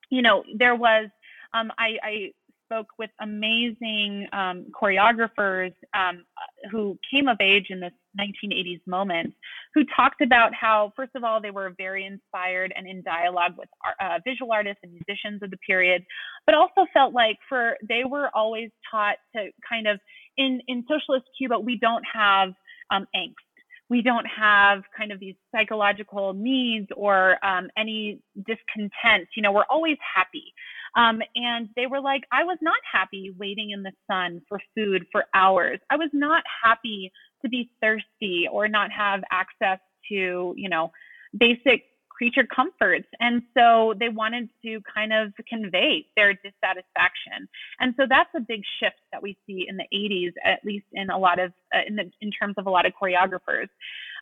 you 0.10 0.24
know, 0.24 0.44
there 0.58 0.76
was, 0.76 1.10
um, 1.54 1.72
I, 1.78 1.98
I 2.04 2.32
spoke 2.68 2.88
with 3.00 3.10
amazing 3.22 4.28
um, 4.34 4.66
choreographers 4.72 5.74
um, 5.94 6.26
who 6.72 6.98
came 7.12 7.28
of 7.28 7.38
age 7.40 7.68
in 7.70 7.80
this 7.80 7.94
1980s 8.20 8.82
moment, 8.86 9.34
who 9.74 9.84
talked 9.96 10.22
about 10.22 10.54
how, 10.54 10.92
first 10.96 11.12
of 11.16 11.24
all, 11.24 11.42
they 11.42 11.52
were 11.52 11.74
very 11.78 12.06
inspired 12.06 12.74
and 12.76 12.88
in 12.88 13.02
dialogue 13.04 13.54
with 13.58 13.70
uh, 14.02 14.20
visual 14.26 14.52
artists 14.52 14.80
and 14.84 14.92
musicians 14.92 15.42
of 15.42 15.50
the 15.50 15.58
period, 15.58 16.04
but 16.46 16.56
also 16.56 16.86
felt 16.94 17.14
like 17.14 17.38
for 17.48 17.78
they 17.88 18.04
were 18.04 18.30
always 18.36 18.70
taught 18.92 19.16
to 19.36 19.50
kind 19.68 19.88
of 19.88 20.00
in 20.38 20.60
in 20.68 20.84
socialist 20.88 21.26
Cuba, 21.38 21.58
we 21.60 21.78
don't 21.78 22.04
have 22.14 22.50
um, 22.92 23.08
angst 23.16 23.36
we 23.90 24.02
don't 24.02 24.26
have 24.26 24.84
kind 24.98 25.12
of 25.12 25.20
these 25.20 25.36
psychological 25.56 26.34
needs 26.34 26.88
or 26.96 27.44
um, 27.46 27.70
any 27.78 28.20
discontent. 28.36 29.28
You 29.36 29.44
know, 29.44 29.52
we're 29.52 29.70
always 29.70 29.98
happy. 30.16 30.54
Um, 30.98 31.22
and 31.36 31.70
they 31.76 31.86
were 31.86 32.02
like, 32.02 32.24
I 32.32 32.44
was 32.44 32.58
not 32.62 32.80
happy 32.92 33.34
waiting 33.38 33.72
in 33.72 33.84
the 33.84 33.92
sun 34.10 34.42
for 34.50 34.60
food 34.76 35.06
for 35.12 35.26
hours. 35.34 35.80
I 35.90 35.96
was 35.96 36.10
not 36.12 36.44
happy 36.64 37.12
to 37.44 37.50
be 37.50 37.70
thirsty 37.82 38.48
or 38.52 38.68
not 38.68 38.92
have 38.92 39.22
access 39.32 39.80
to, 40.10 40.54
you 40.58 40.70
know, 40.70 40.92
basic 41.38 41.84
creature 42.10 42.48
comforts. 42.48 43.08
And 43.20 43.44
so 43.56 43.94
they 44.00 44.10
wanted 44.10 44.50
to 44.66 44.82
kind 44.92 45.14
of 45.14 45.34
convey 45.48 46.08
their 46.16 46.34
dissatisfaction. 46.34 47.48
And 47.80 47.94
so 47.96 48.08
that's 48.10 48.32
a 48.36 48.40
big 48.40 48.64
shift 48.80 49.00
that 49.12 49.22
we 49.22 49.38
see 49.46 49.68
in 49.70 49.78
the 49.78 49.86
80s, 49.94 50.34
at 50.44 50.66
least 50.66 50.88
in 50.94 51.12
a 51.12 51.18
lot 51.18 51.38
of, 51.38 51.54
uh, 51.76 51.82
in, 51.86 51.96
the, 51.96 52.10
in 52.22 52.32
terms 52.32 52.56
of 52.58 52.66
a 52.66 52.72
lot 52.72 52.88
of 52.88 52.94
choreographers. 53.00 53.68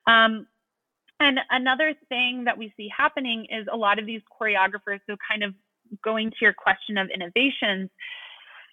Um, 0.07 0.45
and 1.21 1.39
another 1.49 1.93
thing 2.09 2.43
that 2.43 2.57
we 2.57 2.73
see 2.75 2.89
happening 2.95 3.47
is 3.49 3.65
a 3.71 3.77
lot 3.77 3.97
of 3.97 4.05
these 4.05 4.21
choreographers, 4.41 4.99
who 5.07 5.15
kind 5.31 5.43
of 5.43 5.53
going 6.03 6.31
to 6.31 6.37
your 6.41 6.53
question 6.53 6.97
of 6.97 7.09
innovations, 7.13 7.89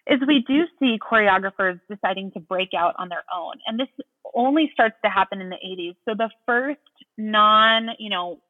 is 0.06 0.20
we 0.26 0.44
do 0.48 0.64
see 0.78 0.98
choreographers 0.98 1.80
deciding 1.88 2.32
to 2.32 2.40
break 2.40 2.70
out 2.76 2.94
on 2.98 3.08
their 3.08 3.24
own. 3.32 3.54
And 3.66 3.78
this 3.78 3.88
only 4.34 4.70
starts 4.72 4.96
to 5.04 5.10
happen 5.10 5.40
in 5.40 5.48
the 5.48 5.56
80s. 5.56 5.94
So 6.08 6.14
the 6.16 6.30
first 6.46 6.80
non, 7.16 7.90
you 7.98 8.10
know, 8.10 8.40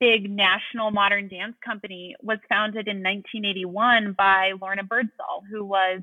big 0.00 0.30
national 0.30 0.90
modern 0.90 1.28
dance 1.28 1.56
company 1.64 2.14
was 2.22 2.38
founded 2.48 2.88
in 2.88 3.02
1981 3.02 4.14
by 4.16 4.52
Lorna 4.60 4.84
Burdsall, 4.84 5.42
who 5.50 5.64
was 5.64 6.00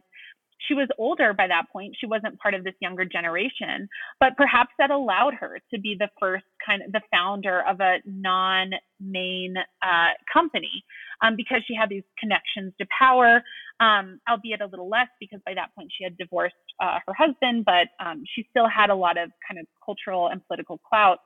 she 0.68 0.74
was 0.74 0.88
older 0.98 1.34
by 1.34 1.48
that 1.48 1.66
point. 1.72 1.96
She 2.00 2.06
wasn't 2.06 2.40
part 2.40 2.54
of 2.54 2.64
this 2.64 2.74
younger 2.80 3.06
generation, 3.06 3.90
but 4.20 4.36
perhaps 4.38 4.72
that 4.78 4.92
allowed 4.92 5.34
her 5.36 5.60
to 5.74 5.80
be 5.80 5.96
the 5.98 6.10
first 6.20 6.46
kind 6.66 6.82
of 6.84 6.92
the 6.92 7.02
founder 7.12 7.64
of 7.68 7.80
a 7.80 7.98
non-main 8.06 9.56
uh, 9.82 10.12
company 10.32 10.84
um, 11.22 11.36
because 11.36 11.62
she 11.68 11.76
had 11.76 11.90
these 11.90 12.04
connections 12.20 12.74
to 12.80 12.86
power, 12.98 13.42
um, 13.80 14.20
albeit 14.30 14.62
a 14.62 14.66
little 14.66 14.90
less 14.90 15.08
because 15.20 15.40
by 15.46 15.54
that 15.54 15.74
point 15.76 15.92
she 15.98 16.04
had 16.04 16.18
divorced 16.18 16.56
uh, 16.80 17.00
her 17.08 17.14
husband, 17.18 17.66
but 17.66 17.88
um, 18.04 18.24
she 18.36 18.46
still 18.50 18.68
had 18.68 18.90
a 18.90 18.96
lot 18.96 19.18
of 19.18 19.32
kind 19.48 19.60
of 19.60 19.66
cultural 19.84 20.28
and 20.28 20.46
political 20.48 20.80
clout 20.88 21.20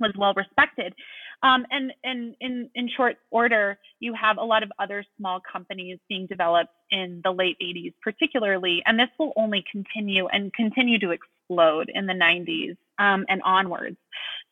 was 0.00 0.12
well 0.18 0.34
respected. 0.36 0.92
Um, 1.42 1.66
and, 1.70 1.92
and 2.04 2.34
in, 2.40 2.70
in 2.74 2.88
short 2.96 3.16
order, 3.30 3.78
you 4.00 4.14
have 4.14 4.38
a 4.38 4.44
lot 4.44 4.62
of 4.62 4.72
other 4.78 5.04
small 5.16 5.40
companies 5.40 5.98
being 6.08 6.26
developed 6.26 6.72
in 6.90 7.20
the 7.24 7.30
late 7.30 7.56
80s, 7.62 7.92
particularly, 8.02 8.82
and 8.86 8.98
this 8.98 9.08
will 9.18 9.32
only 9.36 9.64
continue 9.70 10.26
and 10.28 10.52
continue 10.54 10.98
to 11.00 11.10
explode 11.10 11.90
in 11.94 12.06
the 12.06 12.12
90s 12.12 12.76
um, 12.98 13.24
and 13.28 13.42
onwards. 13.42 13.96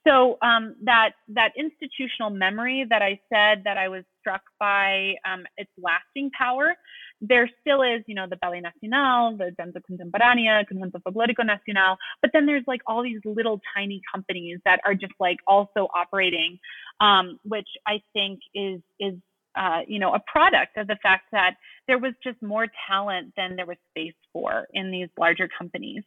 So 0.06 0.38
um, 0.42 0.76
that 0.84 1.12
that 1.28 1.52
institutional 1.56 2.30
memory 2.30 2.86
that 2.90 3.00
I 3.00 3.18
said 3.32 3.62
that 3.64 3.78
I 3.78 3.88
was 3.88 4.04
struck 4.24 4.40
by 4.58 5.12
um, 5.30 5.44
its 5.58 5.70
lasting 5.76 6.30
power, 6.36 6.74
there 7.20 7.48
still 7.60 7.82
is, 7.82 8.02
you 8.06 8.14
know, 8.14 8.26
the 8.28 8.36
Ballet 8.36 8.60
Nacional, 8.60 9.36
the 9.36 9.52
Danza 9.58 9.80
Contemporánea, 9.90 10.64
Conjunto 10.70 11.00
Folclórico 11.02 11.44
Nacional, 11.44 11.96
but 12.22 12.30
then 12.32 12.46
there's 12.46 12.64
like 12.66 12.80
all 12.86 13.02
these 13.02 13.20
little 13.24 13.60
tiny 13.76 14.00
companies 14.12 14.58
that 14.64 14.80
are 14.86 14.94
just 14.94 15.12
like 15.20 15.38
also 15.46 15.88
operating, 15.94 16.58
um, 17.00 17.38
which 17.44 17.68
I 17.86 18.00
think 18.12 18.40
is 18.54 18.80
is 18.98 19.14
uh, 19.56 19.80
you 19.86 19.98
know, 19.98 20.14
a 20.14 20.20
product 20.30 20.76
of 20.76 20.86
the 20.86 20.96
fact 21.02 21.26
that 21.32 21.56
there 21.86 21.98
was 21.98 22.14
just 22.22 22.40
more 22.42 22.66
talent 22.88 23.32
than 23.36 23.56
there 23.56 23.66
was 23.66 23.76
space 23.90 24.14
for 24.32 24.66
in 24.72 24.90
these 24.90 25.08
larger 25.18 25.48
companies. 25.56 26.02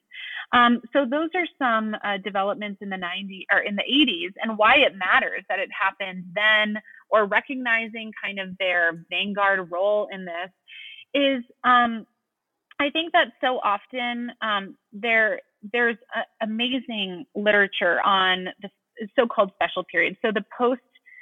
Um, 0.51 0.81
so 0.93 1.05
those 1.05 1.29
are 1.35 1.47
some 1.59 1.95
uh, 2.03 2.17
developments 2.17 2.81
in 2.81 2.89
the 2.89 2.97
90s 2.97 3.45
or 3.51 3.59
in 3.59 3.75
the 3.75 3.83
80s, 3.83 4.33
and 4.41 4.57
why 4.57 4.75
it 4.77 4.95
matters 4.95 5.43
that 5.49 5.59
it 5.59 5.69
happened 5.71 6.25
then, 6.33 6.81
or 7.09 7.25
recognizing 7.25 8.11
kind 8.21 8.39
of 8.39 8.57
their 8.57 9.03
vanguard 9.09 9.71
role 9.71 10.07
in 10.11 10.25
this 10.25 10.51
is. 11.13 11.43
Um, 11.63 12.05
I 12.79 12.91
think 12.91 13.11
that 13.13 13.29
so 13.41 13.59
often 13.63 14.31
um, 14.41 14.77
there 14.93 15.39
there's 15.73 15.97
amazing 16.41 17.25
literature 17.35 17.99
on 18.05 18.49
the 18.61 18.69
so-called 19.15 19.51
special 19.55 19.83
period. 19.83 20.15
So 20.21 20.31
the 20.31 20.45
post 20.55 20.81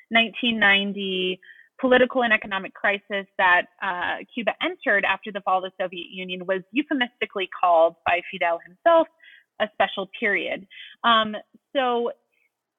1990 0.09 1.39
political 1.79 2.23
and 2.23 2.33
economic 2.33 2.73
crisis 2.73 3.25
that 3.37 3.63
uh, 3.83 4.23
Cuba 4.33 4.51
entered 4.61 5.03
after 5.05 5.31
the 5.31 5.41
fall 5.41 5.63
of 5.63 5.71
the 5.77 5.83
Soviet 5.83 6.07
Union 6.11 6.45
was 6.45 6.61
euphemistically 6.71 7.49
called 7.59 7.95
by 8.05 8.21
Fidel 8.31 8.59
himself 8.65 9.07
a 9.61 9.67
special 9.73 10.09
period. 10.19 10.67
Um, 11.03 11.35
so 11.75 12.11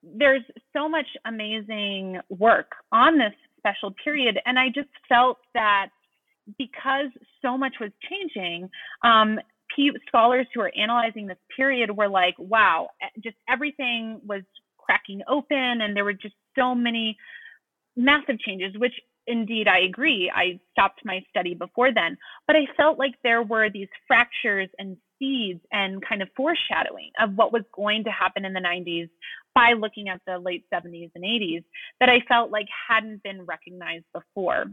there's 0.03 0.42
so 0.72 0.88
much 0.88 1.07
amazing 1.24 2.20
work 2.28 2.72
on 2.92 3.18
this 3.18 3.32
special 3.59 3.94
period, 4.03 4.38
and 4.47 4.59
I 4.59 4.68
just 4.68 4.88
felt 5.09 5.38
that 5.55 5.88
because 6.59 7.07
so 7.42 7.59
much 7.59 7.74
was 7.80 7.90
changing, 8.09 8.70
um, 9.05 9.38
scholars 10.09 10.47
who 10.55 10.61
are 10.61 10.72
analyzing 10.76 11.26
this 11.26 11.36
period 11.55 11.94
were 11.94 12.09
like, 12.09 12.34
wow, 12.38 12.88
just 13.22 13.36
everything 13.49 14.20
was 14.24 14.42
cracking 14.78 15.20
open, 15.28 15.80
and 15.82 15.94
there 15.94 16.05
were 16.05 16.14
just 16.14 16.34
so 16.59 16.74
many 16.74 17.16
massive 17.97 18.38
changes, 18.38 18.76
which 18.76 18.94
indeed 19.26 19.66
I 19.68 19.80
agree. 19.80 20.30
I 20.34 20.61
stopped 20.72 21.01
my 21.05 21.24
study 21.30 21.55
before 21.55 21.92
then, 21.92 22.16
but 22.47 22.57
I 22.57 22.66
felt 22.76 22.99
like 22.99 23.14
there 23.22 23.42
were 23.42 23.70
these 23.70 23.88
fractures 24.07 24.68
and 24.78 24.97
seeds 25.18 25.61
and 25.72 26.05
kind 26.07 26.22
of 26.22 26.28
foreshadowing 26.36 27.11
of 27.20 27.34
what 27.34 27.53
was 27.53 27.62
going 27.74 28.05
to 28.05 28.11
happen 28.11 28.44
in 28.44 28.53
the 28.53 28.61
90s 28.61 29.09
by 29.55 29.72
looking 29.72 30.09
at 30.09 30.20
the 30.26 30.38
late 30.38 30.64
70s 30.72 31.11
and 31.14 31.24
80s 31.24 31.64
that 32.01 32.09
I 32.09 32.20
felt 32.28 32.51
like 32.51 32.66
hadn't 32.88 33.22
been 33.22 33.44
recognized 33.47 34.05
before. 34.12 34.66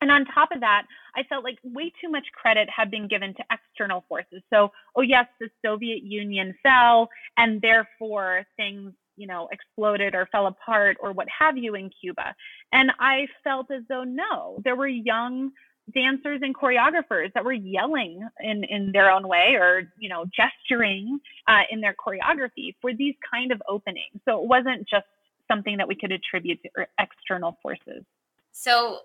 And 0.00 0.10
on 0.10 0.26
top 0.26 0.50
of 0.52 0.60
that, 0.60 0.82
I 1.14 1.22
felt 1.22 1.44
like 1.44 1.58
way 1.62 1.92
too 2.00 2.10
much 2.10 2.26
credit 2.34 2.68
had 2.74 2.90
been 2.90 3.08
given 3.08 3.34
to 3.34 3.44
external 3.50 4.04
forces. 4.08 4.42
So, 4.52 4.70
oh, 4.94 5.00
yes, 5.00 5.26
the 5.40 5.48
Soviet 5.64 6.02
Union 6.02 6.54
fell, 6.62 7.08
and 7.38 7.62
therefore 7.62 8.44
things 8.56 8.92
you 9.16 9.26
know, 9.26 9.48
exploded 9.52 10.14
or 10.14 10.28
fell 10.30 10.46
apart 10.46 10.96
or 11.00 11.12
what 11.12 11.26
have 11.38 11.56
you 11.56 11.74
in 11.74 11.90
Cuba. 12.00 12.34
And 12.72 12.90
I 13.00 13.26
felt 13.42 13.70
as 13.70 13.82
though 13.88 14.04
no, 14.04 14.60
there 14.64 14.76
were 14.76 14.88
young 14.88 15.50
dancers 15.94 16.40
and 16.42 16.54
choreographers 16.54 17.32
that 17.34 17.44
were 17.44 17.52
yelling 17.52 18.26
in, 18.40 18.64
in 18.64 18.90
their 18.92 19.10
own 19.10 19.28
way 19.28 19.54
or, 19.54 19.92
you 19.98 20.08
know, 20.08 20.24
gesturing 20.34 21.20
uh, 21.46 21.62
in 21.70 21.80
their 21.80 21.94
choreography 21.94 22.74
for 22.80 22.92
these 22.92 23.14
kind 23.30 23.52
of 23.52 23.62
openings. 23.68 24.20
So 24.24 24.42
it 24.42 24.48
wasn't 24.48 24.88
just 24.88 25.06
something 25.48 25.76
that 25.76 25.86
we 25.86 25.94
could 25.94 26.10
attribute 26.10 26.60
to 26.62 26.86
external 26.98 27.56
forces. 27.62 28.04
So 28.50 29.00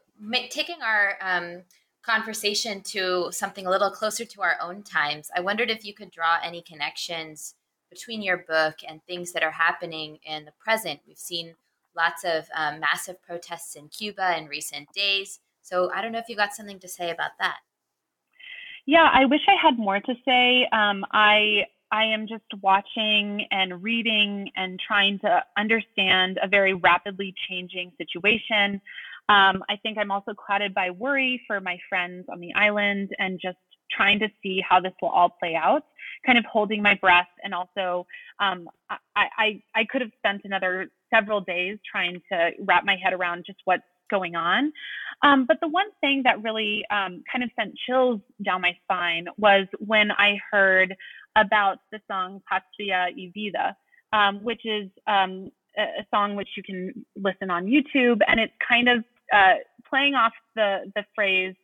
taking 0.50 0.82
our 0.82 1.18
um, 1.22 1.62
conversation 2.02 2.82
to 2.82 3.30
something 3.32 3.68
a 3.68 3.70
little 3.70 3.92
closer 3.92 4.26
to 4.26 4.42
our 4.42 4.58
own 4.62 4.82
times, 4.82 5.30
I 5.36 5.42
wondered 5.42 5.70
if 5.70 5.86
you 5.86 5.94
could 5.94 6.10
draw 6.10 6.40
any 6.44 6.62
connections 6.62 7.56
between 7.92 8.22
your 8.22 8.38
book 8.38 8.76
and 8.88 9.04
things 9.04 9.34
that 9.34 9.44
are 9.44 9.52
happening 9.52 10.18
in 10.24 10.46
the 10.46 10.54
present. 10.58 11.02
We've 11.08 11.18
seen 11.18 11.56
lots 11.96 12.24
of 12.24 12.46
um, 12.56 12.80
massive 12.80 13.22
protests 13.22 13.76
in 13.76 13.90
Cuba 13.90 14.38
in 14.38 14.48
recent 14.48 14.92
days. 14.94 15.40
So 15.62 15.92
I 15.94 16.02
don't 16.02 16.12
know 16.12 16.20
if 16.20 16.30
you've 16.30 16.38
got 16.38 16.56
something 16.56 16.80
to 16.80 16.88
say 16.88 17.12
about 17.12 17.32
that. 17.40 17.58
Yeah, 18.86 19.08
I 19.14 19.26
wish 19.26 19.42
I 19.48 19.56
had 19.62 19.78
more 19.78 20.00
to 20.00 20.14
say. 20.26 20.68
Um, 20.72 21.06
I 21.12 21.66
I 21.92 22.06
am 22.06 22.26
just 22.26 22.46
watching 22.62 23.46
and 23.52 23.84
reading 23.84 24.50
and 24.56 24.80
trying 24.80 25.20
to 25.20 25.44
understand 25.58 26.40
a 26.42 26.48
very 26.48 26.74
rapidly 26.74 27.34
changing 27.50 27.92
situation. 27.98 28.82
Um, 29.28 29.64
I 29.70 29.76
think 29.84 29.98
I'm 29.98 30.10
also 30.10 30.34
clouded 30.34 30.74
by 30.74 30.90
worry 30.90 31.42
for 31.46 31.60
my 31.60 31.78
friends 31.90 32.26
on 32.32 32.40
the 32.40 32.54
island 32.54 33.10
and 33.20 33.40
just 33.42 33.58
trying 33.96 34.20
to 34.20 34.28
see 34.42 34.64
how 34.68 34.80
this 34.80 34.94
will 35.02 35.10
all 35.10 35.30
play 35.30 35.56
out, 35.56 35.84
kind 36.26 36.38
of 36.38 36.46
holding 36.46 36.82
my 36.82 36.96
breath. 36.96 37.28
And 37.44 37.54
also, 37.54 38.06
um, 38.40 38.70
I, 38.90 39.28
I, 39.38 39.64
I 39.76 39.86
could 39.90 40.02
have 40.02 40.12
spent 40.18 40.42
another 40.44 40.90
several 41.14 41.42
days 41.42 41.78
trying 41.90 42.22
to 42.32 42.52
wrap 42.62 42.86
my 42.86 42.96
head 42.96 43.14
around 43.14 43.44
just 43.46 43.60
what's 43.66 43.84
going 44.10 44.36
on. 44.36 44.72
Um, 45.24 45.46
but 45.48 45.58
the 45.62 45.68
one 45.68 45.88
thing 46.02 46.22
that 46.24 46.44
really 46.44 46.84
um, 46.92 47.24
kind 47.32 47.44
of 47.44 47.50
sent 47.58 47.74
chills 47.88 48.20
down 48.44 48.62
my 48.62 48.76
spine 48.84 49.26
was 49.38 49.66
when 49.80 50.12
I 50.12 50.38
heard 50.52 50.96
about 51.38 51.78
the 51.92 52.00
song 52.10 52.42
Patria 52.48 53.08
y 53.16 53.32
Vida, 53.34 53.76
um, 54.14 54.44
which 54.44 54.66
is 54.66 54.90
um, 55.08 55.50
a, 55.78 56.06
song 56.14 56.36
which 56.36 56.50
you 56.58 56.64
can 56.64 57.06
listen 57.16 57.50
on 57.50 57.66
YouTube, 57.66 58.20
and 58.28 58.40
it's 58.40 58.54
kind 58.68 58.90
of 58.90 59.04
uh, 59.34 59.56
playing 59.90 60.16
off 60.16 60.34
the 60.56 60.92
the 60.96 61.04
phrase, 61.16 61.56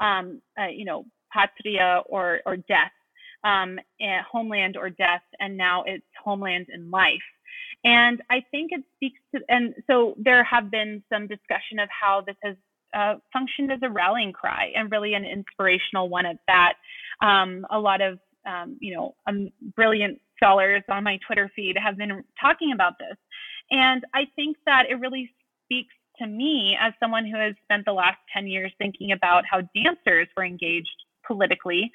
um, 0.00 0.40
uh, 0.60 0.66
you 0.66 0.84
know, 0.84 1.06
patria 1.34 2.02
or 2.06 2.40
or 2.46 2.56
death, 2.56 2.92
um, 3.42 3.78
eh, 4.00 4.22
homeland 4.30 4.76
or 4.76 4.90
death, 4.90 5.22
and 5.40 5.56
now 5.56 5.82
it's 5.86 6.04
homeland 6.22 6.66
and 6.72 6.90
life. 6.90 7.28
And 7.84 8.22
I 8.30 8.42
think 8.50 8.70
it 8.72 8.82
speaks 8.96 9.20
to, 9.34 9.40
and 9.48 9.74
so 9.86 10.14
there 10.16 10.42
have 10.44 10.70
been 10.70 11.02
some 11.12 11.26
discussion 11.26 11.78
of 11.78 11.88
how 11.90 12.22
this 12.26 12.36
has 12.42 12.56
uh, 12.94 13.16
functioned 13.32 13.72
as 13.72 13.80
a 13.82 13.90
rallying 13.90 14.32
cry 14.32 14.72
and 14.74 14.90
really 14.90 15.14
an 15.14 15.24
inspirational 15.24 16.08
one 16.08 16.24
at 16.24 16.38
that. 16.46 16.74
Um, 17.20 17.66
a 17.70 17.78
lot 17.78 18.00
of, 18.00 18.18
um, 18.46 18.78
you 18.80 18.94
know, 18.94 19.14
um, 19.26 19.50
brilliant 19.74 20.18
scholars 20.36 20.82
on 20.88 21.04
my 21.04 21.18
Twitter 21.26 21.50
feed 21.54 21.76
have 21.76 21.98
been 21.98 22.24
talking 22.40 22.72
about 22.72 22.94
this. 22.98 23.16
And 23.70 24.04
I 24.14 24.26
think 24.36 24.56
that 24.66 24.84
it 24.88 24.94
really 24.94 25.30
speaks 25.64 25.94
to 26.18 26.26
me 26.26 26.76
as 26.80 26.92
someone 27.00 27.26
who 27.26 27.36
has 27.38 27.54
spent 27.64 27.84
the 27.84 27.92
last 27.92 28.18
10 28.32 28.46
years 28.46 28.72
thinking 28.78 29.12
about 29.12 29.44
how 29.50 29.60
dancers 29.74 30.28
were 30.36 30.44
engaged 30.44 31.03
politically, 31.26 31.90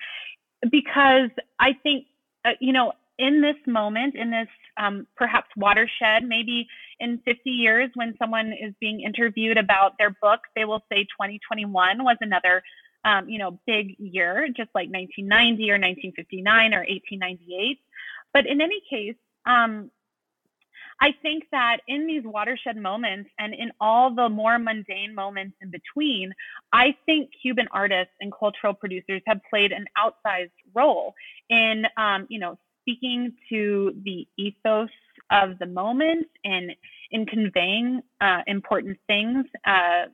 because 0.69 1.29
I 1.59 1.73
think, 1.83 2.05
uh, 2.45 2.51
you 2.59 2.73
know, 2.73 2.93
in 3.17 3.41
this 3.41 3.57
moment, 3.67 4.15
in 4.15 4.31
this 4.31 4.47
um, 4.77 5.05
perhaps 5.17 5.49
watershed, 5.57 6.23
maybe 6.23 6.67
in 6.99 7.19
50 7.25 7.49
years, 7.49 7.89
when 7.95 8.15
someone 8.17 8.53
is 8.53 8.73
being 8.79 9.01
interviewed 9.01 9.57
about 9.57 9.97
their 9.97 10.15
book, 10.21 10.39
they 10.55 10.65
will 10.65 10.81
say 10.91 11.03
2021 11.03 12.03
was 12.03 12.17
another, 12.21 12.63
um, 13.03 13.29
you 13.29 13.37
know, 13.37 13.59
big 13.67 13.95
year, 13.99 14.47
just 14.47 14.69
like 14.73 14.89
1990 14.89 15.69
or 15.69 15.75
1959 15.75 16.73
or 16.73 16.79
1898. 16.79 17.79
But 18.33 18.45
in 18.47 18.61
any 18.61 18.81
case, 18.89 19.15
um, 19.45 19.91
I 21.01 21.13
think 21.21 21.45
that 21.51 21.77
in 21.87 22.07
these 22.07 22.23
watershed 22.25 22.77
moments 22.77 23.29
and 23.39 23.53
in 23.53 23.71
all 23.79 24.13
the 24.13 24.29
more 24.29 24.59
mundane 24.59 25.15
moments 25.15 25.55
in 25.61 25.71
between, 25.71 26.33
I 26.73 26.95
think 27.05 27.29
Cuban 27.41 27.67
artists 27.71 28.13
and 28.19 28.33
cultural 28.37 28.73
producers 28.73 29.21
have 29.25 29.39
played 29.49 29.71
an 29.71 29.85
outsized 29.97 30.51
role 30.73 31.13
in, 31.49 31.85
um, 31.97 32.27
you 32.29 32.39
know, 32.39 32.57
speaking 32.81 33.33
to 33.49 33.93
the 34.03 34.27
ethos 34.37 34.89
of 35.31 35.59
the 35.59 35.65
moment 35.65 36.27
and 36.43 36.71
in 37.11 37.25
conveying 37.25 38.01
uh, 38.19 38.41
important 38.47 38.97
things, 39.07 39.45
uh, 39.65 40.05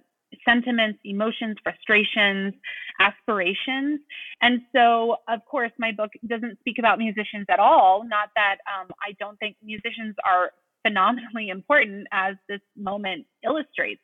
sentiments, 0.48 1.00
emotions, 1.06 1.56
frustrations, 1.64 2.54
aspirations. 3.00 4.00
And 4.42 4.62
so, 4.76 5.18
of 5.28 5.46
course, 5.46 5.72
my 5.80 5.92
book 5.92 6.12
doesn't 6.28 6.60
speak 6.60 6.78
about 6.80 7.00
musicians 7.00 7.46
at 7.50 7.60
all. 7.60 8.04
Not 8.06 8.30
that 8.36 8.58
um, 8.68 8.90
I 9.02 9.14
don't 9.20 9.38
think 9.40 9.56
musicians 9.64 10.16
are 10.26 10.52
phenomenally 10.86 11.50
important 11.50 12.08
as 12.12 12.36
this 12.48 12.62
moment 12.78 13.26
illustrates. 13.44 14.02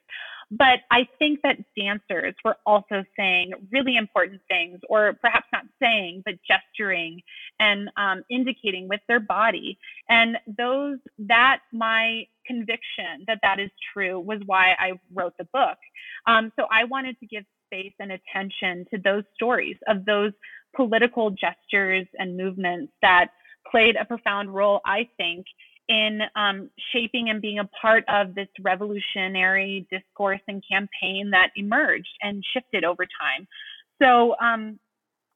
But 0.51 0.79
I 0.91 1.07
think 1.17 1.39
that 1.43 1.57
dancers 1.77 2.36
were 2.43 2.57
also 2.65 3.05
saying 3.17 3.53
really 3.71 3.95
important 3.95 4.41
things, 4.49 4.79
or 4.89 5.13
perhaps 5.21 5.47
not 5.53 5.63
saying, 5.82 6.23
but 6.25 6.36
gesturing 6.45 7.21
and 7.59 7.89
um, 7.95 8.23
indicating 8.29 8.89
with 8.89 8.99
their 9.07 9.21
body. 9.21 9.77
And 10.09 10.38
those, 10.57 10.97
that 11.19 11.59
my 11.71 12.25
conviction 12.45 13.23
that 13.27 13.39
that 13.43 13.59
is 13.59 13.69
true 13.93 14.19
was 14.19 14.39
why 14.45 14.75
I 14.77 14.93
wrote 15.13 15.34
the 15.38 15.47
book. 15.53 15.77
Um, 16.27 16.51
so 16.59 16.65
I 16.69 16.84
wanted 16.84 17.17
to 17.19 17.27
give 17.27 17.45
space 17.67 17.93
and 17.99 18.11
attention 18.11 18.86
to 18.91 18.97
those 19.01 19.23
stories 19.36 19.77
of 19.88 20.03
those 20.05 20.34
political 20.75 21.29
gestures 21.29 22.07
and 22.19 22.36
movements 22.36 22.91
that 23.01 23.27
played 23.69 23.95
a 23.95 24.05
profound 24.05 24.53
role, 24.53 24.82
I 24.86 25.07
think, 25.17 25.45
in 25.91 26.21
um, 26.37 26.69
shaping 26.93 27.29
and 27.29 27.41
being 27.41 27.59
a 27.59 27.69
part 27.81 28.05
of 28.07 28.33
this 28.33 28.47
revolutionary 28.61 29.85
discourse 29.91 30.39
and 30.47 30.63
campaign 30.71 31.31
that 31.31 31.49
emerged 31.57 32.15
and 32.21 32.43
shifted 32.53 32.85
over 32.85 33.05
time. 33.05 33.45
So 34.01 34.35
um, 34.41 34.79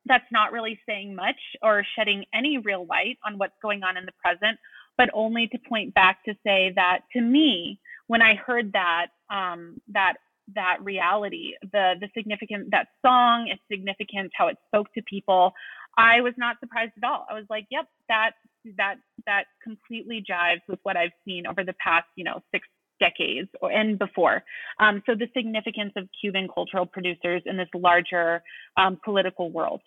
that's 0.06 0.32
not 0.32 0.54
really 0.54 0.80
saying 0.88 1.14
much 1.14 1.36
or 1.62 1.84
shedding 1.98 2.24
any 2.34 2.58
real 2.58 2.86
light 2.86 3.18
on 3.26 3.38
what's 3.38 3.54
going 3.62 3.84
on 3.84 3.98
in 3.98 4.06
the 4.06 4.14
present, 4.24 4.58
but 4.98 5.10
only 5.14 5.48
to 5.48 5.58
point 5.68 5.94
back 5.94 6.24
to 6.24 6.34
say 6.46 6.72
that 6.76 7.00
to 7.14 7.22
me, 7.22 7.80
when 8.08 8.22
I 8.22 8.36
heard 8.36 8.72
that 8.74 9.08
um, 9.30 9.82
that 9.92 10.14
that 10.56 10.78
reality, 10.82 11.54
the 11.74 11.96
the 12.00 12.08
significance 12.16 12.68
that 12.72 12.88
song, 13.06 13.50
its 13.52 13.62
significance, 13.70 14.32
how 14.38 14.48
it 14.48 14.58
spoke 14.68 14.88
to 14.94 15.02
people, 15.10 15.54
I 15.98 16.22
was 16.22 16.34
not 16.38 16.60
surprised 16.60 16.94
at 16.98 17.04
all. 17.04 17.26
I 17.30 17.34
was 17.34 17.46
like, 17.50 17.66
yep, 17.72 17.88
that 18.10 18.32
that 18.78 18.96
that 19.26 19.46
completely 19.64 20.24
jives 20.30 20.62
with 20.68 20.80
what 20.84 20.98
I've 20.98 21.12
seen 21.26 21.48
over 21.48 21.64
the 21.64 21.74
past, 21.84 22.08
you 22.16 22.24
know, 22.24 22.42
six 22.52 22.68
decades 23.00 23.50
or 23.62 23.72
and 23.72 24.00
before. 24.00 24.44
Um, 24.80 25.02
so 25.06 25.16
the 25.16 25.28
significance 25.36 25.94
of 25.96 26.08
Cuban 26.20 26.48
cultural 26.54 26.86
producers 26.86 27.42
in 27.46 27.58
this 27.58 27.70
larger 27.74 28.42
um, 28.78 29.00
political 29.04 29.52
world. 29.52 29.82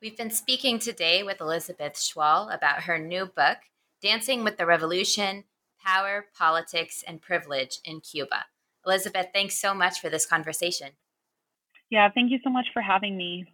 We've 0.00 0.16
been 0.16 0.30
speaking 0.30 0.78
today 0.78 1.22
with 1.22 1.40
Elizabeth 1.40 1.94
Schwall 1.94 2.52
about 2.54 2.84
her 2.84 2.98
new 2.98 3.26
book, 3.26 3.58
Dancing 4.00 4.44
with 4.44 4.56
the 4.56 4.64
Revolution 4.64 5.44
Power, 5.84 6.26
Politics, 6.36 7.04
and 7.06 7.20
Privilege 7.20 7.80
in 7.84 8.00
Cuba. 8.00 8.46
Elizabeth, 8.86 9.26
thanks 9.32 9.60
so 9.60 9.74
much 9.74 10.00
for 10.00 10.08
this 10.08 10.24
conversation. 10.24 10.90
Yeah, 11.90 12.08
thank 12.14 12.30
you 12.30 12.38
so 12.42 12.50
much 12.50 12.66
for 12.72 12.80
having 12.80 13.16
me. 13.16 13.46